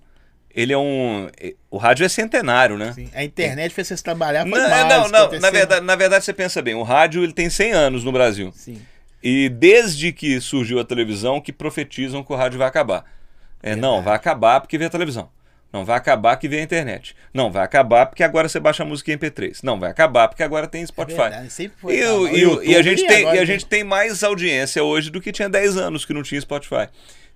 [0.53, 1.29] Ele é um.
[1.69, 2.91] O rádio é centenário, né?
[2.93, 5.19] Sim, A internet fez vocês trabalhar foi Não, mais, não, não.
[5.19, 8.11] aconteceu- Na verdade, na verdade, você pensa bem, o rádio ele tem 100 anos no
[8.11, 8.51] Brasil.
[8.55, 8.81] Sim.
[9.21, 13.05] E desde que surgiu a televisão, que profetizam que o rádio vai acabar.
[13.61, 14.05] É, não, Verdade.
[14.05, 15.29] vai acabar porque vem a televisão.
[15.71, 17.15] Não, vai acabar que vem a internet.
[17.33, 19.59] Não, vai acabar porque agora você baixa a música em MP3.
[19.63, 21.19] Não, vai acabar porque agora tem Spotify.
[21.19, 22.19] É verdade, sempre foi E, tal.
[22.21, 25.09] o- e o- e a gente e tem, e a gente tem mais audiência hoje
[25.09, 26.87] do que tinha 10 anos que não tinha Spotify.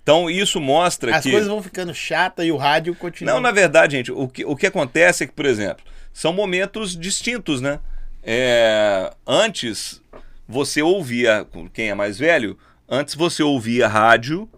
[0.01, 1.29] Então isso mostra As que.
[1.31, 3.33] coisas vão ficando chatas e o rádio continua.
[3.33, 5.83] Não, na verdade, gente, o que, o que acontece é que, por exemplo,
[6.13, 7.79] são momentos distintos, né?
[8.23, 10.01] É, antes,
[10.47, 14.49] você ouvia, quem é mais velho, antes você ouvia rádio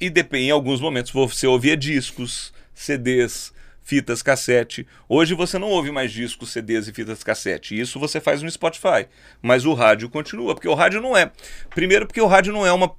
[0.00, 2.52] e em alguns momentos você ouvia discos,
[2.84, 3.52] CDs,
[3.82, 4.86] fitas cassete.
[5.08, 7.78] Hoje você não ouve mais discos, CDs e fitas cassete.
[7.78, 9.06] Isso você faz no Spotify.
[9.42, 11.30] Mas o rádio continua, porque o rádio não é.
[11.74, 12.90] Primeiro porque o rádio não é uma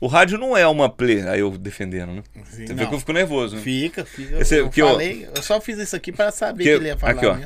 [0.00, 1.20] o rádio não é uma play.
[1.28, 2.22] Aí eu defendendo, né?
[2.46, 2.88] Sim, Você vê não.
[2.88, 3.56] que eu fico nervoso.
[3.56, 3.62] Né?
[3.62, 4.38] Fica, fica.
[4.40, 6.86] Esse- eu, que eu- falei, eu só fiz isso aqui pra saber Que- que ele
[6.88, 7.36] ia falar aqui, ó.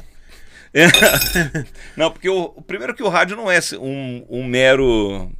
[0.73, 0.86] É.
[1.97, 5.31] não, porque o, primeiro que o rádio não é um, um mero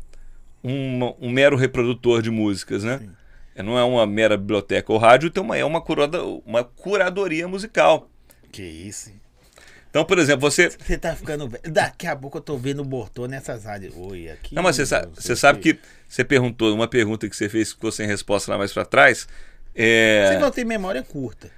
[0.63, 3.01] um, um mero reprodutor de músicas, né?
[3.03, 3.24] É,
[3.63, 4.93] Não é uma mera biblioteca.
[4.93, 8.09] O rádio tem uma, é uma, curada, uma curadoria musical.
[8.51, 9.11] Que isso.
[9.11, 9.21] hein?
[9.91, 10.71] Então, por exemplo, você.
[10.71, 11.49] Você tá ficando.
[11.65, 13.95] Daqui a pouco eu tô vendo o Bortô nessas rádios.
[13.97, 14.53] Oi, aqui.
[14.55, 15.79] Não, mas você, sa- você sabe que
[16.09, 19.29] você perguntou, uma pergunta que você fez que ficou sem resposta lá mais pra trás.
[19.73, 20.27] É...
[20.33, 21.49] Você não tem memória curta.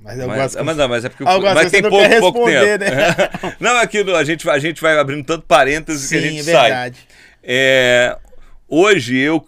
[0.00, 2.84] Mas eu Mas, gosto mas não, mas é porque Algumas mas tem pouco, pouco tempo.
[2.84, 3.56] né?
[3.60, 6.40] não, aquilo a gente, vai- a gente vai abrindo tanto parênteses que a Sim, gente
[6.50, 6.62] é sai.
[6.70, 7.08] verdade.
[7.42, 8.18] É,
[8.68, 9.44] hoje eu,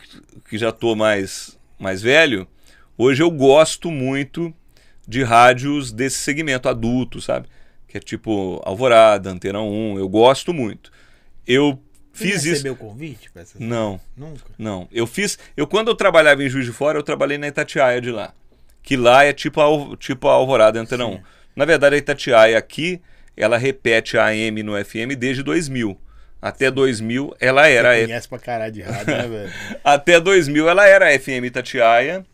[0.49, 2.47] que já tô mais, mais velho,
[2.97, 4.53] hoje eu gosto muito
[5.07, 7.49] de rádios desse segmento adulto, sabe?
[7.87, 10.91] Que é tipo Alvorada, Antena 1, eu gosto muito.
[11.47, 11.79] Eu
[12.13, 12.49] Você fiz isso.
[12.51, 14.45] recebeu convite pra essas Não, Nunca.
[14.59, 14.89] não.
[14.91, 15.39] Eu fiz.
[15.57, 18.35] Eu quando eu trabalhava em Juiz de Fora, eu trabalhei na Itatiaia de lá.
[18.83, 21.21] Que lá é tipo a, tipo a Alvorada Antena 1.
[21.55, 23.01] Na verdade, a Itatiaia aqui,
[23.37, 25.97] ela repete a AM no FM desde 2000.
[26.41, 29.53] Até 2000 ela era Você conhece pra caralho de rádio, né, velho?
[29.83, 32.25] até 2000 ela era a FM Itatiaia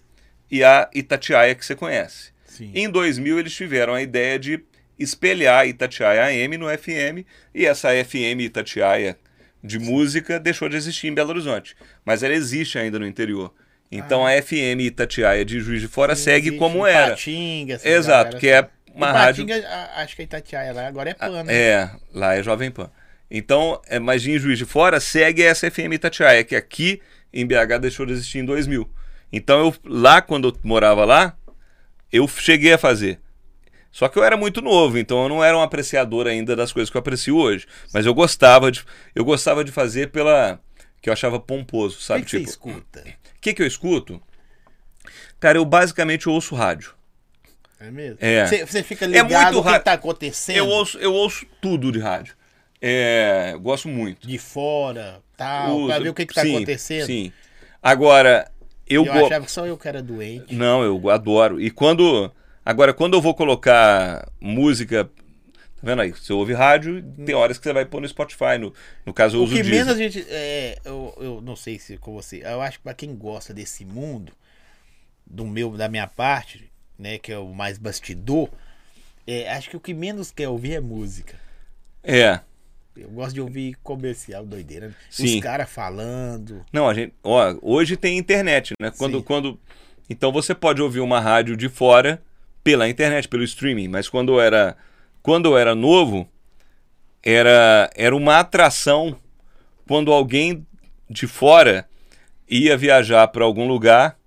[0.51, 2.31] e a Itatiaia que você conhece.
[2.47, 2.71] Sim.
[2.75, 4.63] Em 2000 eles tiveram a ideia de
[4.99, 7.25] espelhar a Itatiaia AM no FM
[7.55, 9.17] e essa FM Itatiaia
[9.65, 13.55] de música deixou de existir em Belo Horizonte, mas ela existe ainda no interior.
[13.91, 17.11] Então a FM Itatiaia de Juiz de Fora segue Existe como era.
[17.11, 18.69] Patinga, Exato, galera que é assim.
[18.95, 21.45] uma rádio Patinga, a- acho que a Itatiaia lá agora é pano.
[21.45, 21.55] né?
[21.55, 22.91] é, lá é Jovem Pan.
[23.35, 27.01] Então, é, mas em Juiz de Fora segue essa FM Itatiaia, que aqui
[27.33, 28.87] em BH deixou de existir em 2000.
[29.33, 31.35] Então, eu, lá, quando eu morava lá,
[32.13, 33.19] eu cheguei a fazer.
[33.91, 36.91] Só que eu era muito novo, então eu não era um apreciador ainda das coisas
[36.91, 37.67] que eu aprecio hoje.
[37.93, 38.85] Mas eu gostava de,
[39.15, 40.61] eu gostava de fazer pela.
[41.01, 42.25] que eu achava pomposo, O que, sabe?
[42.25, 43.01] que você tipo, escuta?
[43.01, 44.21] o que, que eu escuto?
[45.41, 46.95] Cara, eu basicamente ouço rádio.
[47.81, 48.19] É mesmo?
[48.21, 48.47] É.
[48.47, 51.91] Você, você fica É ligado muito o que tá acontecendo Eu ouço, eu ouço tudo
[51.91, 52.35] de rádio.
[52.85, 54.27] É, gosto muito.
[54.27, 57.07] de fora, tal, pra ver o que, tá sim, acontecendo.
[57.07, 57.33] Sim.
[57.81, 58.51] Agora,
[58.89, 60.53] eu, Eu go- achava que só eu que era doente.
[60.53, 61.61] Não, eu adoro.
[61.61, 62.31] E quando.
[62.65, 65.05] Agora, quando eu vou colocar música.
[65.05, 65.11] Tá
[65.85, 66.11] vendo aí?
[66.11, 68.59] Você ouve rádio, tem horas que você vai pôr no Spotify.
[68.59, 68.73] No,
[69.07, 70.25] no caso, eu O uso que o menos a gente.
[70.29, 72.43] É, eu, eu não sei se com você.
[72.45, 74.33] Eu acho que pra quem gosta desse mundo,
[75.25, 78.49] do meu, da minha parte, né, que é o mais bastidor,
[79.27, 81.37] é, acho que o que menos quer ouvir é música.
[82.03, 82.41] É.
[82.97, 84.89] Eu gosto de ouvir comercial doideira.
[84.89, 84.95] né?
[85.11, 85.37] Sim.
[85.37, 86.65] Os caras falando.
[86.73, 87.15] Não, a gente.
[87.23, 88.91] Ó, hoje tem internet, né?
[88.97, 89.25] Quando, Sim.
[89.25, 89.61] quando.
[90.11, 92.23] Então você pode ouvir uma rádio de fora
[92.63, 93.89] pela internet, pelo streaming.
[93.89, 94.77] Mas quando eu era.
[95.23, 96.29] Quando eu era novo,
[97.23, 99.17] era, era uma atração
[99.87, 100.67] quando alguém
[101.09, 101.89] de fora
[102.49, 104.19] ia viajar para algum lugar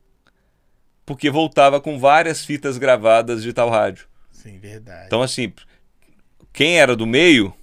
[1.05, 4.07] porque voltava com várias fitas gravadas de tal rádio.
[4.31, 5.05] Sim, verdade.
[5.05, 5.53] Então, assim,
[6.51, 7.53] quem era do meio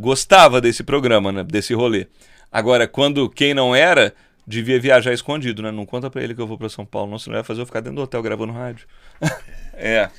[0.00, 1.44] gostava desse programa, né?
[1.44, 2.06] desse rolê.
[2.50, 4.14] Agora, quando quem não era,
[4.46, 5.70] devia viajar escondido, né?
[5.70, 7.66] Não conta pra ele que eu vou pra São Paulo, não, senão vai fazer eu
[7.66, 8.86] ficar dentro do hotel gravando rádio.
[9.74, 10.10] é.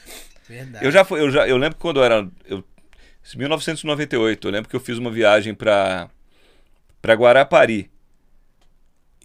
[0.48, 0.86] Verdade.
[0.86, 2.64] Eu já fui, eu já, eu lembro quando eu era, eu,
[3.36, 6.10] 1998, eu lembro que eu fiz uma viagem pra
[7.02, 7.91] para Guarapari.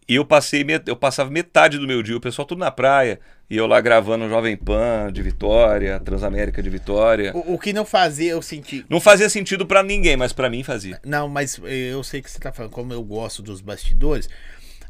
[0.09, 3.19] E eu passei, eu passava metade do meu dia, o pessoal tudo na praia,
[3.51, 7.33] e eu lá gravando Jovem Pan de Vitória, Transamérica de Vitória.
[7.35, 8.87] O, o que não fazia eu senti.
[8.89, 11.01] Não fazia sentido pra ninguém, mas pra mim fazia.
[11.05, 14.29] Não, mas eu sei que você tá falando, como eu gosto dos bastidores.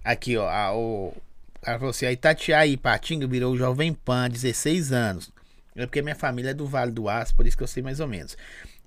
[0.04, 1.14] Aqui, ó, a, o
[1.62, 5.32] cara falou assim, a Itatiaia e Patinga virou o Jovem Pan, 16 anos.
[5.74, 8.00] É porque minha família é do Vale do Aço, por isso que eu sei mais
[8.00, 8.36] ou menos.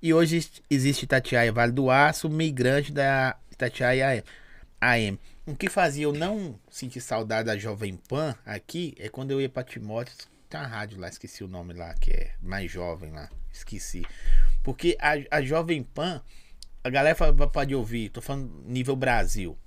[0.02, 4.24] E hoje existe Itatiaia Vale do Aço, migrante da Itatiaia
[4.80, 5.20] AM.
[5.50, 9.50] O que fazia eu não sentir saudade da Jovem Pan aqui é quando eu ia
[9.50, 10.16] pra Timóteo.
[10.48, 13.32] Tem uma rádio lá, esqueci o nome lá, que é mais jovem lá.
[13.52, 14.06] Esqueci.
[14.62, 16.22] Porque a, a Jovem Pan,
[16.84, 17.18] a galera
[17.52, 19.58] pode ouvir, tô falando nível Brasil.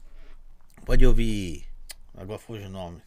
[0.87, 1.67] Pode ouvir.
[2.15, 3.03] Agora fugiu o nome.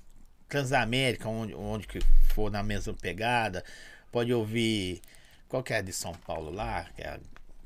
[0.50, 2.02] Transamérica, onde, onde que
[2.34, 3.64] for na mesma pegada.
[4.12, 5.00] Pode ouvir.
[5.48, 6.90] Qual que é a de São Paulo lá?
[6.94, 7.20] Que é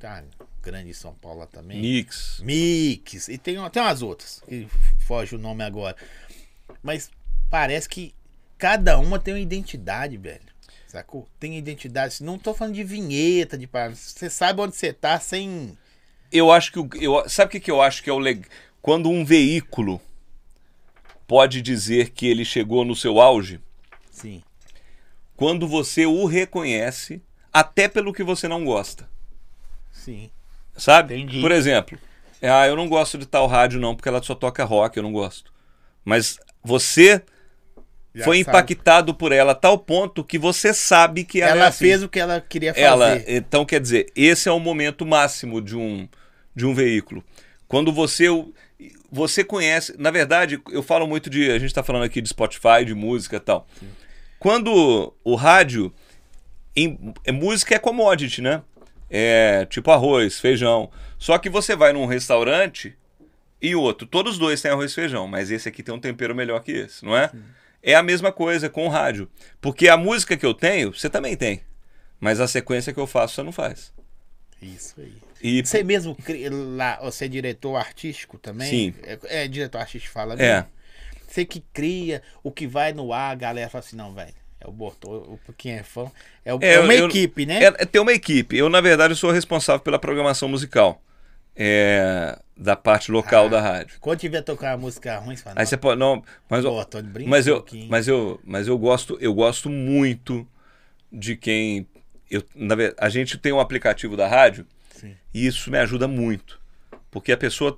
[0.03, 0.23] a,
[0.61, 1.80] grande São Paulo lá também.
[1.80, 2.40] Mix.
[2.44, 3.27] Mix.
[3.27, 4.68] E tem, tem umas outras, que
[4.99, 5.95] foge o nome agora.
[6.84, 7.11] Mas
[7.49, 8.14] parece que
[8.57, 10.49] cada uma tem uma identidade, velho.
[10.88, 11.27] Sacou?
[11.40, 12.23] Tem identidade.
[12.23, 13.69] Não tô falando de vinheta, de.
[13.94, 15.77] Você sabe onde você tá sem.
[16.31, 18.49] Eu acho que o, eu, sabe o que, que eu acho que é o legal?
[18.81, 20.02] Quando um veículo
[21.27, 23.60] pode dizer que ele chegou no seu auge,
[24.10, 24.41] Sim.
[25.36, 27.22] quando você o reconhece,
[27.53, 29.07] até pelo que você não gosta.
[29.91, 30.31] Sim.
[30.80, 31.15] Sabe?
[31.15, 31.41] Entendi.
[31.41, 31.97] Por exemplo,
[32.41, 35.11] ah, eu não gosto de tal rádio não, porque ela só toca rock, eu não
[35.11, 35.51] gosto.
[36.06, 37.22] Mas você
[38.15, 38.49] Já foi sabe.
[38.49, 41.85] impactado por ela a tal ponto que você sabe que ela, Ela, é assim.
[41.85, 42.85] fez o que ela queria fazer.
[42.85, 46.07] ela, então quer dizer, esse é o momento máximo de um
[46.56, 47.23] de um veículo.
[47.68, 48.26] Quando você
[49.11, 52.85] você conhece, na verdade, eu falo muito de, a gente está falando aqui de Spotify,
[52.85, 53.68] de música e tal.
[54.39, 55.93] Quando o rádio
[56.76, 58.61] em, é, música é commodity, né?
[59.10, 60.90] É tipo arroz, feijão.
[61.18, 62.95] Só que você vai num restaurante
[63.61, 66.34] e outro, todos os dois têm arroz e feijão, mas esse aqui tem um tempero
[66.34, 67.30] melhor que esse, não é?
[67.81, 69.30] É a mesma coisa com o rádio.
[69.60, 71.61] Porque a música que eu tenho, você também tem.
[72.19, 73.94] Mas a sequência que eu faço, você não faz.
[74.61, 75.14] Isso aí.
[75.41, 76.18] E Você mesmo
[76.76, 78.69] lá, você é diretor artístico também?
[78.69, 78.94] Sim.
[79.03, 80.56] É, é diretor artístico fala É.
[80.56, 80.68] mesmo?
[81.27, 84.34] Você que cria o que vai no ar, a galera fala assim, não, velho.
[84.61, 85.10] É o Bortô,
[85.48, 86.11] o quem é fã.
[86.44, 87.64] É, o- É, é uma eu- equipe, né?
[87.64, 88.57] é, ter uma equipe.
[88.57, 91.02] Eu, na verdade, sou responsável pela programação musical.
[91.61, 93.49] É, da parte local Ah.
[93.49, 93.98] da rádio.
[93.99, 95.99] Quando tiver tocar uma música ruim, você fala, Aí você pode.
[95.99, 97.90] Não, mas, eu- brinca mas um eu, pouquinho.
[97.90, 100.48] mas eu, mas eu gosto, eu gosto muito
[101.11, 101.86] de quem.
[102.31, 104.65] Eu, na a gente tem um aplicativo da rádio
[104.95, 105.15] Sim.
[105.34, 106.60] e isso me ajuda muito.
[107.11, 107.77] Porque a pessoa.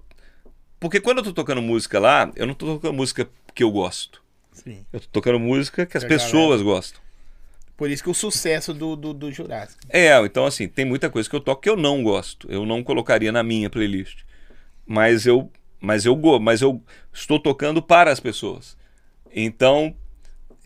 [0.80, 4.22] Porque quando eu tô tocando música lá, eu não tô tocando música que eu gosto.
[4.64, 4.86] Sim.
[4.92, 7.02] Eu tô tocando música que as pessoas gostam.
[7.78, 9.82] Por isso que o sucesso do, do, do Jurássico.
[9.90, 12.48] É, então assim, tem muita coisa que eu toco que eu não gosto.
[12.52, 14.20] Eu não colocaria na minha playlist.
[14.86, 16.82] Mas eu, mas eu mas eu
[17.14, 18.78] estou tocando para as pessoas.
[19.34, 19.96] Então,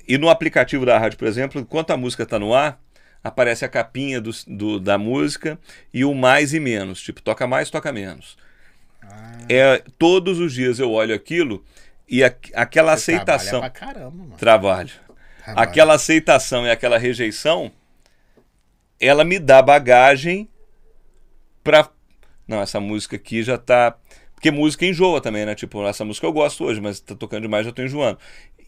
[0.08, 2.82] e no aplicativo da rádio, por exemplo, enquanto a música está no ar,
[3.24, 5.60] aparece a capinha do, do- da música
[5.94, 8.38] e o mais e menos, tipo, toca mais, toca menos.
[9.02, 11.64] Ah, É, todos os dias eu olho aquilo
[12.08, 14.38] e a- aquela você aceitação, trabalha pra caramba, mano.
[14.38, 14.92] trabalho.
[15.44, 15.64] Trabalha.
[15.70, 17.72] Aquela aceitação e aquela rejeição,
[19.00, 20.50] ela me dá bagagem
[21.64, 21.90] pra.
[22.48, 23.96] Não, essa música aqui já tá.
[24.34, 25.56] Porque música enjoa também, né?
[25.56, 28.20] Tipo, essa música eu gosto hoje, mas tá tocando demais, já tô enjoando.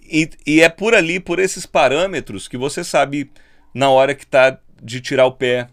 [0.02, 3.30] E, e é por ali, por esses parâmetros, que você sabe
[3.74, 5.68] na hora que tá de tirar o pé.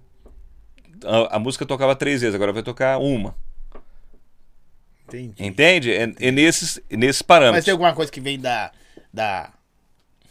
[1.04, 3.34] A, a música tocava três vezes, agora vai tocar uma.
[5.08, 5.44] Entendi.
[5.44, 5.92] Entende?
[5.92, 7.58] É, é nesses, nesses parâmetros.
[7.58, 8.72] Mas tem alguma coisa que vem da.
[9.12, 9.52] da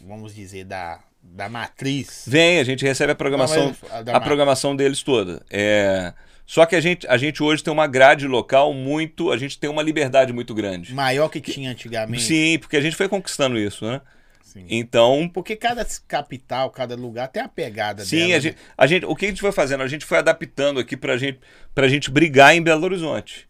[0.00, 2.24] vamos dizer, da, da matriz.
[2.26, 3.74] Vem, a gente recebe a programação,
[4.04, 5.42] Não, a a programação deles toda.
[5.50, 6.12] É,
[6.46, 9.70] só que a gente, a gente hoje tem uma grade local muito, a gente tem
[9.70, 10.92] uma liberdade muito grande.
[10.92, 12.22] Maior que tinha antigamente.
[12.22, 14.00] Sim, porque a gente foi conquistando isso, né?
[14.42, 14.66] Sim.
[14.68, 18.36] Então, Porque cada capital, cada lugar tem a pegada sim, dela.
[18.36, 19.82] a gente, a gente, o que a gente foi fazendo?
[19.82, 21.40] A gente foi adaptando aqui pra gente,
[21.74, 23.48] pra gente brigar em Belo Horizonte.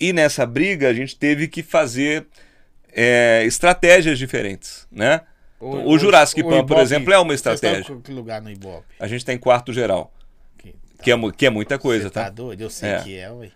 [0.00, 2.26] E nessa briga a gente teve que fazer
[2.92, 5.22] é, estratégias diferentes, né?
[5.58, 7.92] O Jurassic Pan, por exemplo, é uma estratégia.
[7.92, 8.84] em que lugar no Ibope?
[9.00, 10.12] A gente tem quarto geral,
[10.58, 12.30] Que, que é, que é muita coisa, Você tá tá?
[12.30, 12.60] doido?
[12.60, 13.02] Eu sei É.
[13.02, 13.50] que é, ué.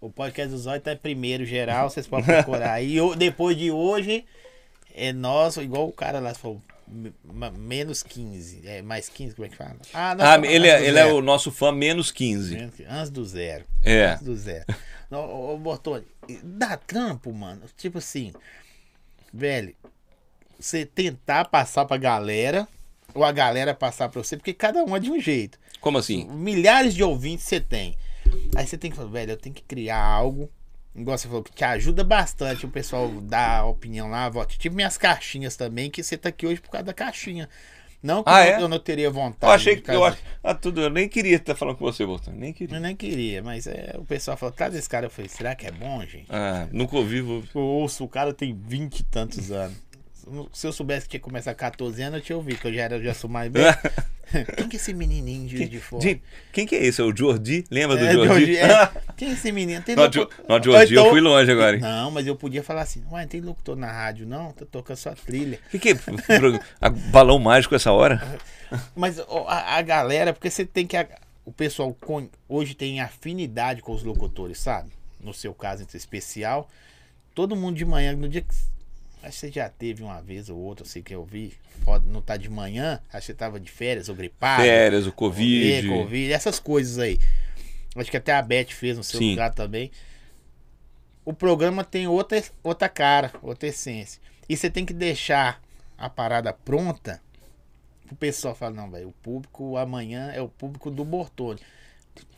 [0.00, 2.80] O podcast do Zóio tá em primeiro geral, vocês podem procurar.
[2.84, 4.26] E depois de hoje,
[4.94, 6.60] é nosso, igual o cara lá falou,
[7.56, 8.66] menos 15.
[8.66, 9.76] É, mais 15, como é que fala?
[9.92, 12.54] Ah, não, Ah, antes ele, é, ele é o nosso fã menos 15.
[12.54, 13.64] Menos que- Antes do zero.
[13.82, 14.06] É.
[14.12, 14.64] Antes do zero.
[15.10, 16.04] Não, ô, Bortoni,
[16.42, 17.62] dá trampo, mano.
[17.76, 18.32] Tipo assim,
[19.32, 19.74] velho,
[20.58, 22.66] você tentar passar pra galera,
[23.14, 25.58] ou a galera passar pra você, porque cada um é de um jeito.
[25.80, 26.24] Como assim?
[26.30, 27.96] Milhares de ouvintes você tem.
[28.56, 30.50] Aí você tem que falar, velho, eu tenho que criar algo.
[30.94, 34.58] Igual você falou, que te ajuda bastante o pessoal dar a opinião lá, vote.
[34.58, 37.48] Tive minhas caixinhas também, que você tá aqui hoje por causa da caixinha.
[38.00, 38.62] Não que Ah, eu, é?
[38.62, 39.50] eu não teria vontade.
[39.50, 39.90] Eu achei que.
[39.90, 42.32] Eu, ach- ah, tudo, eu nem queria estar falando com você, Bolton.
[42.32, 42.76] Nem queria.
[42.76, 45.06] Eu nem queria, mas é, o pessoal falou, traz esse cara.
[45.06, 46.26] Eu falei, será que é bom, gente?
[46.28, 47.20] Ah, nunca ouvi.
[47.22, 47.42] Vou...
[47.54, 49.76] Eu ouço, o cara tem 20 e tantos anos.
[50.52, 52.82] Se eu soubesse que ia começar com 14 anos, eu tinha ouvido, que eu já,
[52.82, 53.76] era, já sou mais velho.
[54.56, 56.02] Quem que é esse menininho de Juiz de fora?
[56.02, 57.00] Gente, quem que é esse?
[57.00, 57.62] É o Jordi?
[57.70, 58.28] Lembra do É, Jordi?
[58.28, 58.90] Jordi, é.
[59.16, 59.80] Quem é esse menino?
[59.82, 61.76] Tem Não, locu- Jo- não, Jordi, eu Então- fui longe agora.
[61.76, 61.82] hein?
[61.82, 64.50] Não, mas eu podia falar assim, ué, tem locutor na rádio não?
[64.52, 65.60] Tô tocando sua trilha.
[65.66, 65.94] O que, que é?
[66.80, 68.20] A- balão mágico essa hora?
[68.96, 70.96] Mas a, a galera, porque você tem que.
[71.44, 74.90] O pessoal con- hoje tem afinidade com os locutores, sabe?
[75.20, 76.68] No seu caso, entre especial.
[77.34, 78.52] Todo mundo de manhã, no dia que.
[79.24, 81.54] Acho que você já teve uma vez ou outra, sei que eu vi.
[81.84, 84.62] Pode não tá de manhã, acho que você tava de férias ou gripado.
[84.62, 85.88] Férias, o Covid.
[85.88, 87.18] Covid, essas coisas aí.
[87.96, 89.30] Acho que até a Beth fez no seu Sim.
[89.30, 89.90] lugar também.
[91.24, 94.20] O programa tem outra, outra cara, outra essência.
[94.48, 95.62] E você tem que deixar
[95.96, 97.20] a parada pronta
[98.10, 101.60] o pessoal falar, não, velho, o público amanhã é o público do Bortoni.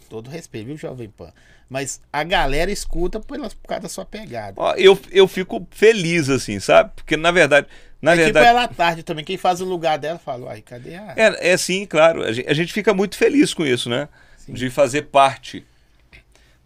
[0.09, 1.33] Todo respeito, viu, Jovem Pan?
[1.69, 3.37] Mas a galera escuta por
[3.67, 4.55] causa da sua pegada.
[4.57, 6.93] Ó, eu, eu fico feliz, assim, sabe?
[6.95, 7.67] Porque, na verdade.
[8.01, 8.47] Na é tipo verdade.
[8.47, 9.25] ela à tarde também.
[9.25, 11.15] Quem faz o lugar dela fala, uai, cadê a.
[11.17, 12.23] É, é sim, claro.
[12.23, 14.09] A gente, a gente fica muito feliz com isso, né?
[14.39, 14.53] Sim.
[14.53, 15.65] De fazer parte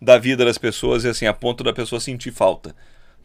[0.01, 2.75] da vida das pessoas e assim, a ponto da pessoa sentir falta.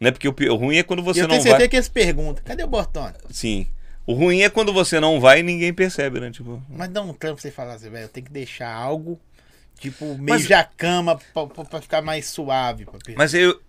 [0.00, 0.10] Né?
[0.10, 1.68] Porque o, o ruim é quando você eu não tenho certeza vai.
[1.68, 3.14] que eles perguntam, cadê o Bortoni?
[3.30, 3.66] Sim.
[4.06, 6.30] O ruim é quando você não vai e ninguém percebe, né?
[6.30, 6.62] Tipo.
[6.68, 9.18] Mas dá um trampo você falar assim, velho, eu tenho que deixar algo,
[9.78, 12.86] tipo, meio Mas- já cama pra, pra- ficar mais suave.
[13.16, 13.60] Mas eu,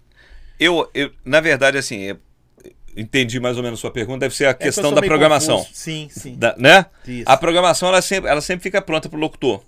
[0.59, 2.19] eu, eu, na verdade, assim, eu
[2.95, 4.19] entendi mais ou menos a sua pergunta.
[4.19, 5.57] Deve ser a É que questão sou da programação.
[5.57, 5.75] confuso.
[5.75, 6.35] Sim, sim.
[6.35, 6.85] Da- né?
[7.07, 7.23] Isso.
[7.29, 9.61] A programação ela sempre, ela sempre fica pronta pro locutor.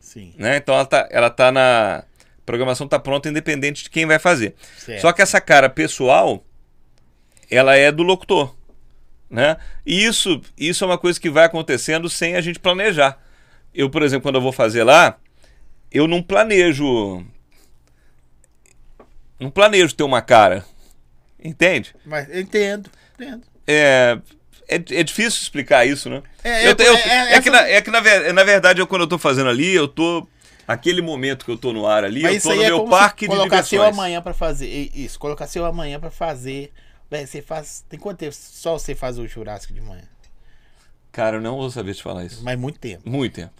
[0.00, 0.56] Sim, Né?
[0.58, 1.98] Então ela tá, ela tá na.
[1.98, 2.04] A
[2.46, 4.54] programação tá pronta independente de quem vai fazer.
[4.78, 5.00] certo.
[5.00, 6.44] Só que essa cara pessoal,
[7.50, 8.54] ela é do locutor.
[9.28, 9.56] Né?
[9.84, 13.18] E isso, isso é uma coisa que vai acontecendo sem a gente planejar.
[13.74, 15.18] Eu, por exemplo, quando eu vou fazer lá,
[15.90, 17.24] eu não planejo.
[19.38, 20.64] Não planejo ter uma cara.
[21.42, 21.94] Entende?
[22.04, 23.42] Mas eu entendo, entendo.
[23.66, 24.18] É,
[24.66, 26.22] é, é difícil explicar isso, né?
[26.42, 28.00] É, Eu é, te- eu- é, é, é que, na, é que na,
[28.32, 30.26] na verdade, eu, quando eu tô fazendo ali, eu tô.
[30.66, 33.28] Aquele momento que eu tô no ar ali, Mas eu tô no é meu parque
[33.28, 33.94] de colocar seu diversões.
[33.96, 34.66] amanhã pra fazer.
[34.92, 36.72] Isso, colocar seu amanhã pra fazer.
[37.08, 37.84] Velho, você faz.
[37.88, 38.34] Tem quanto tempo?
[38.34, 40.02] Só você faz o churrasco de manhã.
[41.12, 42.42] Cara, eu não vou saber te falar isso.
[42.42, 43.08] Mas muito tempo.
[43.08, 43.52] Muito tempo.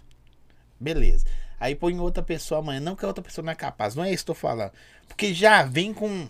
[0.77, 1.25] Beleza.
[1.59, 2.79] Aí põe outra pessoa amanhã.
[2.79, 3.95] Não que a outra pessoa não é capaz.
[3.95, 4.71] Não é isso que eu tô falando.
[5.07, 6.27] Porque já vem com.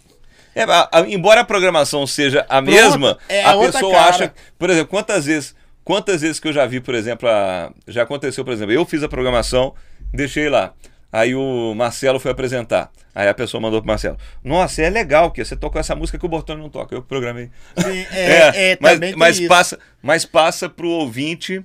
[0.55, 4.09] É, a- a- embora a programação seja a mesma, é a a pessoa cara.
[4.09, 4.33] acha.
[4.57, 8.43] Por exemplo, quantas vezes, quantas vezes que eu já vi, por exemplo, a- já aconteceu,
[8.45, 9.75] por exemplo, eu fiz a programação,
[10.13, 10.73] deixei lá.
[11.11, 12.91] Aí o Marcelo foi apresentar.
[13.15, 16.25] Aí a pessoa mandou pro Marcelo: Nossa, é legal que você tocou essa música que
[16.25, 16.93] o Bortoni não toca.
[16.95, 17.49] Eu programei.
[17.77, 19.47] Sim, é, é, mas, também tem mas isso.
[19.47, 21.63] passa, mas passa pro ouvinte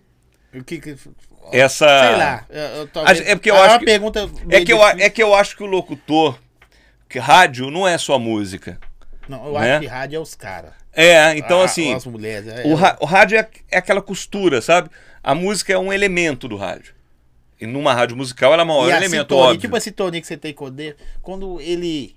[0.54, 0.96] O que, que-
[1.50, 1.86] essa.
[1.86, 2.46] Sei lá.
[2.50, 5.34] Eu, é porque eu Ah, acho que- pergunta É que, eu, a- é que eu
[5.34, 6.38] acho que o locutor,
[7.08, 8.78] que rádio não é só música.
[9.28, 9.72] Não, eu né?
[9.72, 10.72] acho que rádio é os caras.
[10.94, 11.94] É, então Ah, assim.
[11.94, 12.46] As mulheres.
[12.48, 14.90] É, O, ra- o rádio é, é aquela costura, sabe?
[15.22, 16.94] A música é um elemento do rádio.
[17.60, 19.60] E numa rádio musical ela é o maior e a elemento, sintonia, óbvio.
[19.60, 22.16] Tipo a sintonia que você tem com o dele, quando ele.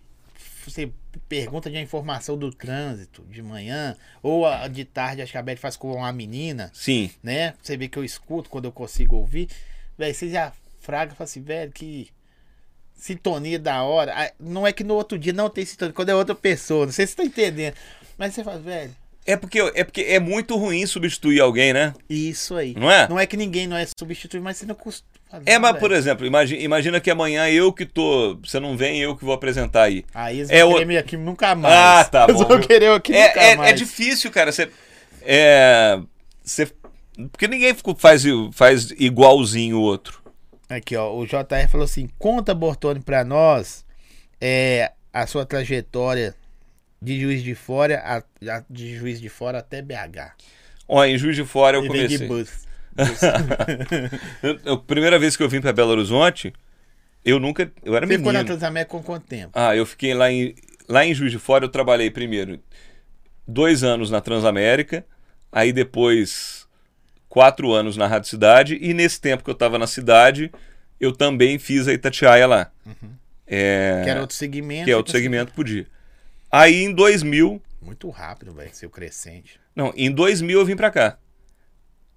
[0.67, 0.89] Você
[1.19, 5.57] pergunta de informação do trânsito de manhã, ou a, de tarde, acho que a Beth
[5.57, 7.09] faz com uma menina, Sim.
[7.23, 7.53] né?
[7.61, 9.49] Você vê que eu escuto quando eu consigo ouvir.
[9.97, 12.09] Velho, você já fraga e fala assim, velho, que
[12.95, 14.13] sintonia da hora.
[14.15, 16.93] Ah, Não é que no outro dia não tem sintonia, quando é outra pessoa, não
[16.93, 17.75] sei se você tá entendendo.
[18.17, 21.93] Mas você fala, velho, É porque, é porque é muito ruim substituir alguém, né?
[22.09, 22.73] isso aí.
[22.75, 23.07] Não é?
[23.09, 25.14] Não é que ninguém não é substituído, mas você não costuma.
[25.45, 28.37] É, mas por exemplo, imagina, imagina que amanhã eu que tô.
[28.43, 30.05] Você não vem, eu que vou apresentar aí.
[30.13, 31.73] Aí eles É vão o- querer me aqui nunca mais.
[31.73, 32.67] Ah, tá Eles bom, vão viu?
[32.67, 33.69] querer aqui nunca É, é, mais.
[33.71, 34.51] é difícil, cara.
[34.51, 34.69] Você.
[35.21, 35.99] É.
[36.43, 36.67] Você.
[37.31, 40.21] Porque ninguém faz, faz igualzinho o outro.
[40.69, 41.13] Aqui, ó.
[41.15, 43.85] O JR falou assim: conta, Bortoni, pra nós
[44.41, 46.35] é, a sua trajetória
[47.01, 48.17] de juiz de fora, a,
[48.57, 50.33] a- de juiz de fora até BH.
[50.87, 52.27] Ó, em Juiz de Fora eu de comecei.
[54.65, 56.53] eu- primeira vez que eu vim pra Belo Horizonte,
[57.23, 57.71] eu nunca.
[57.83, 58.55] Eu era Você ficou na menino.
[58.57, 59.51] Transamérica com quanto tempo?
[59.53, 60.55] Ah, eu fiquei lá em,
[60.87, 62.59] lá em Juiz de Fora, eu trabalhei primeiro
[63.47, 65.05] dois anos na Transamérica,
[65.51, 66.65] aí depois
[67.29, 70.51] quatro anos na Rádio Cidade, e nesse tempo que eu estava na cidade,
[70.99, 72.71] eu também fiz a Itatiaia lá.
[73.45, 74.85] É, Que era outro segmento.
[74.85, 75.85] que é outro segmento por dia.
[76.51, 79.59] Aí em 2000, Muito rápido, velho, seu crescente.
[79.75, 81.17] Não, em 2000 eu vim pra cá.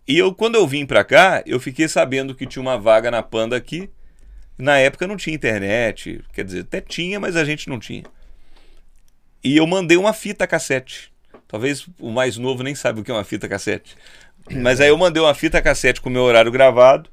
[0.09, 3.23] E eu, quando eu vim pra cá, eu fiquei sabendo que tinha uma vaga na
[3.23, 3.91] Panda aqui.
[4.57, 8.05] Na época não tinha internet, quer dizer, até tinha, mas a gente não tinha.
[9.45, 11.13] E eu mandei uma fita cassete.
[11.47, 13.97] Talvez o mais novo nem sabe o que é uma fita cassete.
[14.51, 17.11] Mas aí eu mandei uma fita cassete com o meu horário gravado.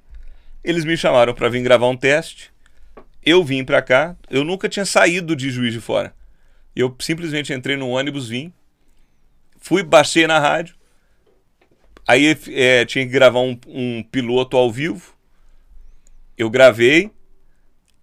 [0.64, 2.52] Eles me chamaram para vir gravar um teste.
[3.24, 4.16] Eu vim para cá.
[4.30, 6.16] Eu nunca tinha saído de Juiz de Fora.
[6.74, 8.54] Eu simplesmente entrei no ônibus, vim.
[9.60, 10.76] Fui, baixei na rádio.
[12.08, 15.14] Aí é, tinha que gravar um, um piloto ao vivo.
[16.38, 17.12] Eu gravei.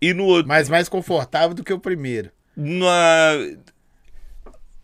[0.01, 0.49] E no outro.
[0.49, 2.31] Mas mais confortável do que o primeiro.
[2.57, 3.33] Na...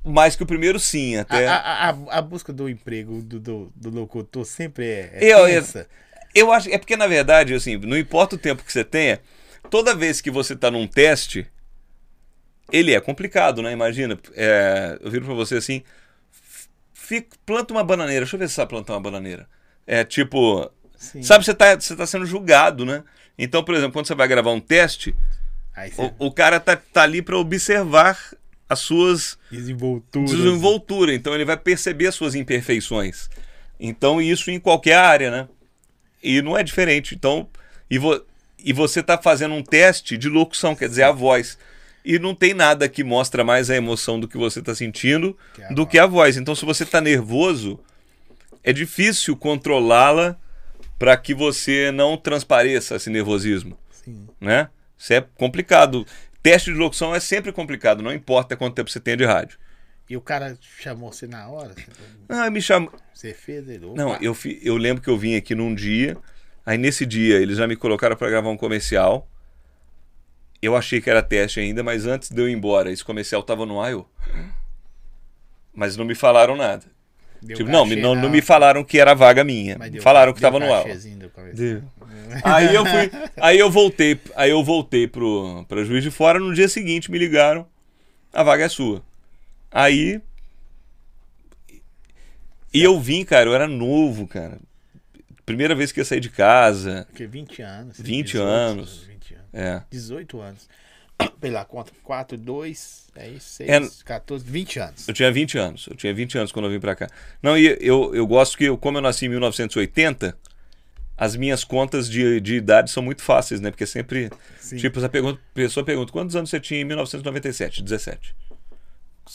[0.04, 1.46] Mais que o primeiro, sim, até.
[1.46, 5.46] A, a, a, a busca do emprego do, do, do locutor sempre é, é Eu-
[5.46, 5.88] tensa.
[6.34, 6.70] Eu acho.
[6.70, 9.20] É porque, na verdade, assim, não importa o tempo que você tenha,
[9.68, 11.46] toda vez que você tá num teste,
[12.70, 13.72] ele é complicado, né?
[13.72, 14.16] Imagina.
[14.34, 15.82] é, eu viro pra você assim.
[17.08, 18.26] Fica, planta uma bananeira.
[18.26, 19.48] Deixa eu ver se você sabe plantar uma bananeira.
[19.86, 20.70] É tipo.
[20.94, 21.22] Sim.
[21.22, 23.02] Sabe, você tá, você tá sendo julgado, né?
[23.38, 25.14] Então, por exemplo, quando você vai gravar um teste,
[25.74, 28.18] você o, o cara tá, tá ali pra observar
[28.68, 30.26] as suas desenvoltura.
[30.26, 31.14] desenvoltura.
[31.14, 33.30] Então ele vai perceber as suas imperfeições.
[33.80, 35.48] Então isso em qualquer área, né?
[36.22, 37.14] E não é diferente.
[37.14, 37.48] Então,
[37.88, 38.22] e, vo,
[38.62, 41.56] e você está fazendo um teste de locução, quer dizer, a voz.
[42.10, 45.62] E não tem nada que mostra mais a emoção do que você está sentindo Que
[45.62, 46.38] a do que a voz.
[46.38, 47.78] Então, se você está nervoso,
[48.64, 50.34] é difícil controlá-la
[50.98, 54.26] para que você não transpareça esse nervosismo Sim.
[54.40, 54.70] né?
[54.96, 56.06] Isso é complicado.
[56.42, 59.58] Teste de locução é sempre complicado, não importa quanto tempo você tem de rádio.
[60.08, 61.74] E o cara chamou você na hora?
[62.26, 62.90] Ah, me chama.
[63.12, 63.84] Você fez ele?
[63.94, 66.16] Não, eu, fi- eu lembro que eu vim aqui num dia,
[66.64, 69.28] aí nesse dia eles já me colocaram para gravar um comercial.
[70.60, 73.64] Eu achei que era teste ainda, mas antes de eu ir embora, esse comercial tava
[73.64, 74.06] no ar, eu.
[75.74, 76.84] Mas não me falaram nada.
[77.56, 79.76] Tipo, não, não, não me falaram que era vaga minha.
[80.02, 80.82] Falaram que tava no ar.
[82.42, 86.52] Aí eu fui, aí eu voltei, aí eu voltei pro para Juiz de Fora, no
[86.52, 87.66] dia seguinte me ligaram,
[88.32, 89.02] a vaga é sua.
[89.70, 90.20] Aí
[92.72, 94.58] e eu vim, cara, eu era novo, cara.
[95.48, 97.06] Primeira vez que eu saí de casa.
[97.10, 98.00] Porque 20 anos.
[98.00, 99.04] 20 anos.
[99.04, 99.46] 20 anos.
[99.52, 99.82] É.
[99.90, 100.68] 18 anos.
[101.40, 104.04] Pela conta, 4, 2, é isso, 6, É.
[104.04, 105.08] 14, 20 anos.
[105.08, 105.86] Eu tinha 20 anos.
[105.90, 107.08] Eu tinha 20 anos quando eu vim pra cá.
[107.42, 110.36] Não, e eu, eu gosto que, eu, como eu nasci em 1980,
[111.16, 113.70] as minhas contas de, de idade são muito fáceis, né?
[113.70, 114.30] Porque sempre.
[114.60, 114.76] Sim.
[114.76, 117.82] Tipo, a pergunta, pessoa pergunta: quantos anos você tinha em 1997?
[117.82, 118.36] 17.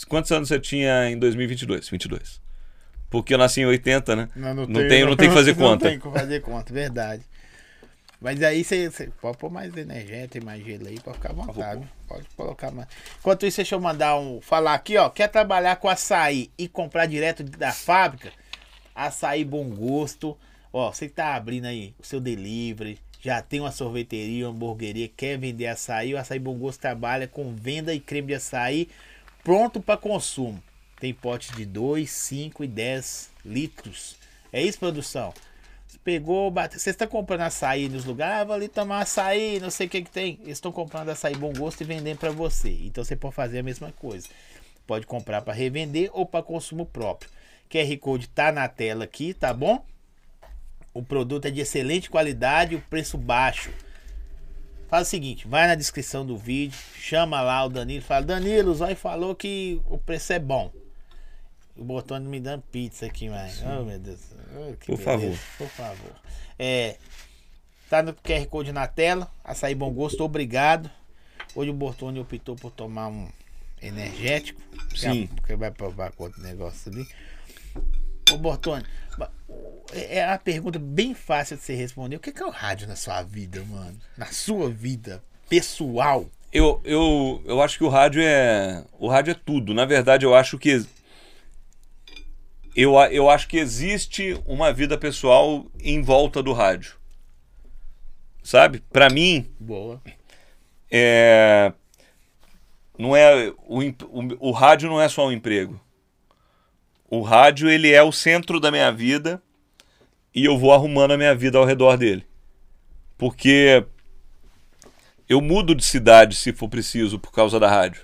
[0.07, 1.90] Quantos anos você tinha em 2022?
[1.90, 2.41] 22.
[3.14, 4.30] Porque eu nasci em 80, né?
[4.35, 5.85] Não, Não tem- não tem que fazer conta.
[5.85, 7.22] Não tem que fazer conta, verdade.
[8.19, 11.84] Mas aí você, você pode pôr mais energético, mais gelo aí, pode ficar à vontade.
[12.07, 12.88] Pode colocar mais.
[13.19, 14.41] Enquanto isso, deixa eu mandar um.
[14.41, 15.10] Falar aqui, ó.
[15.11, 18.31] Quer trabalhar com açaí e comprar direto da fábrica?
[18.95, 20.35] Açaí Bom Gosto.
[20.72, 25.07] Ó, você que tá abrindo aí o seu delivery, já tem uma sorveteria, uma hamburgueria,
[25.15, 28.90] quer vender açaí, o Açaí Bom Gosto trabalha com venda e creme de açaí
[29.44, 30.60] pronto para consumo.
[31.03, 34.15] Tem potes de 2, 5 e 10 litros.
[34.53, 35.34] É isso, produção?
[35.85, 36.80] Você pegou, bateu.
[36.80, 40.03] Você está comprando açaí nos lugares, ah, vou ali tomar açaí, não sei o que
[40.03, 40.39] que tem.
[40.43, 42.69] Eles estão comprando açaí bom gosto e vendendo para você.
[42.84, 44.30] Então você pode fazer a mesma coisa.
[44.88, 47.30] Pode comprar para revender ou para consumo próprio.
[47.69, 49.85] QR Code tá na tela aqui, tá bom?
[50.93, 53.71] O produto é de excelente qualidade, o preço baixo.
[54.88, 58.75] Faz o seguinte, vai na descrição do vídeo, chama lá o Danilo, fala, Danilo, o
[58.75, 60.71] Zói falou que o preço é bom.
[61.75, 63.61] O Botone me dando pizza aqui, mas.
[63.65, 64.19] Oh, meu Deus.
[64.55, 65.37] Oh, Por favor.
[65.57, 66.11] Por favor.
[66.59, 66.97] É,
[67.89, 69.31] tá no QR Code na tela.
[69.43, 70.89] Açaí Bom Gosto, obrigado.
[71.55, 73.27] Hoje o Bortoni optou por tomar um
[73.81, 74.61] energético.
[74.95, 75.27] Sim.
[75.35, 77.07] Porque vai provar com outro negócio ali.
[78.31, 78.85] Ô Bortoni,
[79.17, 79.31] ba-
[79.91, 82.15] é é uma pergunta bem fácil de você responder.
[82.15, 83.97] O que que é o rádio na sua vida, mano?
[84.17, 86.27] Na sua vida pessoal?
[86.51, 88.83] Eu, eu, eu acho que o rádio é.
[88.99, 89.73] O rádio é tudo.
[89.73, 90.85] Na verdade, eu acho que.
[92.75, 96.95] Eu, eu acho que existe uma vida pessoal em volta do rádio.
[98.43, 98.83] Sabe?
[98.91, 100.01] Pra mim, Boa.
[100.91, 101.71] é.
[102.97, 103.53] Não é.
[103.67, 105.79] O, o, o rádio não é só um emprego.
[107.09, 109.41] O rádio, ele é o centro da minha vida
[110.33, 112.25] e eu vou arrumando a minha vida ao redor dele.
[113.17, 113.85] Porque
[115.29, 118.01] eu mudo de cidade se for preciso por causa da rádio.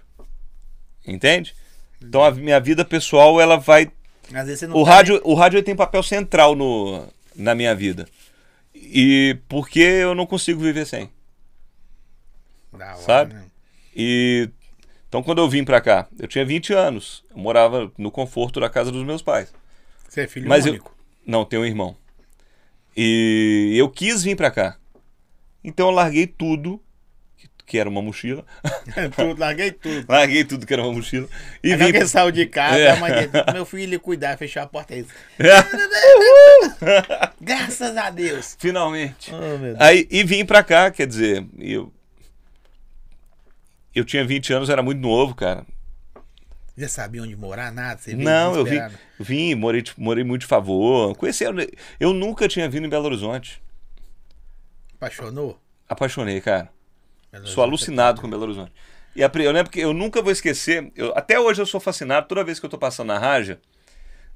[1.06, 1.56] Entende?
[2.02, 3.92] Então a minha vida pessoal ela vai
[4.34, 7.74] Às vezes você não o tá rádio, o rádio tem papel central no, na minha
[7.76, 8.08] vida.
[8.74, 11.10] E porque eu não consigo viver sem.
[12.72, 13.34] nem- Da hora, sabe?
[13.34, 13.46] né?
[13.96, 14.50] E
[15.08, 17.24] Então, quando eu vim pra cá, eu tinha 20 anos.
[17.32, 19.52] Eu morava no conforto da casa dos meus pais.
[20.08, 20.96] Você é filho Mas eu- único.
[21.26, 21.96] Não, tenho um irmão.
[22.96, 24.78] E eu quis vir pra cá.
[25.64, 26.80] Então, eu larguei tudo,
[27.70, 28.44] que- era uma mochila.
[29.16, 30.06] tudo, larguei tudo.
[30.10, 31.28] larguei tudo que era uma mochila.
[31.64, 31.84] E vim.
[31.86, 32.92] alguém saiu de casa, É.
[32.92, 34.94] a mãe dele, meu filho ia cuidar, fechar a porta.
[34.94, 35.06] Aí,
[37.40, 38.56] Graças a Deus.
[38.60, 39.32] Finalmente.
[39.34, 39.78] Oh, Deus.
[39.80, 41.94] Aí, e vim pra cá, quer dizer, eu.
[43.94, 45.66] Eu tinha 20 anos, era muito novo, cara.
[46.78, 48.00] Já sabia onde morar, nada?
[48.16, 48.80] Não, eu vim,
[49.20, 51.14] vim morei, morei muito de favor.
[51.16, 51.44] Conheci,
[52.00, 53.62] eu nunca tinha vindo em Belo Horizonte.
[54.96, 55.60] Apaixonou?
[55.90, 56.70] Apaixonei, cara.
[57.32, 57.68] Belo Sou Horizonte.
[57.84, 58.72] alucinado com Belo Horizonte.
[59.16, 62.28] E a eu lembro que eu nunca vou esquecer, eu- até hoje eu sou fascinado,
[62.28, 63.60] toda vez que eu tô passando na Raja,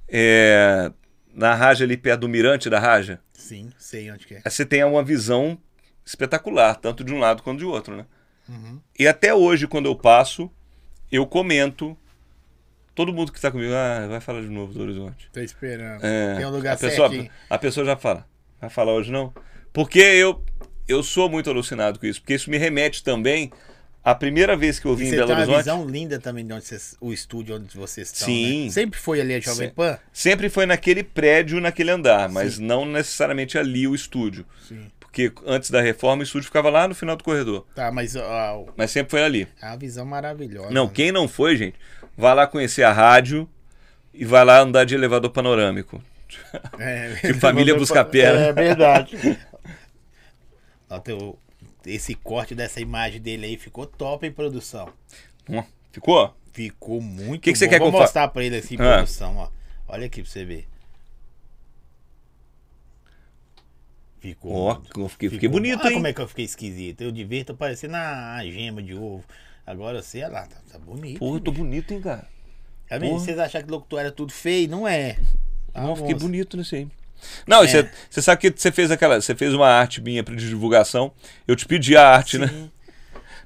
[0.10, 0.91] é,
[1.34, 4.41] na Raja ali perto do Mirante da Raja, Sim, sei onde que é.
[4.49, 5.57] você tem uma visão
[6.06, 8.06] espetacular, tanto de um lado quanto de outro, né?
[8.49, 8.80] Uhum.
[8.99, 10.52] E até hoje, quando eu passo,
[11.11, 11.98] eu comento,
[12.94, 15.30] todo mundo que está comigo, ah, vai falar de novo do Horizonte.
[15.32, 16.03] Tô esperando.
[16.03, 17.10] É, Tem um lugar a pessoa,
[17.49, 18.28] a pessoa já fala,
[18.60, 19.34] vai falar hoje não?
[19.72, 20.44] Porque eu,
[20.88, 23.51] eu sou muito alucinado com isso, porque isso me remete também
[24.03, 25.64] à primeira vez que eu vim em você Belo tem uma Horizonte.
[25.64, 28.26] visão linda também de onde vocês, o estúdio onde vocês estão.
[28.26, 28.65] Sim.
[28.65, 28.69] né?
[28.72, 29.73] Sempre foi ali a Jovem Sim.
[29.76, 29.97] Pan?
[30.11, 34.45] Sempre foi naquele prédio, naquele andar, mas não necessariamente ali o estúdio.
[34.68, 34.88] Sim.
[34.99, 37.65] Porque antes da reforma o estúdio ficava lá no final do corredor.
[37.76, 39.47] Tá, mas ó, Mas sempre foi ali.
[39.61, 40.72] é uma visão maravilhosa.
[40.72, 40.91] Não, né?
[40.93, 41.76] quem não foi, gente,
[42.18, 43.47] vai lá conhecer a rádio
[44.14, 46.03] e vai lá andar de elevador panorâmico.
[46.80, 48.47] É, Que família busca pé, né?
[48.49, 49.38] É verdade.
[50.99, 51.38] Teu-
[51.86, 54.90] esse corte dessa imagem dele aí ficou top em produção.
[55.49, 56.34] Hum, Ficou?
[56.53, 57.70] Ficou muito Que que você bom.
[57.72, 58.95] quer que Vou fa- mostrar pra ele assim em Ah.
[58.98, 59.49] produção, ó.
[59.88, 60.68] Olha aqui pra você ver.
[64.20, 64.53] Ficou.
[64.53, 65.94] Ó, eu fiquei, fiquei bonito, Olha hein?
[65.95, 67.02] como é que eu fiquei esquisito.
[67.02, 69.24] Eu de ver, tô parecendo a, gema de ovo.
[69.65, 71.20] Agora você, olha lá, tá, tá bonito.
[71.20, 72.28] Pô, eu tô bonito, hein, cara?
[72.88, 72.99] Tá.
[72.99, 74.70] Vocês acharam que locutor era tudo feio?
[74.70, 75.18] Não é.
[75.74, 76.88] Não, eu fiquei bonito nesse aí.
[77.48, 77.68] Não, É.
[77.68, 79.20] você você sabe que você fez aquela.
[79.22, 81.12] Você fez uma arte minha de divulgação.
[81.48, 82.48] Eu te pedi a arte, né?
[82.48, 82.72] Sim.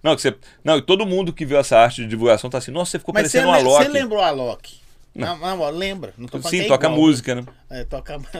[0.03, 2.91] Não, que você, não, todo mundo que viu essa arte de divulgação tá assim, nossa,
[2.91, 4.79] você ficou Mas parecendo um le- você lembrou a Loki?
[5.15, 6.13] Não, não, ó, lembra.
[6.17, 6.99] Não tô Sim, é toca igual.
[7.01, 7.43] música, né?
[7.71, 8.17] É, toca.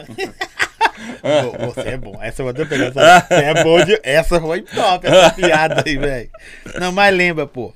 [1.66, 2.18] Você é bom.
[2.22, 2.86] Essa eu vou até pegar.
[2.86, 4.00] Essa, você é bom de.
[4.02, 6.30] Essa foi top, essa piada aí, velho.
[6.80, 7.72] Não, mas lembra, pô.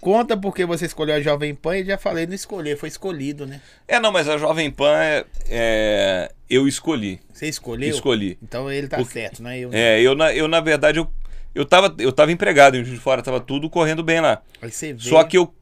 [0.00, 3.60] Conta porque você escolheu a Jovem Pan e já falei, não escolher, foi escolhido, né?
[3.86, 7.20] É, não, mas a Jovem Pan é, é, eu escolhi.
[7.32, 7.90] Você escolheu?
[7.90, 8.38] Escolhi.
[8.42, 9.70] Então ele tá Porque- certo, é eu.
[9.72, 11.10] É, eu na, eu, na verdade, eu,
[11.54, 14.42] eu, tava, eu tava empregado em Juiz de Fora, tava tudo correndo bem lá.
[14.62, 15.00] Aí você vê.
[15.08, 15.54] Só que eu.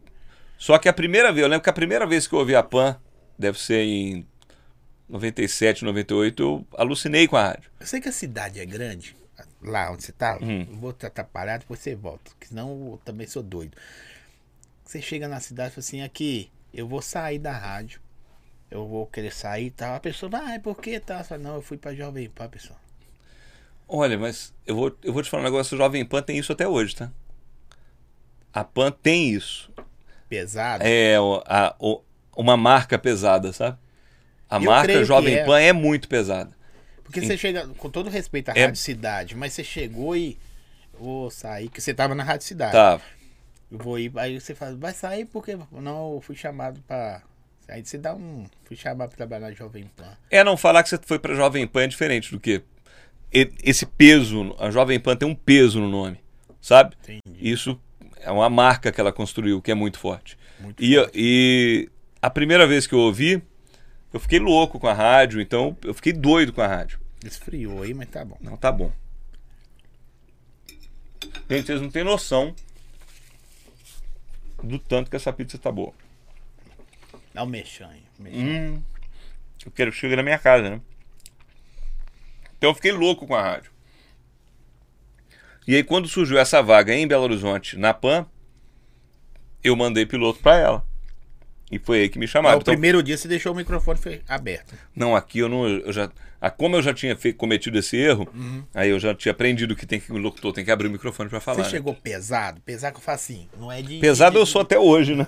[0.57, 2.63] Só que a primeira vez, eu lembro que a primeira vez que eu ouvi a
[2.63, 2.97] Pan,
[3.39, 4.27] deve ser em
[5.09, 7.71] 97, 98, eu alucinei com a rádio.
[7.81, 9.17] Eu sei que a cidade é grande,
[9.63, 10.39] lá onde você tá.
[10.41, 10.67] Hum.
[10.73, 12.31] Vou te atrapalhar, depois você volta.
[12.31, 13.77] Porque senão eu também sou doido.
[14.89, 18.01] Você chega na cidade e fala assim, aqui, eu vou sair da rádio.
[18.71, 19.95] Eu vou querer sair e tal.
[19.95, 21.23] A pessoa vai, ah, por que tal?
[21.23, 22.81] Fala, não, eu fui pra Jovem Pan, pessoal.
[23.87, 26.53] Olha, mas eu vou, eu vou te falar um negócio, o Jovem Pan tem isso
[26.53, 27.11] até hoje, tá?
[28.51, 29.71] A Pan tem isso.
[30.27, 30.83] Pesado.
[30.83, 32.01] É o- a- o-
[32.35, 33.77] uma marca pesada, sabe?
[34.49, 35.45] A Eu marca Jovem é.
[35.45, 36.57] Pan é muito pesada.
[37.05, 40.39] Porque você chega, com todo respeito à É- Rádio Cidade, mas você chegou e.
[40.99, 42.73] Vou sair, que você tava na Rádio Cidade.
[42.73, 43.01] Tá.
[43.71, 47.23] Eu vou ir, aí você fala, vai sair porque não, eu fui chamado pra.
[47.69, 48.47] Aí você dá um.
[48.65, 50.17] Fui chamado pra trabalhar na Jovem Pan.
[50.31, 52.63] É não falar que você foi pra Jovem Pan é diferente do que
[53.31, 56.19] esse peso, a Jovem Pan tem um peso no nome,
[56.61, 56.97] sabe?
[57.03, 57.21] Entendi.
[57.39, 57.79] Isso
[58.21, 60.39] é uma marca que ela construiu, que é muito forte.
[60.59, 61.91] Muito E, e
[62.23, 63.43] a primeira vez que eu ouvi,
[64.13, 66.99] eu fiquei louco com a rádio, então eu fiquei doido com a rádio.
[67.25, 68.39] Esfriou aí, mas tá bom.
[68.41, 68.91] Não, tá bom.
[71.51, 72.55] Gente, vocês não têm noção
[74.63, 75.93] do tanto que essa pizza tá boa.
[77.33, 77.91] Dá um mexão.
[78.21, 78.83] Hum,
[79.65, 80.81] eu quero que chegue na minha casa, né?
[82.57, 83.71] Então eu fiquei louco com a rádio.
[85.67, 88.27] E aí quando surgiu essa vaga em Belo Horizonte, na PAN,
[89.63, 90.88] eu mandei piloto pra ela.
[91.71, 92.57] E foi aí que me chamaram.
[92.59, 94.75] o Então, primeiro dia você deixou o microfone aberto.
[94.97, 95.69] não, aqui eu não.
[95.69, 98.27] Eu já, ah, como eu já tinha fe- cometido esse erro,
[98.73, 101.29] aí eu já tinha aprendido que tem que o locutor tem que abrir o microfone
[101.29, 101.57] pra falar.
[101.59, 101.69] Você né?
[101.71, 102.61] chegou pesado?
[102.63, 103.99] Pesado que eu falo assim, não é de.
[103.99, 105.27] Pesado de- eu sou até hoje, né?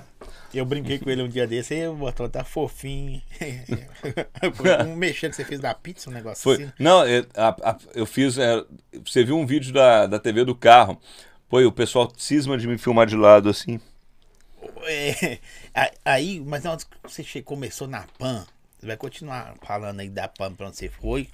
[0.53, 3.21] Eu brinquei com ele um dia desse, aí o botão tá fofinho.
[4.89, 6.55] um mexendo que você fez da pizza, um negócio Foi.
[6.55, 6.73] assim.
[6.79, 8.39] Não, é, a- a- eu fiz.
[8.39, 8.65] é,
[9.05, 10.99] você viu um vídeo da, da TV do carro.
[11.49, 13.81] Pô, e o pessoal cisma de me filmar de lado assim.
[14.87, 15.39] É, a-
[16.05, 18.47] aí, mas hora que você começou na PAN,
[18.79, 21.29] você vai continuar falando aí da PAN pra onde você foi,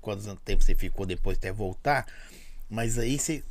[0.00, 2.06] quanto tempo você ficou depois até voltar.
[2.68, 3.42] Mas aí você.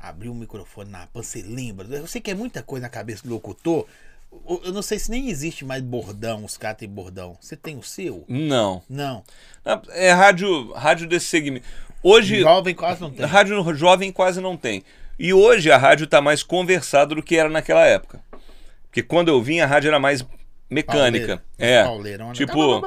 [0.00, 1.86] abriu o microfone na PAN, você lembra?
[1.88, 3.86] Eu sei que é muita coisa na cabeça do locutor.
[4.46, 7.36] Eu eu não sei se nem existe mais bordão, os caras têm bordão.
[7.40, 8.24] Você tem o seu?
[8.28, 8.82] Não.
[8.88, 9.24] Não.
[9.90, 11.66] É rádio, rádio desse segmento.
[12.02, 13.24] Hoje, Jovem quase não tem.
[13.26, 14.84] rádio jovem quase não tem.
[15.18, 18.20] E hoje a rádio está mais conversada do que era naquela época.
[18.88, 20.26] Porque quando eu vim, a rádio era mais
[20.70, 21.38] mecânica.
[21.38, 21.44] Pauleira.
[21.58, 21.84] É.
[21.84, 22.32] Pauleirona.
[22.32, 22.80] Tipo.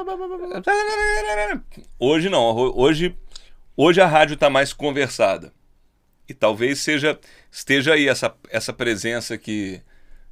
[1.98, 2.54] Hoje não.
[2.76, 3.16] Hoje,
[3.76, 5.52] hoje a rádio está mais conversada.
[6.28, 7.18] E talvez seja
[7.50, 9.80] esteja aí essa, essa presença que,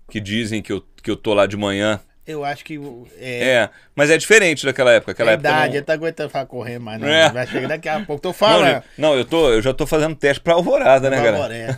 [0.08, 2.00] que dizem que eu, que eu tô lá de manhã.
[2.26, 2.78] Eu acho que
[3.18, 5.12] é, É, mas é diferente daquela época.
[5.12, 7.08] Aquela é época não- ele tá aguentando falar correr não.
[7.08, 7.30] É.
[7.30, 8.22] Vai chegar daqui a pouco.
[8.22, 8.66] Tô Não, falando.
[8.74, 11.36] gente, não, eu, tô, eu já tô fazendo teste pra alvorada, né, cara?
[11.36, 11.68] Agora, é.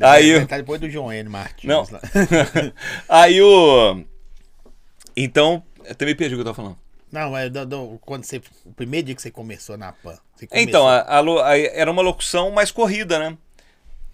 [0.00, 1.28] Aí eu- tá depois do João N.
[1.28, 1.68] Martins.
[1.68, 1.84] Não.
[3.08, 4.02] Aí o.
[5.16, 6.78] Então, até me perdi o que eu tava falando.
[7.10, 8.40] Não, é do- do- quando você.
[8.64, 10.16] O primeiro dia que você começou na PAN.
[10.48, 11.20] Começou, Então, a, a
[11.50, 13.36] a- era uma locução mais corrida, né?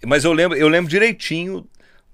[0.05, 1.65] Mas eu lembro, eu lembro direitinho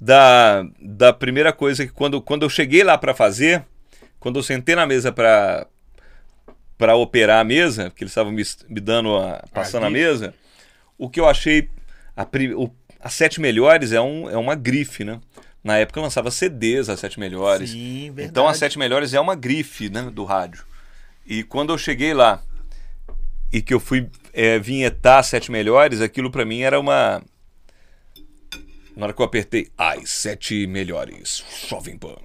[0.06, 3.64] da, da primeira coisa que quando, quando eu cheguei lá pra fazer,
[4.20, 5.66] quando eu sentei na mesa pra
[6.78, 10.34] para operar a mesa, que eles estavam me, me dando a, passando a mesa,
[10.98, 11.70] o que eu achei
[12.18, 12.28] a,
[12.58, 12.70] o-
[13.00, 15.22] as sete melhores é, um, é uma grife, né?
[15.64, 17.70] Na época eu lançava CDs as sete melhores.
[17.72, 18.30] Sim, verdade.
[18.30, 20.64] Então a Sete Melhores é uma grife né, do rádio.
[21.26, 22.42] E quando eu cheguei lá
[23.52, 27.24] e que eu fui é, vinhetar as Sete Melhores, aquilo pra mim era uma.
[28.96, 32.16] Na hora que eu apertei, as Sete Melhores, Jovem Pan.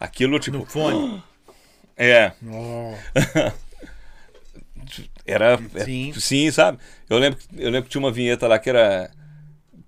[0.00, 0.58] Aquilo tipo.
[0.58, 1.22] No fone.
[2.00, 2.94] É, Oh,
[5.26, 5.58] era.
[5.74, 6.12] é, Sim.
[6.18, 6.78] sim, sabe?
[7.10, 9.10] Eu lembro, que- eu lembro que tinha uma vinheta lá que era.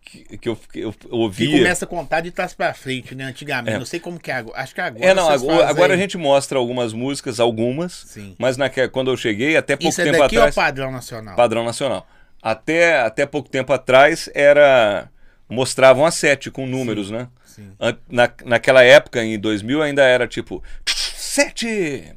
[0.04, 1.58] Que, que eu, que eu que ouvia.
[1.58, 3.24] começa a contar de trás pra frente, né?
[3.26, 3.76] Antigamente.
[3.76, 3.78] É.
[3.78, 4.58] Não sei como que é agora.
[4.60, 5.04] Acho que agora.
[5.06, 8.34] É, não, agora, agora a gente mostra algumas músicas, algumas, Sim.
[8.36, 10.56] mas naque, quando eu cheguei, até pouco Isso é tempo daqui atrás.
[10.56, 11.36] ou padrão nacional?
[11.36, 12.04] Padrão nacional.
[12.42, 15.08] Até, até pouco tempo atrás era.
[15.50, 17.28] Mostravam a sete com números, né?
[17.44, 17.72] Sim.
[18.08, 20.62] Na, naquela época, em 2000, ainda era tipo.
[20.86, 22.14] Sete!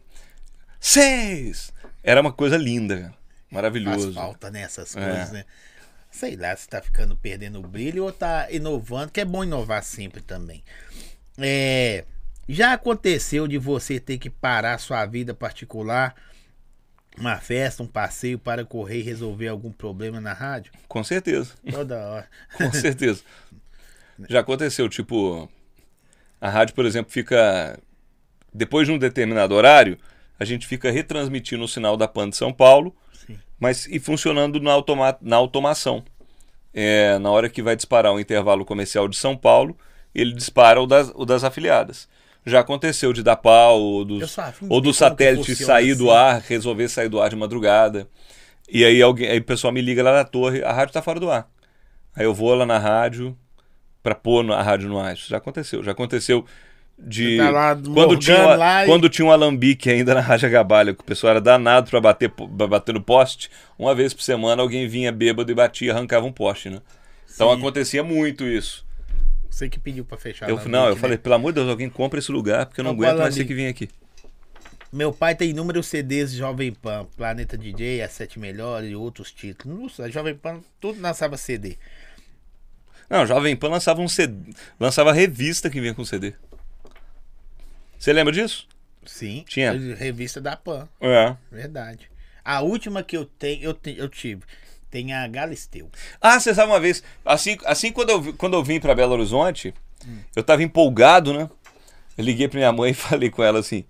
[0.80, 1.73] Seis!
[2.03, 3.01] Era uma coisa linda.
[3.05, 3.14] Faz
[3.49, 4.14] Maravilhoso.
[4.14, 4.99] falta nessas É.
[5.10, 5.45] coisas, né?
[6.11, 9.84] Sei lá se tá ficando perdendo o brilho ou tá inovando, que é bom inovar
[9.84, 10.64] sempre também.
[11.39, 12.03] É,
[12.47, 16.14] já aconteceu de você ter que parar sua vida particular,
[17.18, 20.72] uma festa, um passeio para correr e resolver algum problema na rádio?
[20.88, 21.53] Com certeza.
[21.69, 22.27] Toda hora.
[22.57, 23.23] Com certeza.
[24.30, 25.49] Já aconteceu, tipo,
[26.40, 27.80] a rádio, por exemplo, fica.
[28.53, 29.98] Depois de um determinado horário,
[30.40, 32.95] a gente fica retransmitindo o sinal da PAN de São Paulo,
[33.26, 33.40] Sim.
[33.60, 36.03] mas e funcionando na, automa na automação.
[36.73, 39.77] É, na hora que vai disparar o intervalo comercial de São Paulo,
[40.14, 42.07] ele dispara o das, o das afiliadas.
[42.45, 44.37] Já aconteceu de dar pau, ou, dos,
[44.67, 46.19] ou do satélite sair do assim.
[46.19, 48.07] ar, resolver sair do ar de madrugada.
[48.69, 51.19] E aí, alguém, aí o pessoal me liga lá na torre, a rádio tá fora
[51.19, 51.47] do ar.
[52.15, 53.35] Aí eu vou lá na rádio
[54.01, 55.13] pra pôr a rádio no ar.
[55.13, 55.83] Isso já aconteceu.
[55.83, 56.45] Já aconteceu
[56.97, 57.37] de.
[57.37, 61.01] Tá lá quando, tinha, lá e- quando tinha um alambique ainda na Rádio Gabalha, que
[61.01, 63.49] o pessoal era danado pra bater, pra bater no poste,
[63.79, 66.81] uma vez por semana alguém vinha bêbado e batia e arrancava um poste, né?
[67.33, 67.57] Então Sim.
[67.57, 68.85] acontecia muito isso.
[69.53, 70.49] Você que pediu pra fechar.
[70.49, 70.99] Eu, não, eu né?
[70.99, 73.41] falei, pelo amor de Deus, alguém compra esse lugar, porque eu não aguento mais ter
[73.41, 73.45] alambique?
[73.47, 73.88] que vir aqui.
[74.91, 79.31] Meu pai tem inúmeros CDs de Jovem Pan, Planeta DJ, As Sete Melhores e outros
[79.31, 79.80] títulos.
[79.80, 81.77] Nossa, a Jovem Pan tudo lançava CD.
[83.07, 86.34] Não, Jovem Pan lançava um CD, lançava revista que vinha com CD.
[87.99, 88.67] Você lembra disso?
[89.05, 89.45] Sim.
[89.47, 89.71] Tinha.
[89.71, 91.35] Revista da Pan, É.
[91.51, 92.09] verdade.
[92.43, 94.41] A última que eu tenho, eu, te- eu tive,
[94.93, 95.89] tem a Galisteu.
[96.21, 99.73] Ah, você sabe uma vez, assim, assim quando, eu, quando eu vim pra Belo Horizonte,
[100.35, 101.49] eu tava empolgado, né?
[102.15, 103.85] Eu liguei pra minha mãe e falei com ela assim: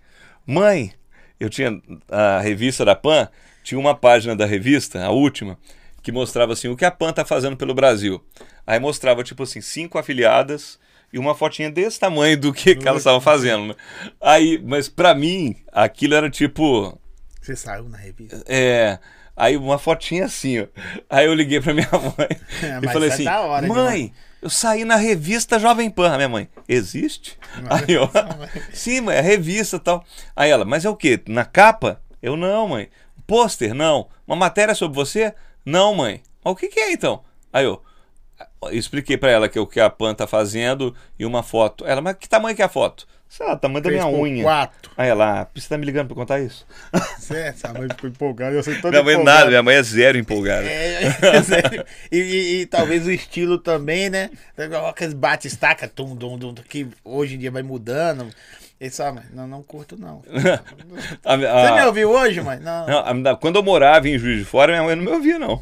[0.48, 0.94] Mãe,
[1.38, 1.78] eu tinha
[2.10, 3.28] a revista da PAN,
[3.66, 5.60] tinha uma página da revista, a última,
[6.02, 8.24] que mostrava assim o que a PAN tá fazendo pelo Brasil.
[8.66, 10.80] Aí mostrava, tipo assim, cinco afiliadas
[11.12, 13.76] e uma fotinha desse tamanho do que, que elas estavam fazendo, né?
[14.22, 16.98] Aí, mas pra mim, aquilo era tipo.
[17.42, 18.42] Você saiu na revista?
[18.48, 19.00] É.
[19.36, 20.68] Aí uma fotinha assim, ó.
[21.10, 22.28] Aí eu liguei pra minha mãe
[22.62, 26.14] e Mas falei é assim: hora, Mãe, eu saí na revista Jovem Pan.
[26.14, 27.38] A minha mãe, existe?
[27.70, 28.10] Aí eu,
[28.72, 30.04] sim, mãe, é revista e tal.
[30.36, 31.20] Aí ela, mas é o quê?
[31.28, 32.02] Na capa?
[32.22, 32.90] Eu, não, mãe.
[33.26, 33.74] Pôster?
[33.74, 34.08] Não.
[34.28, 35.34] Uma matéria sobre você?
[35.66, 36.22] Não, mãe.
[36.44, 37.24] Mas o que, que é então?
[37.52, 37.82] Aí eu
[38.72, 41.86] expliquei pra ela que é o que a Pan tá fazendo e uma foto.
[41.86, 43.06] Ela, mas que tamanho que é a foto?
[43.28, 44.44] Sei lá, tamanho da minha unha.
[44.44, 44.92] Quatro.
[44.96, 46.68] Aí ela, ah, você tá me ligando pra contar isso?
[47.18, 48.56] Certo, a mãe ficou empolgada.
[48.56, 49.24] Eu sei Minha mãe empolgado.
[49.24, 50.68] nada, minha mãe é zero empolgada.
[50.68, 51.84] É, é, sério.
[52.12, 54.30] e, e- e talvez o estilo também, né?
[54.88, 58.30] Aqueles bate-estaca, tum, tum, tum, que hoje em dia vai mudando.
[58.80, 60.22] Ele só, "Mas não, não curto não.
[61.26, 62.60] A- Você a- me ouviu hoje, mãe?
[62.60, 63.14] Não.
[63.16, 65.60] Não, quando eu morava em Juiz de Fora, minha mãe não me ouvia, não.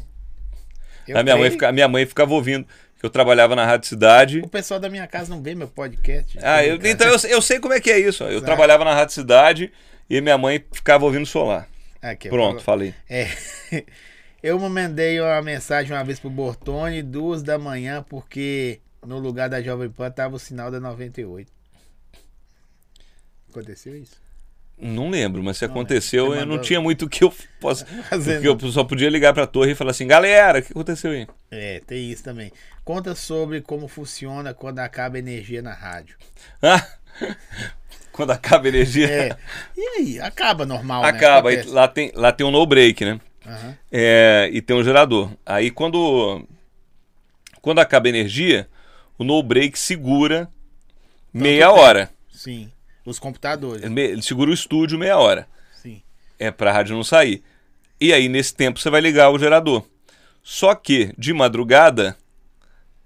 [1.12, 1.52] Eu a, minha mãe creio.
[1.52, 2.66] fica- a minha mãe ficava ouvindo.
[2.98, 4.40] que eu trabalhava na Rádio Cidade.
[4.40, 6.38] O pessoal da minha casa não vê meu podcast.
[6.40, 8.22] Ah, eu, então eu, eu sei como é que é isso.
[8.24, 9.72] Eu trabalhava na Rádio Cidade
[10.08, 11.68] e minha mãe ficava ouvindo solar.
[12.00, 12.94] Aqui, Pronto, eu, falei.
[13.08, 13.28] É.
[14.42, 19.62] Eu mandei uma mensagem uma vez pro Bortone, duas da manhã, porque no lugar da
[19.62, 21.48] Jovem Pan tava o sinal da 98.
[23.50, 24.21] Aconteceu isso?
[24.82, 26.40] Não lembro, mas se Não aconteceu, lembro.
[26.40, 27.86] Eu não tinha muito o que eu possa.
[27.86, 28.42] Fazendo.
[28.42, 31.26] Porque eu só podia ligar pra torre e falar assim, galera, o que aconteceu aí?
[31.50, 32.50] É, tem isso também.
[32.84, 36.16] Conta sobre como funciona quando acaba a energia na rádio.
[36.60, 36.84] Ah,
[38.12, 39.10] Quando acaba a energia.
[39.10, 39.36] É.
[39.76, 40.20] E aí?
[40.20, 41.08] Acaba normal, né?
[41.08, 41.50] acaba.
[41.50, 41.74] Acontece.
[41.74, 43.18] lá, tem, lá tem um no break, né?
[43.46, 43.76] Aham.
[43.90, 45.30] É, e tem um gerador.
[45.44, 46.46] Aí quando
[47.60, 48.68] quando acaba a energia,
[49.18, 50.48] o no break segura
[51.32, 51.80] meia tempo.
[51.80, 52.10] hora.
[52.30, 52.70] Sim.
[53.04, 53.82] Os computadores.
[53.82, 55.46] Ele segura o estúdio meia hora.
[55.80, 56.02] Sim.
[56.38, 57.42] É pra rádio não sair.
[58.00, 59.84] E aí nesse tempo você vai ligar o gerador.
[60.42, 62.16] Só que de madrugada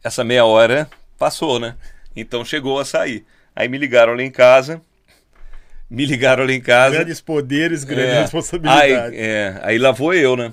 [0.02, 1.77] essa meia hora passou, né?
[2.14, 3.24] Então chegou a sair.
[3.55, 4.81] Aí me ligaram lá em casa.
[5.89, 6.97] Me ligaram lá em casa.
[6.97, 8.20] Grandes poderes, grandes É.
[8.23, 8.93] responsabilidades.
[8.93, 10.52] Aí, é, aí lá vou eu, né?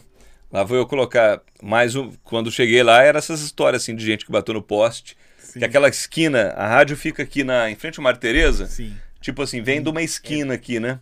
[0.51, 1.41] Lá vou eu colocar.
[1.61, 1.93] Mas
[2.23, 5.17] quando cheguei lá, era essas histórias assim de gente que bateu no poste.
[5.39, 5.59] Sim.
[5.59, 8.67] Que aquela esquina, a rádio fica aqui na, em frente ao Mário Tereza.
[8.67, 8.95] Sim.
[9.23, 10.99] Tipo assim, vem de uma esquina aqui, né?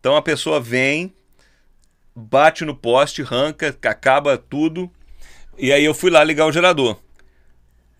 [0.00, 1.14] Então a pessoa vem,
[2.12, 4.90] bate no poste, arranca, acaba tudo.
[5.56, 6.98] E aí eu fui lá ligar o gerador.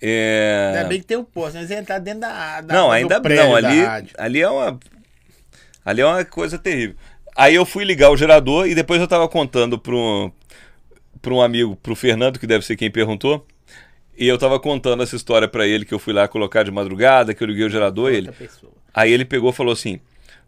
[0.03, 0.73] É...
[0.75, 2.63] Ainda bem que tem o posto, mas ele tá dentro da.
[2.63, 3.55] da Não, ainda não.
[3.55, 4.81] Ali, ali é uma.
[5.85, 6.97] Ali é uma coisa terrível.
[7.37, 10.33] Aí eu fui ligar o gerador e depois eu tava contando pro,
[11.23, 13.47] pro um amigo, pro Fernando, que deve ser quem perguntou.
[14.19, 17.33] E eu tava contando essa história pra ele que eu fui lá colocar de madrugada,
[17.33, 18.29] que eu liguei o gerador, ele.
[18.29, 18.80] Outra pessoa.
[18.93, 20.01] Aí ele pegou e falou assim: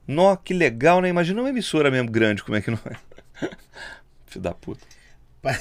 [0.07, 1.09] Nó, que legal, né?
[1.09, 2.97] Imagina uma emissora mesmo grande, como é que não é?
[4.27, 4.85] Filho da puta.
[5.41, 5.59] Pa-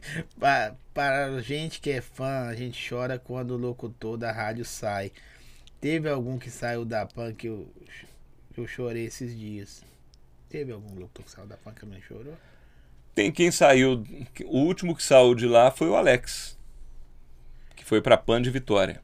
[0.94, 5.12] para gente que é fã, a gente chora quando o locutor da rádio sai.
[5.80, 7.72] Teve algum que saiu da PAN que eu,
[8.52, 9.84] que eu chorei esses dias?
[10.48, 12.36] Teve algum locutor que saiu da PAN que não chorou?
[13.14, 14.04] Tem quem saiu.
[14.46, 16.58] O último que saiu de lá foi o Alex.
[17.76, 19.00] Que foi pra Pan de Vitória.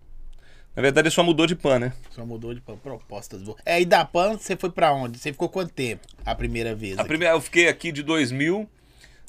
[0.77, 1.93] Na verdade, ele só mudou de Pan, né?
[2.11, 3.59] Só mudou de PAN, propostas boas.
[3.65, 5.19] É, e da PAN você foi pra onde?
[5.19, 6.05] Você ficou quanto tempo?
[6.27, 6.99] A primeira vez?
[6.99, 7.09] A aqui?
[7.09, 8.69] primeira, eu fiquei aqui de 2000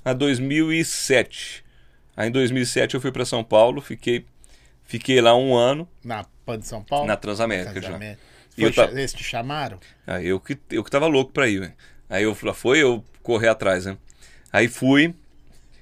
[0.03, 1.63] a 2007.
[2.17, 4.25] Aí em 2007 eu fui para São Paulo, fiquei,
[4.85, 7.05] fiquei lá um ano Na PAN de São Paulo?
[7.05, 7.81] na Transamérica já.
[7.81, 8.19] Casamento.
[8.57, 9.79] E Foi, ta- Eles te chamaram?
[10.07, 11.73] Aí eu que, eu que tava louco pra ir, velho.
[12.09, 13.97] Aí eu falei, foi eu correr atrás, né?
[14.51, 15.13] Aí fui,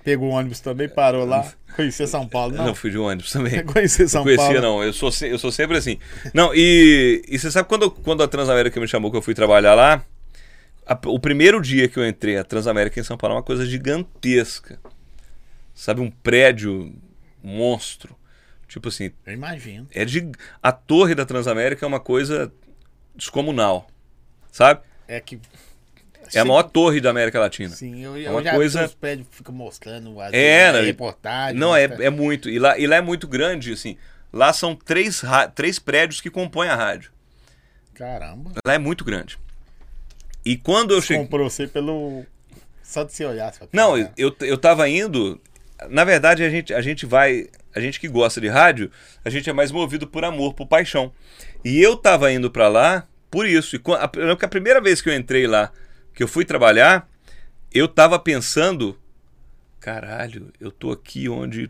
[0.04, 1.52] Pegou o ônibus também, parou lá.
[1.76, 2.76] Conhecia São Paulo, não, não?
[2.76, 3.64] fui de ônibus também.
[3.66, 4.62] Conhecia São não conhecia, Paulo.
[4.62, 4.84] não.
[4.84, 5.98] Eu sou, eu sou sempre assim.
[6.34, 9.74] Não, e, e você sabe quando, quando a Transamérica me chamou que eu fui trabalhar
[9.74, 10.06] lá?
[10.86, 13.66] a- o primeiro dia que eu entrei, a Transamérica em São Paulo é uma coisa
[13.66, 14.80] gigantesca.
[15.74, 16.94] Sabe, um prédio
[17.42, 18.16] monstro.
[18.68, 19.88] Tipo assim, Eu imagino.
[19.94, 20.30] é de,
[20.62, 22.52] a torre da Transamérica é uma coisa
[23.16, 23.88] descomunal.
[24.52, 24.82] Sabe?
[25.08, 25.40] É que.
[26.34, 27.70] É a maior torre da América Latina.
[27.76, 30.82] Sim, eu, É uma já coisa- os prédios ficam mostrando às É, né?
[30.82, 31.60] reportagem.
[31.60, 32.50] Não, é, mostra- é muito.
[32.50, 33.98] E lá, e lá é muito grande, assim.
[34.32, 35.22] Lá são três,
[35.56, 37.12] três prédios que compõem a rádio.
[37.94, 38.52] Caramba.
[38.66, 39.38] Lá é muito grande.
[40.46, 41.24] E quando eu cheguei.
[41.24, 42.26] Comprou você pelo.
[42.82, 43.54] Só de se olhar.
[43.54, 45.40] Fala, Não, eu, eu tava indo.
[45.90, 47.48] Na verdade, a gente, a gente vai.
[47.76, 48.92] A gente que gosta de rádio,
[49.26, 51.12] a gente é mais movido por amor, por paixão.
[51.66, 53.76] E eu tava indo pra lá por isso.
[53.76, 55.72] E quan- a, a primeira vez que eu entrei lá,
[56.14, 57.10] que eu fui trabalhar,
[57.74, 58.98] eu tava pensando.
[59.80, 61.70] Caralho, eu tô aqui onde.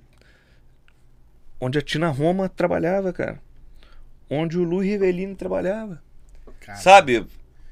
[1.60, 3.40] Onde a Tina Roma trabalhava, cara.
[4.30, 6.02] Onde o Lu Rivelino trabalhava.
[6.60, 7.26] Cara, Sabe?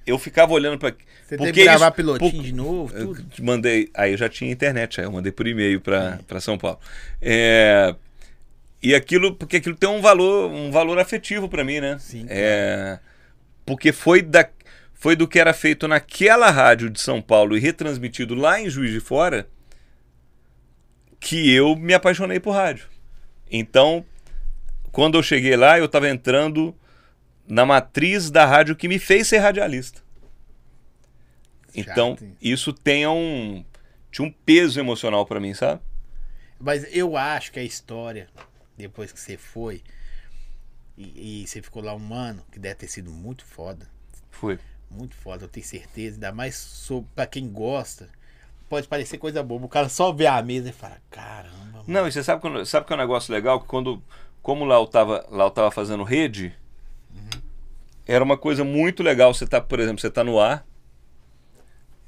[0.06, 0.90] Eu ficava olhando pra.
[0.90, 3.24] Você teve porque que gravar isso- pilotinho por- de novo, eu tudo.
[3.30, 3.90] te mandei.
[3.94, 6.80] Aí eu já tinha internet, aí eu mandei por e-mail para São Paulo.
[7.22, 7.96] É,
[8.82, 11.98] e aquilo, porque aquilo tem um valor, um valor afetivo para mim, né?
[12.00, 13.00] Sim, É,
[13.66, 14.50] porque foi da,
[15.02, 18.92] foi do que era feito naquela rádio de São Paulo e retransmitido lá em Juiz
[18.92, 19.50] de Fora
[21.20, 22.88] que eu me apaixonei por rádio.
[23.50, 24.06] Então,
[24.92, 26.76] quando eu cheguei lá, eu estava entrando
[27.48, 30.04] na matriz da rádio que me fez ser radialista.
[31.74, 33.66] Então, Chato, isso tem um
[34.12, 35.82] tinha um peso emocional pra mim, sabe?
[36.60, 38.30] Mas eu acho que a história,
[38.78, 39.82] depois que você foi,
[40.96, 43.90] e, e você ficou lá um ano, que deve ter sido muito foda.
[44.30, 44.60] Foi.
[44.92, 46.18] Muito foda, eu tenho certeza.
[46.18, 48.10] Ainda mais pra quem gosta.
[48.70, 49.66] Pode parecer coisa boba.
[49.66, 51.84] O cara só vê a mesa e fala: caramba, mano.
[51.88, 54.02] Não, e você sabe quando, sabe que é um negócio legal que quando
[54.42, 56.54] como lá eu tava, lá eu tava fazendo rede,
[58.08, 60.66] era uma coisa muito legal, você tá, por exemplo, você tá no ar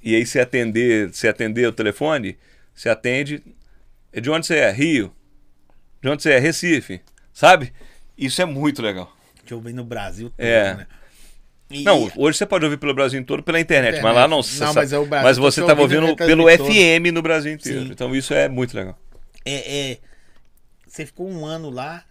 [0.01, 2.37] e aí você atender, você atender o telefone,
[2.73, 3.41] você atende,
[4.11, 4.71] é de onde você é?
[4.71, 5.13] Rio.
[6.01, 6.39] De onde você é?
[6.39, 7.01] Recife.
[7.31, 7.71] Sabe?
[8.17, 9.15] Isso é muito legal.
[9.45, 10.73] Que eu vi no Brasil todo, É.
[10.75, 10.87] né?
[11.73, 14.39] E- Não, hoje você pode ouvir pelo Brasil todo pela internet, mas lá não.
[14.39, 14.59] Internet.
[14.59, 16.47] Não, sabe- mas é o Brasil mas que você estava ouvindo pelo.
[16.49, 17.81] FM no Brasil inteiro.
[17.85, 17.89] Sim.
[17.91, 18.97] Então isso é muito legal.
[19.45, 19.97] é, é,
[20.87, 22.03] você ficou um ano lá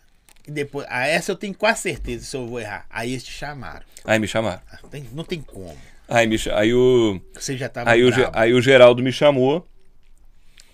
[0.46, 0.86] e depois.
[0.90, 2.84] Ah, essa eu tenho quase certeza se eu vou errar.
[2.90, 3.84] Aí eles te chamaram.
[4.04, 4.60] Aí me chamaram.
[4.70, 5.76] Ah, tem- não tem como.
[6.08, 7.88] Aí, me, aí, o, Você já tava.
[7.90, 9.66] aí, o, aí o Geraldo me chamou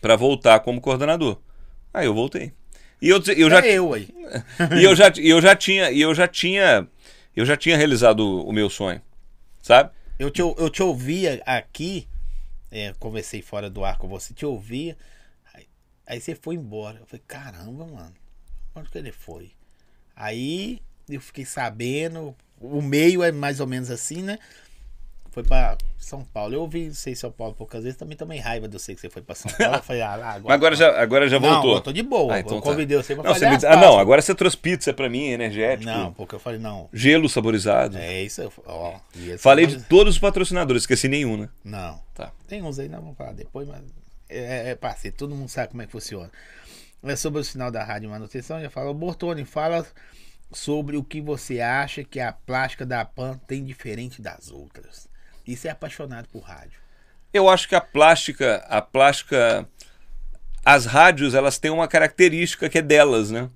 [0.00, 1.38] pra voltar como coordenador.
[1.92, 2.52] Aí eu voltei.
[3.00, 4.08] E eu, eu já, É eu aí.
[4.80, 6.88] e eu já, eu já tinha, e eu já tinha,
[7.34, 9.00] eu já tinha realizado o, meu sonho,
[9.62, 9.90] sabe?
[10.18, 12.08] Eu te, eu te ouvia aqui,
[12.70, 14.96] é, conversei fora do ar com você, te ouvia,
[15.54, 15.66] aí,
[16.06, 16.98] aí você foi embora.
[16.98, 18.14] Eu falei, caramba, mano,
[18.74, 19.52] onde que ele foi?
[20.16, 24.38] Aí eu fiquei sabendo, o meio é mais ou menos assim, né?
[25.38, 26.52] Foi pra São Paulo.
[26.54, 29.22] Eu ouvi em São Paulo poucas vezes, também tomei raiva de você que você foi
[29.22, 29.76] pra São Paulo.
[29.76, 30.42] Eu falei, ah, lá, agora.
[30.48, 31.74] Mas agora já, agora já Não, voltou.
[31.76, 32.34] eu tô de boa.
[32.34, 32.68] Ah, então eu tá.
[32.70, 35.26] convidei você pra Não, fazer você me- ah, não, agora você trouxe pizza pra mim,
[35.28, 35.88] energético.
[35.88, 36.88] Não, porque eu falei, não.
[36.92, 37.96] Gelo saborizado.
[37.98, 38.98] É isso, eu- ó.
[39.38, 41.48] Falei de todos os patrocinadores, esqueci nenhum, né?
[41.62, 42.00] Não.
[42.16, 42.32] Tá.
[42.48, 43.80] Tem uns aí, nós vamos falar depois, mas
[44.28, 46.28] é, é parceiro, todo mundo sabe como é que funciona.
[47.04, 48.92] É sobre o sinal da rádio manutenção, já falou.
[48.92, 49.86] Bortoni, fala
[50.50, 55.06] sobre o que você acha que a plástica da PAN tem diferente das outras.
[55.48, 56.78] Isso é apaixonado por rádio.
[57.32, 59.66] Eu acho que a plástica, a plástica,
[60.62, 63.48] as rádios, elas têm uma característica que é delas, né?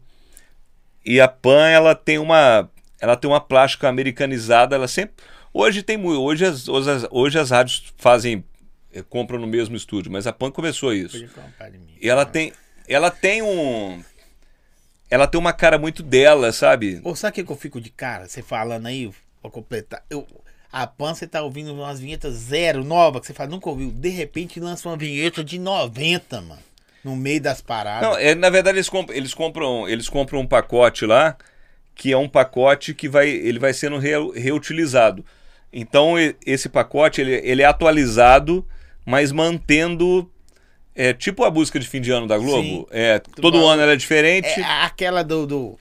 [1.05, 5.99] E a Pan, ela tem uma, ela tem uma plástica americanizada, ela sempre, hoje tem
[5.99, 8.43] muito, hoje as, hoje as, hoje as rádios fazem,
[8.95, 11.29] eh, compram no mesmo estúdio, mas a Pan começou isso.
[12.01, 12.55] E ela tem,
[12.89, 14.03] ela tem um,
[15.11, 17.03] ela tem uma cara muito dela, sabe?
[17.05, 18.27] Ou sabe o que que eu fico de cara?
[18.27, 19.11] Você falando aí,
[19.43, 20.03] pra completar.
[20.09, 20.27] Eu,
[20.73, 23.91] a PAN, você tá ouvindo umas vinhetas zero, nova, que você fala, nunca ouviu.
[23.91, 26.63] De repente lança uma vinheta de 90, mano.
[27.05, 28.09] No meio das paradas.
[28.09, 31.37] Não, é, na verdade eles compram, eles compram, eles compram um pacote lá
[31.95, 35.25] que é um pacote que vai, ele vai sendo reu- reutilizado.
[35.73, 36.15] Então
[36.47, 38.67] esse pacote ele, ele é atualizado,
[39.05, 40.31] mas mantendo
[40.95, 42.63] é tipo a música de fim de ano da Globo.
[42.63, 42.87] Sim.
[42.91, 43.67] É, todo bom.
[43.69, 44.49] ano ela é diferente.
[44.61, 45.79] É aquela do, do-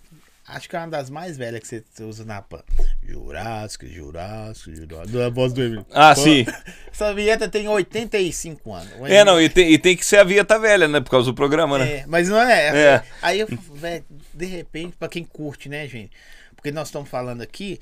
[0.53, 2.61] Acho que é uma das mais velhas que você usa na PAN.
[3.02, 5.18] Jurássico, Jurássico, Jurássico.
[5.18, 5.86] Da voz do Emílio.
[5.94, 6.45] Ah, Pô, sim.
[6.91, 8.91] Essa vinheta tem 85 anos.
[9.10, 10.99] É, não, e tem, e tem que ser a vinheta velha, né?
[10.99, 11.91] Por causa do programa, né?
[11.91, 12.68] É, mas não é.
[12.78, 13.03] É.
[13.22, 14.03] Aí eu, velho,
[14.34, 16.11] de repente, pra quem curte, né, gente?
[16.53, 17.80] Porque nós estamos falando aqui,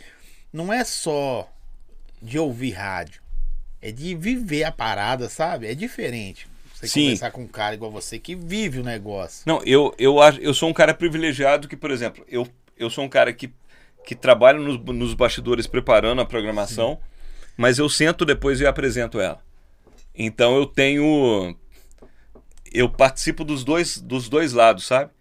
[0.54, 1.52] não é só
[2.22, 3.20] de ouvir rádio,
[3.82, 5.68] é de viver a parada, sabe?
[5.68, 6.48] É diferente.
[6.80, 7.02] Você Sim.
[7.02, 9.44] conversar com um cara igual você que vive o negócio.
[9.46, 12.48] Não, eu, eu, eu sou um cara privilegiado que, por exemplo, eu,
[12.78, 13.52] eu sou um cara que,
[14.06, 16.98] que trabalha nos, nos bastidores preparando a programação,
[17.58, 19.44] mas eu sento depois e apresento ela.
[20.16, 21.54] Então eu tenho.
[22.72, 25.12] Eu participo dos dois, dos dois lados, sabe?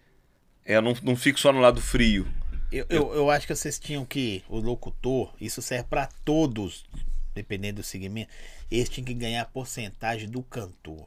[0.65, 2.25] É, eu não, não fico só no lado frio.
[2.71, 6.85] Eu, eu, eu acho que vocês tinham que, o locutor, isso serve pra todos,
[7.33, 8.31] dependendo do segmento,
[8.71, 11.05] eles tinham que ganhar a porcentagem do cantor.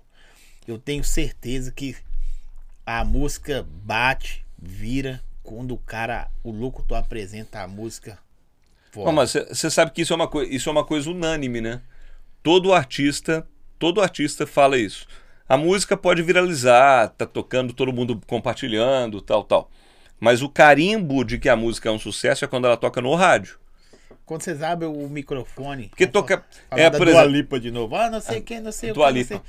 [0.67, 1.97] Eu tenho certeza que
[2.87, 8.19] a música bate, vira, quando o cara, o locutor apresenta a música.
[8.95, 11.81] Não, mas você sabe que isso é, uma isso é uma coisa unânime, né?
[12.43, 13.47] Todo artista,
[13.79, 15.07] todo artista fala isso.
[15.49, 19.71] A música pode viralizar, tá tocando, todo mundo compartilhando, tal, tal.
[20.21, 23.15] Mas o carimbo de que a música é um sucesso é quando ela toca no
[23.15, 23.59] rádio.
[24.25, 25.89] Quando vocês abrem o microfone.
[25.89, 27.97] Porque vamos toca- é, por Dua exemplo- Lipa de novo.
[27.97, 29.01] Ah, não sei quem, não sei o que.
[29.01, 29.41] não sei-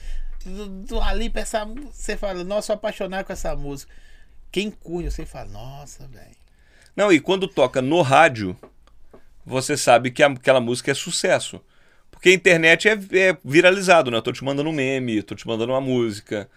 [0.46, 3.92] Du- Dua Lipa, essa, você fala, nossa, sou apaixonado com essa música.
[4.52, 6.36] Quem curte, você fala, nossa, velho.
[6.96, 8.56] Não, e quando toca no rádio,
[9.46, 11.60] você sabe que aquela música é sucesso.
[12.12, 14.18] Porque a internet é, é viralizado, né?
[14.18, 16.50] Eu tô te mandando um meme, tô te mandando uma música.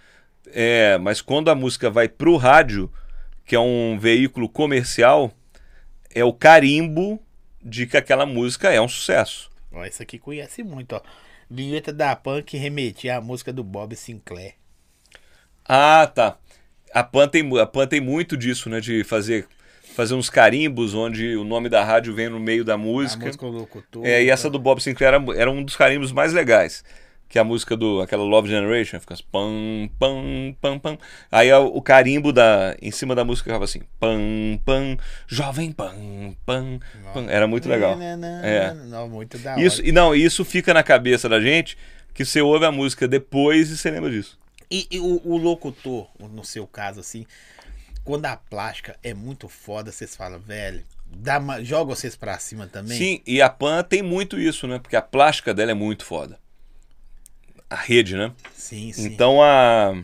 [0.49, 2.93] É, mas quando a música vai pro rádio,
[3.45, 5.33] que é um veículo comercial,
[6.15, 7.21] é o carimbo
[7.63, 9.51] de que aquela música é um sucesso.
[9.73, 11.03] Ó, esse aqui conhece muito, ó.
[11.51, 14.55] Vinheta da Pan que remetia à música do Bob Sinclair.
[15.68, 16.39] Ah, tá.
[16.93, 18.81] A Pan tem, a Pan tem muito disso, né?
[18.81, 19.47] De fazer,
[19.94, 23.27] fazer uns carimbos onde o nome da rádio vem no meio da A música.
[23.27, 24.06] música do locutor.
[24.06, 26.85] É, e essa do Bob Sinclair era, era um dos carimbos mais legais.
[27.28, 30.98] Que é a música do aquela Love Generation, fica assim, pam, pam, pam, pam.
[31.31, 34.16] Aí o carimbo da, em cima da música ficava assim, pam,
[34.65, 34.97] pam,
[35.27, 36.78] jovem pam, pam,
[37.12, 37.27] pam.
[37.28, 37.98] Era muito legal.
[38.43, 38.73] É.
[38.74, 39.89] Não, muito da Isso, hora.
[39.89, 41.77] e não, isso fica na cabeça da gente,
[42.15, 44.39] que você ouve a música depois e você lembra disso.
[44.70, 47.27] E, e o, o locutor, no seu caso, assim,
[48.05, 52.69] quando a plástica é muito foda, vocês falam, velho, dá uma- joga vocês pra cima
[52.69, 52.97] também?
[52.97, 54.78] Sim, e a Pan tem muito isso, né?
[54.78, 56.39] Porque a plástica dela é muito foda.
[57.68, 58.32] A rede, né?
[58.55, 59.06] Sim, sim.
[59.06, 60.01] Então a.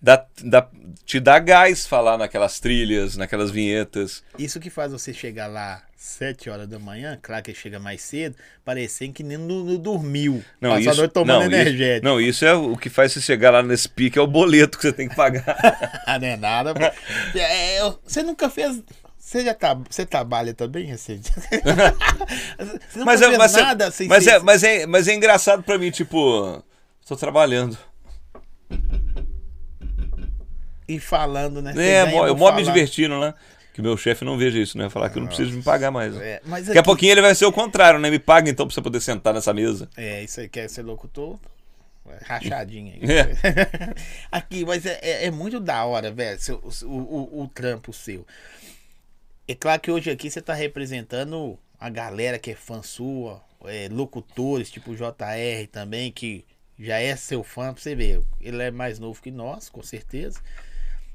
[0.00, 0.68] dá, dá,
[1.04, 4.22] te dá gás falar naquelas trilhas, naquelas vinhetas.
[4.38, 8.34] Isso que faz você chegar lá 7 horas da manhã, claro que chega mais cedo,
[8.64, 10.42] parecendo que nem não, não dormiu.
[10.58, 12.06] Não, Passa a isso, noite tomando não, isso, energético.
[12.06, 14.84] não, isso é o que faz você chegar lá nesse pique, é o boleto que
[14.84, 15.44] você tem que pagar.
[16.06, 16.72] Ah, não é nada.
[17.36, 18.82] É, você nunca fez.
[19.30, 21.30] Você já tá, você trabalha também, recente?
[21.38, 25.06] você nunca mas, é, fez mas, é- nada sem mas, ser- é, mas, é, mas
[25.06, 26.60] é engraçado pra mim, tipo,
[27.06, 27.78] tô trabalhando.
[30.88, 31.72] E falando, né?
[31.76, 33.32] É, mó- eu mó me divertindo, né?
[33.72, 34.90] Que meu chefe não veja isso, né?
[34.90, 36.12] Falar que eu não preciso me pagar mais.
[36.12, 36.26] né?
[36.28, 38.10] É, mas Daqui a aqui- pouquinho ele vai ser o contrário, né?
[38.10, 39.88] Me paga então pra você poder sentar nessa mesa.
[39.96, 41.38] É, isso aí quer ser locutor.
[42.08, 43.00] é Rachadinha aí.
[43.08, 43.94] É.
[44.32, 48.26] Aqui, mas é, é- é muito da hora, velho, seu- o, o, o trampo seu.
[49.50, 53.88] É claro que hoje aqui você tá representando a galera que é fã sua, é,
[53.90, 56.44] locutores, tipo o JR também, que
[56.78, 58.22] já é seu fã, pra você ver.
[58.40, 60.40] Ele é mais novo que nós, com certeza.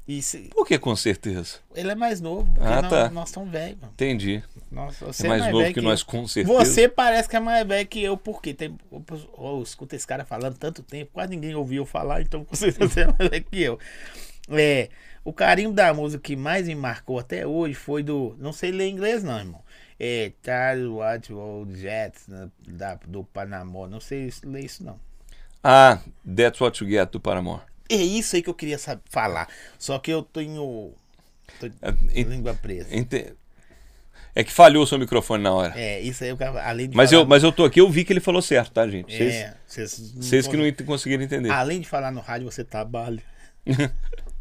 [0.06, 1.60] E se- Por que com certeza?
[1.74, 3.10] ele é mais novo, porque Ah, nós, tá.
[3.10, 3.92] nós estamos velhos, mano.
[3.94, 4.42] Entendi.
[5.00, 5.84] Você É mais novo velho que eu.
[5.84, 6.58] nós, com certeza.
[6.58, 8.76] Você parece que é mais velho que eu, porque tem.
[8.92, 9.02] Eu,
[9.38, 13.00] eu escuto esse cara falando tanto tempo, quase ninguém ouviu falar, então com certeza você
[13.00, 13.78] é mais velho que eu.
[14.48, 14.88] É,
[15.24, 18.36] o carinho da música que mais me marcou até hoje foi do.
[18.38, 19.62] Não sei ler inglês, não, irmão.
[19.98, 23.88] É Charlie Watch Old Jets, né, da, do Panamá.
[23.88, 25.00] Não sei ler isso, não.
[25.64, 27.62] Ah, That's What You Get do Paramore.
[27.88, 29.48] É isso aí que eu queria saber, falar.
[29.78, 30.92] Só que eu tenho.
[31.58, 32.94] tô É, língua presa.
[32.94, 33.34] ente-
[34.34, 35.72] É que falhou o seu microfone na hora.
[35.76, 38.04] É, isso aí eu além de Mas falar, eu, mas eu tô aqui, eu vi
[38.04, 39.12] que ele falou certo, tá, gente?
[39.16, 41.50] Vocês, É, vocês não que não conseguiram entender.
[41.50, 43.22] Além de falar no rádio, você trabalha.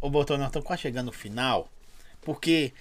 [0.00, 1.70] Ô, Botão, nós estamos quase chegando no final.
[2.22, 2.72] Porque,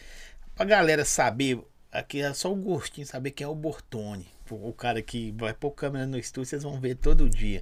[0.55, 1.59] pra galera saber,
[1.91, 4.25] aqui é só o gostinho, saber quem é o Bortone.
[4.49, 7.61] O cara que vai pôr câmera no estúdio, vocês vão ver todo dia.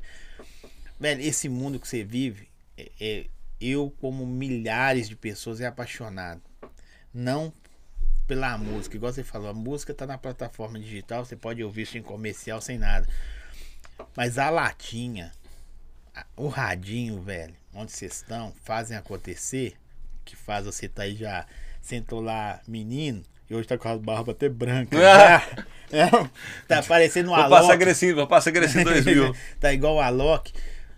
[1.00, 2.48] Velho, esse mundo que você vive,
[2.78, 3.26] é- é-
[3.60, 6.42] eu, como milhares de pessoas, é apaixonado.
[7.12, 7.52] Não
[8.28, 11.98] pela música, igual você falou, a música tá na plataforma digital, você pode ouvir isso
[11.98, 13.08] em comercial sem nada.
[14.16, 15.32] Mas a latinha,
[16.36, 19.76] o radinho, velho, onde vocês estão, fazem acontecer,
[20.26, 21.46] que faz você tá aí já,
[21.82, 24.98] sentou lá menino, e hoje tá com a barba até branca.
[25.00, 25.48] já.
[25.90, 26.10] É,
[26.68, 27.72] tá parecendo um Vou passar Alok.
[27.74, 29.34] agressivo, vou passar agressivo 2000.
[29.58, 30.52] tá igual o Alok.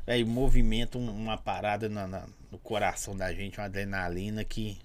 [0.07, 4.79] Aí movimenta um- uma parada na- na- no coração da gente, uma adrenalina que.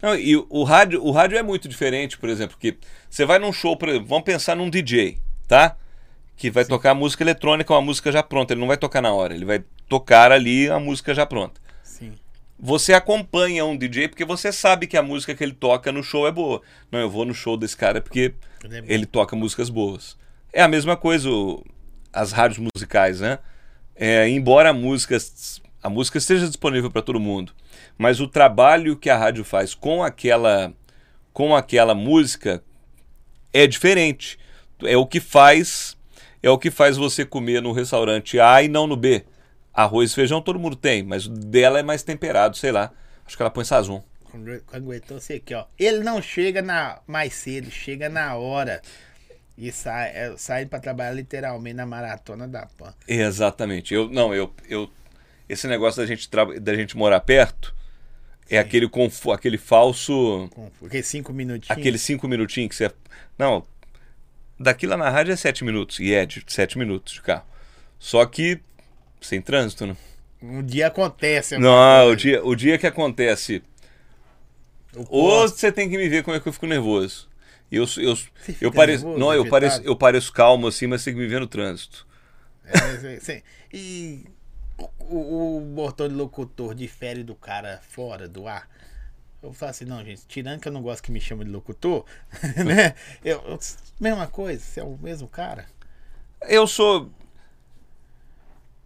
[0.00, 2.78] Não, e o rádio, o rádio é muito diferente, por exemplo, que
[3.10, 5.18] você vai num show, por exemplo, vamos pensar num DJ,
[5.48, 5.76] tá?
[6.38, 8.54] Que vai tocar música eletrônica, uma música já pronta.
[8.54, 11.60] Ele não vai tocar na hora, ele vai tocar ali a música já pronta.
[11.82, 12.14] Sim.
[12.58, 16.26] Você acompanha um DJ porque você sabe que a música que ele toca no show
[16.26, 16.62] é boa.
[16.90, 18.34] Não, eu vou no show desse cara porque
[18.64, 20.16] Ele é ele toca músicas boas.
[20.52, 21.64] É a mesma coisa o-
[22.12, 23.38] as rádios musicais, né?
[23.94, 25.18] É, embora a música,
[25.82, 27.52] a música esteja disponível para todo mundo,
[27.98, 30.72] mas o trabalho que a rádio faz com aquela
[31.32, 32.62] com aquela música
[33.52, 34.38] é diferente.
[34.84, 35.96] É o que faz
[36.42, 39.24] é o que faz você comer no restaurante A e não no B.
[39.72, 42.92] Arroz e feijão todo mundo tem, mas o dela é mais temperado, sei lá.
[43.24, 44.02] Acho que ela põe sazon.
[44.72, 45.64] Aguentou você aqui, ó.
[45.78, 48.82] Ele não chega na mais cedo, chega na hora.
[49.56, 52.94] E sai, é, sai para trabalhar literalmente na maratona da PAN.
[53.06, 53.92] Exatamente.
[53.92, 54.88] Eu não, eu, eu
[55.48, 56.28] esse negócio da gente
[56.60, 57.74] da gente morar perto
[58.50, 60.48] é aquele confo, aquele falso,
[60.84, 61.70] aqueles cinco minutinhos.
[61.70, 62.90] aqueles cinco minutinhos que você
[63.38, 63.64] não
[64.58, 67.46] daqui lá na rádio é sete minutos e é de sete minutos de carro.
[67.98, 68.60] Só que
[69.20, 69.96] sem trânsito, né?
[70.40, 71.58] Um dia acontece.
[71.58, 72.10] Não, mano.
[72.10, 73.62] o dia, o dia que acontece,
[74.94, 77.28] O ou você tem que me ver como é que eu fico nervoso.
[77.70, 78.16] Eu, eu,
[78.60, 81.40] eu pareço, nervoso, não, eu pareço, eu pareço calmo assim, mas tem que me ver
[81.40, 82.06] no trânsito.
[82.64, 83.42] É, sim, sim.
[83.72, 84.24] E
[85.00, 88.68] o, o botão de locutor difere do cara fora do ar.
[89.42, 92.04] Eu falo assim, não, gente, tirando que eu não gosto que me chame de locutor,
[92.64, 92.94] né?
[93.24, 93.58] Eu, eu-
[94.00, 95.66] mesma coisa, você é o mesmo cara.
[96.42, 97.10] Eu sou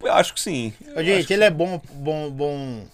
[0.01, 0.73] eu acho que sim.
[0.85, 2.87] Eu gente, que ele é bom, bom, bom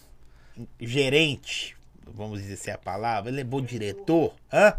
[0.78, 1.74] gerente,
[2.06, 3.30] vamos dizer assim a palavra.
[3.30, 4.74] Ele é bom diretor, hã?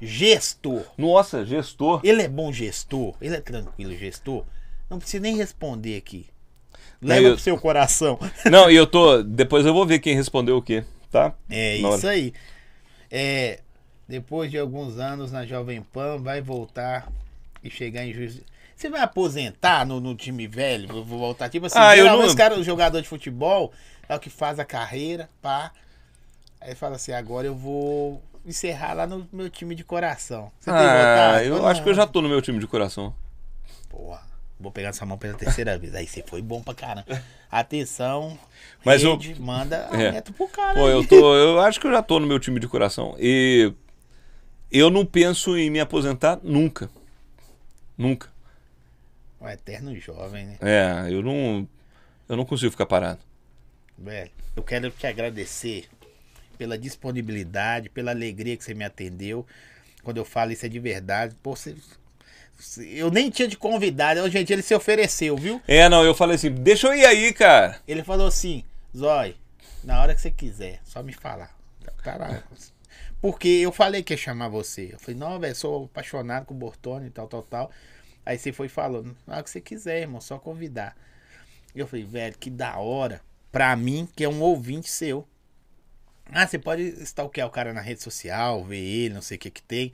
[0.00, 0.84] Gestor.
[0.96, 2.00] Nossa, gestor.
[2.02, 3.14] Ele é bom gestor.
[3.20, 4.44] Ele é tranquilo gestor.
[4.88, 6.26] Não precisa nem responder aqui.
[7.02, 8.18] Leva eu- pro seu coração.
[8.50, 9.22] Não, e eu tô.
[9.22, 11.34] Depois eu vou ver quem respondeu o quê, tá?
[11.48, 11.96] É Na hora.
[11.98, 12.32] isso aí.
[13.10, 13.60] É,
[14.08, 17.10] depois de alguns anos na Jovem Pan, vai voltar
[17.62, 18.40] e chegar em juiz.
[18.74, 20.88] Você vai aposentar no, no time velho?
[20.88, 21.48] Vou vou voltar.
[21.50, 23.72] Tipo assim, Ah, eu geralmente não- os caras, o jogador de futebol,
[24.08, 25.70] é o que faz a carreira, pá.
[26.60, 30.50] Aí fala assim, agora eu vou encerrar lá no meu time de coração.
[30.58, 33.14] Você tem Ah, eu acho que eu já tô no meu time de coração.
[33.88, 34.22] Porra.
[34.60, 35.94] Vou pegar essa mão pela terceira vez.
[35.94, 37.06] Aí você foi bom pra caramba.
[37.50, 38.38] Atenção.
[38.84, 40.20] Mas eu- rede, manda a É.
[40.20, 40.74] pro cara.
[40.74, 41.34] Pô, eu tô.
[41.34, 43.16] Eu acho que eu já tô no meu time de coração.
[43.18, 43.72] E
[44.70, 46.90] eu não penso em me aposentar nunca.
[47.96, 48.28] Nunca.
[49.40, 50.56] Um eterno jovem, né?
[50.60, 51.66] É, eu não.
[52.28, 53.20] Eu não consigo ficar parado.
[53.98, 55.88] Velho, eu quero te agradecer
[56.58, 59.46] pela disponibilidade, pela alegria que você me atendeu.
[60.02, 61.34] Quando eu falo isso é de verdade.
[61.42, 61.74] Pô, você-
[62.78, 64.28] eu nem tinha de convidado.
[64.30, 65.60] Gente, ele se ofereceu, viu?
[65.66, 67.80] É, não, eu falei assim, deixa eu ir aí, cara.
[67.86, 68.64] Ele falou assim,
[68.96, 69.36] Zói,
[69.82, 71.54] na hora que você quiser, só me falar.
[72.02, 72.42] Tá lá.
[73.20, 74.90] Porque eu falei que ia chamar você.
[74.92, 77.70] Eu falei, não, velho, sou apaixonado com o Bortoni e tal, tal, tal.
[78.24, 80.96] Aí você foi falando, na hora que você quiser, irmão, só convidar.
[81.74, 83.20] Eu falei, velho, que da hora.
[83.52, 85.26] Pra mim, que é um ouvinte seu.
[86.32, 89.50] Ah, você pode stalkear o cara na rede social, ver ele, não sei o que
[89.50, 89.92] que tem.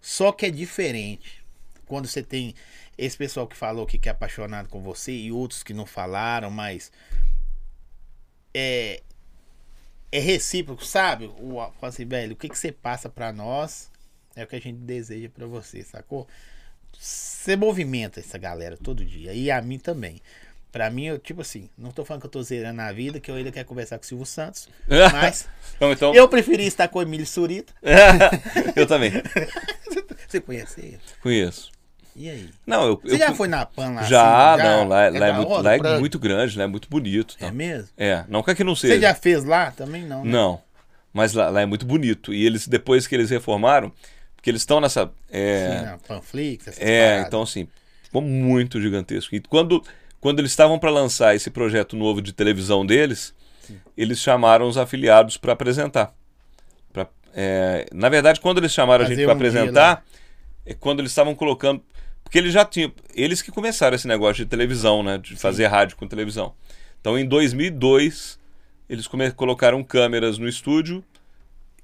[0.00, 1.43] Só que é diferente.
[1.86, 2.54] Quando você tem
[2.96, 6.90] esse pessoal que falou que é apaixonado com você e outros que não falaram, mas
[8.52, 9.02] é
[10.14, 11.26] é recíproco, sabe?
[11.40, 13.90] O fala assim, velho, o que que você passa pra nós
[14.36, 16.28] é o que a gente deseja pra você, sacou?
[16.96, 20.20] Você movimenta essa galera todo dia e a mim também.
[20.70, 23.28] Pra mim, eu, tipo assim, não tô falando que eu tô zerando a vida, que
[23.28, 24.68] eu ainda quero conversar com o Silvio Santos,
[25.12, 27.72] mas Então, então eu preferi estar com o Emílio Surita.
[28.76, 29.10] eu também.
[30.28, 31.00] Você conhece ele?
[31.20, 31.70] Conheço.
[32.16, 32.48] E aí?
[32.66, 33.00] Não, eu.
[33.02, 34.02] Você eu já foi na PAN lá?
[34.04, 36.66] Já, assim, não, lá, lá da é, muito, lá é pra- muito grande, lá é
[36.66, 37.36] muito bonito.
[37.40, 37.52] É tá?
[37.52, 37.88] mesmo?
[37.96, 38.94] É, não quer que não seja.
[38.94, 39.72] Você já fez lá?
[39.72, 40.30] Também não, né?
[40.30, 40.60] Não,
[41.12, 42.32] mas lá, lá é muito bonito.
[42.32, 43.92] E eles, depois que eles reformaram,
[44.36, 45.10] porque eles estão nessa.
[45.30, 47.26] É, Sim, na Panflix, essas é paradas.
[47.26, 47.68] então assim,
[48.02, 49.34] ficou muito gigantesco.
[49.34, 49.82] E quando,
[50.20, 53.34] quando eles estavam para lançar esse projeto novo de televisão deles,
[53.96, 56.14] eles chamaram os afiliados para apresentar.
[56.92, 60.04] Pra, é, na verdade, quando eles chamaram a Fazer gente para um dia apresentar,
[60.64, 61.82] é quando eles estavam colocando.
[62.34, 62.92] Porque eles já tinham.
[63.14, 65.18] Eles que começaram esse negócio de televisão, né?
[65.18, 66.52] De fazer rádio com televisão.
[67.00, 68.40] Então, em 2002,
[68.88, 71.04] eles come- colocaram câmeras no estúdio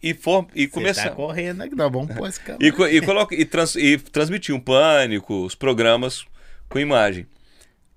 [0.03, 1.15] e, for, e tá começaram.
[1.15, 2.67] correndo aqui, nós vamos pôr esse câmera.
[2.67, 6.25] E, co- e, coloca, e, trans, e transmitiam pânico, os programas
[6.69, 7.29] com imagem.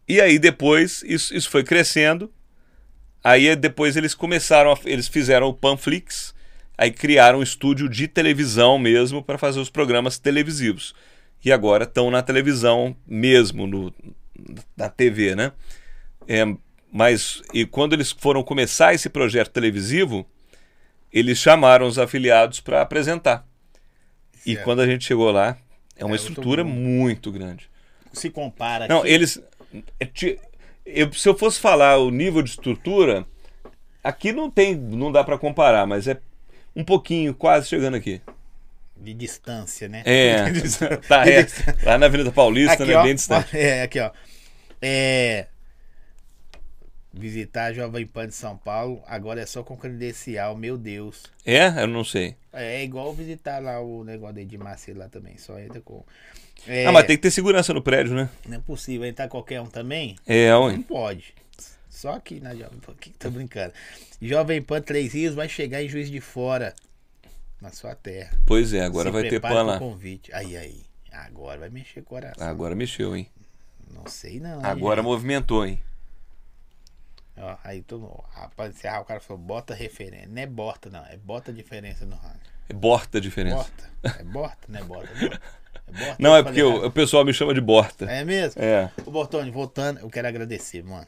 [0.08, 2.32] E aí depois isso, isso foi crescendo.
[3.24, 6.36] Aí depois eles começaram, a, eles fizeram o Panflix,
[6.78, 10.94] aí criaram um estúdio de televisão mesmo para fazer os programas televisivos.
[11.44, 13.94] E agora estão na televisão mesmo, no,
[14.78, 15.52] na TV, né?
[16.28, 16.44] É,
[16.92, 20.26] mas e quando eles foram começar esse projeto televisivo,
[21.12, 23.46] eles chamaram os afiliados para apresentar.
[24.46, 24.64] E Certo.
[24.64, 25.58] quando a gente chegou lá,
[25.98, 27.70] é uma É, estrutura muito grande.
[28.14, 29.42] Se compara Não, aqui, eles.
[30.00, 30.10] é
[30.86, 33.26] eu- se eu fosse falar o nível de estrutura,
[34.04, 36.20] aqui não tem, não dá para comparar, mas é
[36.76, 38.22] um pouquinho, quase chegando aqui.
[39.04, 40.02] De distância, né?
[40.06, 40.98] É, De distância.
[41.08, 41.46] tá, é,
[41.84, 43.56] lá na Avenida Paulista, Aqui, né, ó, bem distante.
[43.58, 44.12] É, aqui, ó.
[44.82, 45.48] É.
[47.16, 51.24] Visitar a Jovem Pan de São Paulo, agora é só com credencial, meu Deus.
[51.46, 52.36] É, eu não sei.
[52.52, 56.04] É igual visitar lá o negócio de Macedo lá também, só entra com.
[56.68, 58.30] É, Ah, mas tem que ter segurança no prédio, né?
[58.48, 60.16] Não é possível entrar qualquer um também?
[60.26, 60.80] É, Não ué.
[60.88, 61.36] pode.
[61.88, 62.96] Só aqui na Jovem Pan.
[63.00, 63.74] Que tô brincando.
[64.20, 66.74] Jovem Pan Três Rios vai chegar em Juiz de Fora.
[67.64, 68.38] Na sua terra.
[68.46, 69.80] Pois é, agora Se vai ter pan lá.
[69.80, 70.34] convite.
[70.34, 70.84] Aí, aí.
[71.10, 72.46] Agora vai mexer o coração.
[72.46, 73.30] Agora mexeu, hein?
[73.90, 74.58] Não sei não.
[74.60, 75.06] hein, Agora gente?
[75.10, 75.82] movimentou, hein?
[77.38, 80.28] Ó, aí todo Rapaz, encerrar, o cara falou, bota referência.
[80.28, 81.06] Não é borta, não.
[81.06, 82.42] É bota diferença no rádio.
[82.68, 83.56] É borta a diferença.
[83.56, 83.90] Borta.
[84.20, 85.10] É borta, não é bota.
[85.86, 86.16] Não, é borta.
[86.20, 88.06] Não, eu é porque o, o pessoal me chama de borta.
[88.12, 88.62] É mesmo?
[88.62, 88.90] É.
[89.06, 91.06] Ô, Bortoni, voltando, eu quero agradecer, mano.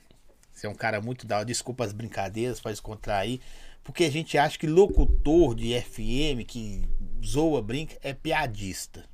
[0.53, 1.45] Você é um cara muito da hora.
[1.45, 3.40] Desculpa as brincadeiras pra descontrair.
[3.86, 6.84] Porque a gente acha que locutor de FM que
[7.24, 9.06] zoa, brinca, é piadista.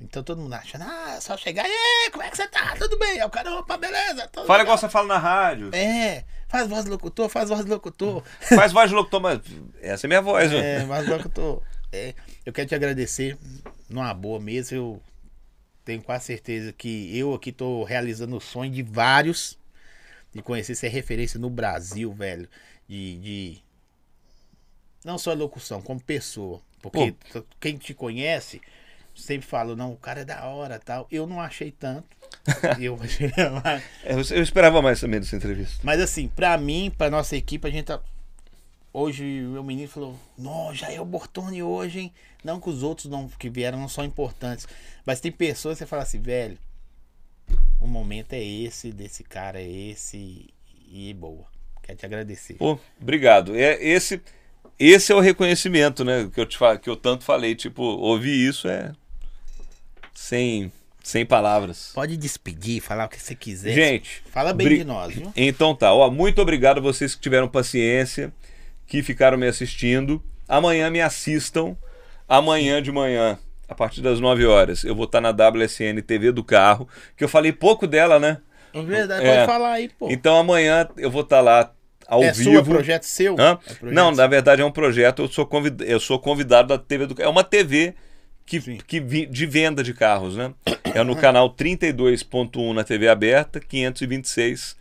[0.00, 2.74] Então todo mundo achando, ah, é só chegar, e como é que você tá?
[2.76, 3.20] Tudo bem?
[3.20, 4.28] Aí o cara, opa, beleza.
[4.34, 5.70] Fala legal." igual você fala na rádio.
[5.72, 8.22] É, faz voz de locutor, faz voz de locutor.
[8.54, 9.40] Faz voz de locutor, mas
[9.80, 11.62] essa é minha voz, É, é, mas locutor.
[11.92, 12.12] É,
[12.44, 13.38] eu quero te agradecer,
[13.88, 14.76] numa boa mesmo.
[14.76, 15.02] Eu
[15.84, 19.56] tenho quase certeza que eu aqui tô realizando o sonho de vários
[20.34, 22.48] de conhecer ser referência no Brasil, velho.
[22.88, 23.18] De.
[23.20, 23.65] de-
[25.06, 26.60] não só locução, como pessoa.
[26.82, 28.60] Porque t- quem te conhece
[29.14, 31.06] sempre fala, não, o cara é da hora tal.
[31.10, 32.08] Eu não achei tanto.
[32.80, 32.98] eu.
[34.04, 35.78] É, eu, eu esperava mais também dessa entrevista.
[35.82, 38.00] Mas assim, pra mim, pra nossa equipe, a gente tá.
[38.92, 42.12] Hoje o meu menino falou, não, já é o Bortoni hoje, hein?
[42.42, 44.66] Não que os outros não, que vieram não são importantes.
[45.04, 46.58] Mas tem pessoas que você fala assim, velho,
[47.78, 50.48] o momento é esse, desse cara é esse,
[50.88, 51.44] e boa.
[51.82, 52.54] Quero te agradecer.
[52.54, 53.54] Pô, obrigado.
[53.54, 54.20] É, esse,
[54.78, 56.28] esse é o reconhecimento, né?
[56.32, 57.54] Que eu, te, que eu tanto falei.
[57.54, 58.92] Tipo, ouvir isso é.
[60.14, 60.72] Sem.
[61.02, 61.92] Sem palavras.
[61.94, 63.72] Pode despedir, falar o que você quiser.
[63.72, 65.32] Gente, Fala bem de nós, viu?
[65.36, 68.32] Então tá, ó, muito obrigado a vocês que tiveram paciência,
[68.88, 70.20] que ficaram me assistindo.
[70.48, 71.76] Amanhã me assistam.
[72.28, 73.38] Amanhã de manhã,
[73.68, 77.28] a partir das 9 horas, eu vou estar na WSN TV do carro, que eu
[77.28, 78.38] falei pouco dela, né?
[78.74, 79.34] É verdade, É.
[79.36, 80.08] pode falar aí, pô.
[80.10, 81.72] Então amanhã eu vou estar lá
[82.08, 82.52] ao é vivo.
[82.52, 83.34] sua, projeto seu?
[83.38, 83.58] Hã?
[83.66, 84.16] É projeto Não, seu.
[84.16, 85.82] na verdade é um projeto, eu sou, convid...
[85.84, 87.28] eu sou convidado da TV do carro.
[87.28, 87.94] É uma TV
[88.44, 88.78] que, Sim.
[88.86, 90.52] que vi- de venda de carros, né?
[90.84, 94.76] É no canal 32.1 na TV aberta, 526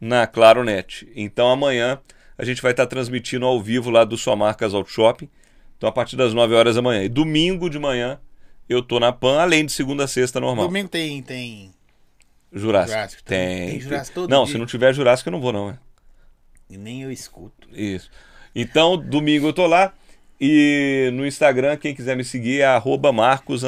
[0.00, 1.08] na Claro Net.
[1.16, 1.98] Então amanhã
[2.36, 5.28] a gente vai estar transmitindo ao vivo lá do Sua Marcas Auto Shopping.
[5.76, 7.02] Então a partir das 9 horas da manhã.
[7.02, 8.20] E domingo de manhã
[8.68, 10.66] eu tô na PAN, além de segunda a sexta normal.
[10.66, 11.72] Domingo tem, tem.
[12.52, 12.92] Jurássico.
[12.96, 13.22] Jurássico.
[13.24, 13.70] Tem.
[13.70, 14.52] Tem Jurássico todo não, dia.
[14.52, 15.70] se não tiver Jurássico eu não vou não.
[15.70, 15.78] É.
[16.68, 17.68] E nem eu escuto.
[17.72, 18.10] Isso.
[18.54, 19.92] Então, domingo eu tô lá.
[20.40, 23.62] E no Instagram, quem quiser me seguir é arroba Marcos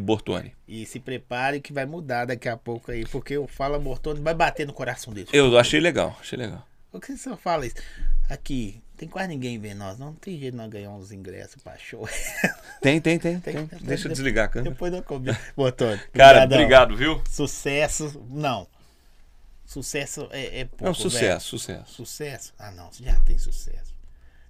[0.00, 0.52] Bortoni.
[0.68, 4.32] E se prepare que vai mudar daqui a pouco aí, porque o Fala Mortoni vai
[4.32, 5.28] bater no coração dele.
[5.32, 6.64] Eu achei legal, achei legal.
[6.92, 7.76] Por que você fala isso?
[8.30, 9.98] Aqui, tem quase ninguém vendo nós.
[9.98, 12.08] Não tem jeito de nós ganhar uns ingressos pra show.
[12.80, 13.38] Tem, tem, tem.
[13.38, 13.78] Tem, tem.
[13.80, 14.72] Deixa eu desligar a câmera.
[14.72, 15.30] Depois eu comi.
[15.56, 16.00] Mortoni.
[16.12, 17.22] Cara, obrigado, viu?
[17.30, 18.20] Sucesso.
[18.28, 18.66] Não.
[19.72, 20.86] Sucesso é, é pouco.
[20.86, 21.40] É um sucesso, velho.
[21.40, 21.94] sucesso.
[21.94, 22.54] Sucesso?
[22.58, 22.92] Ah, não.
[22.92, 23.94] Você já tem sucesso.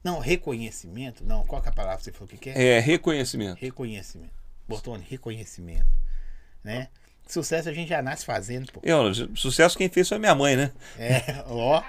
[0.02, 1.24] Não, reconhecimento?
[1.24, 2.60] Não, qual que é a palavra que você falou que quer?
[2.60, 3.60] É reconhecimento.
[3.60, 4.34] Reconhecimento.
[4.66, 5.86] Bortoni, reconhecimento.
[6.64, 6.88] Né?
[7.24, 8.80] Sucesso a gente já nasce fazendo, pô.
[8.82, 10.72] Eu, sucesso quem fez foi minha mãe, né?
[10.98, 11.80] É, ó.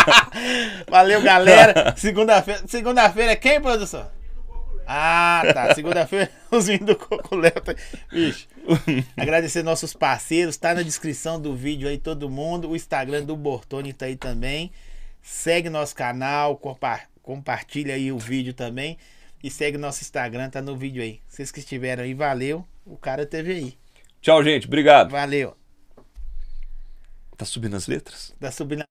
[0.90, 1.94] Valeu, galera.
[1.96, 2.62] Segunda-feira.
[2.68, 4.10] Segunda-feira é quem, produção?
[4.86, 5.74] Ah, tá.
[5.74, 7.52] Segunda-feira, os vinhos do Coculéu.
[7.52, 7.74] Tá...
[8.10, 8.46] Vixe.
[9.16, 10.56] Agradecer nossos parceiros.
[10.56, 12.70] Tá na descrição do vídeo aí, todo mundo.
[12.70, 14.70] O Instagram do Bortoni tá aí também.
[15.22, 18.98] Segue nosso canal, compa compartilha aí o vídeo também.
[19.42, 21.20] E segue nosso Instagram, tá no vídeo aí.
[21.26, 22.66] Vocês que estiveram aí, valeu.
[22.84, 23.78] O cara teve aí.
[24.20, 24.66] Tchau, gente.
[24.66, 25.10] Obrigado.
[25.10, 25.56] Valeu.
[27.36, 28.34] Tá subindo as letras?
[28.38, 28.84] Tá subindo.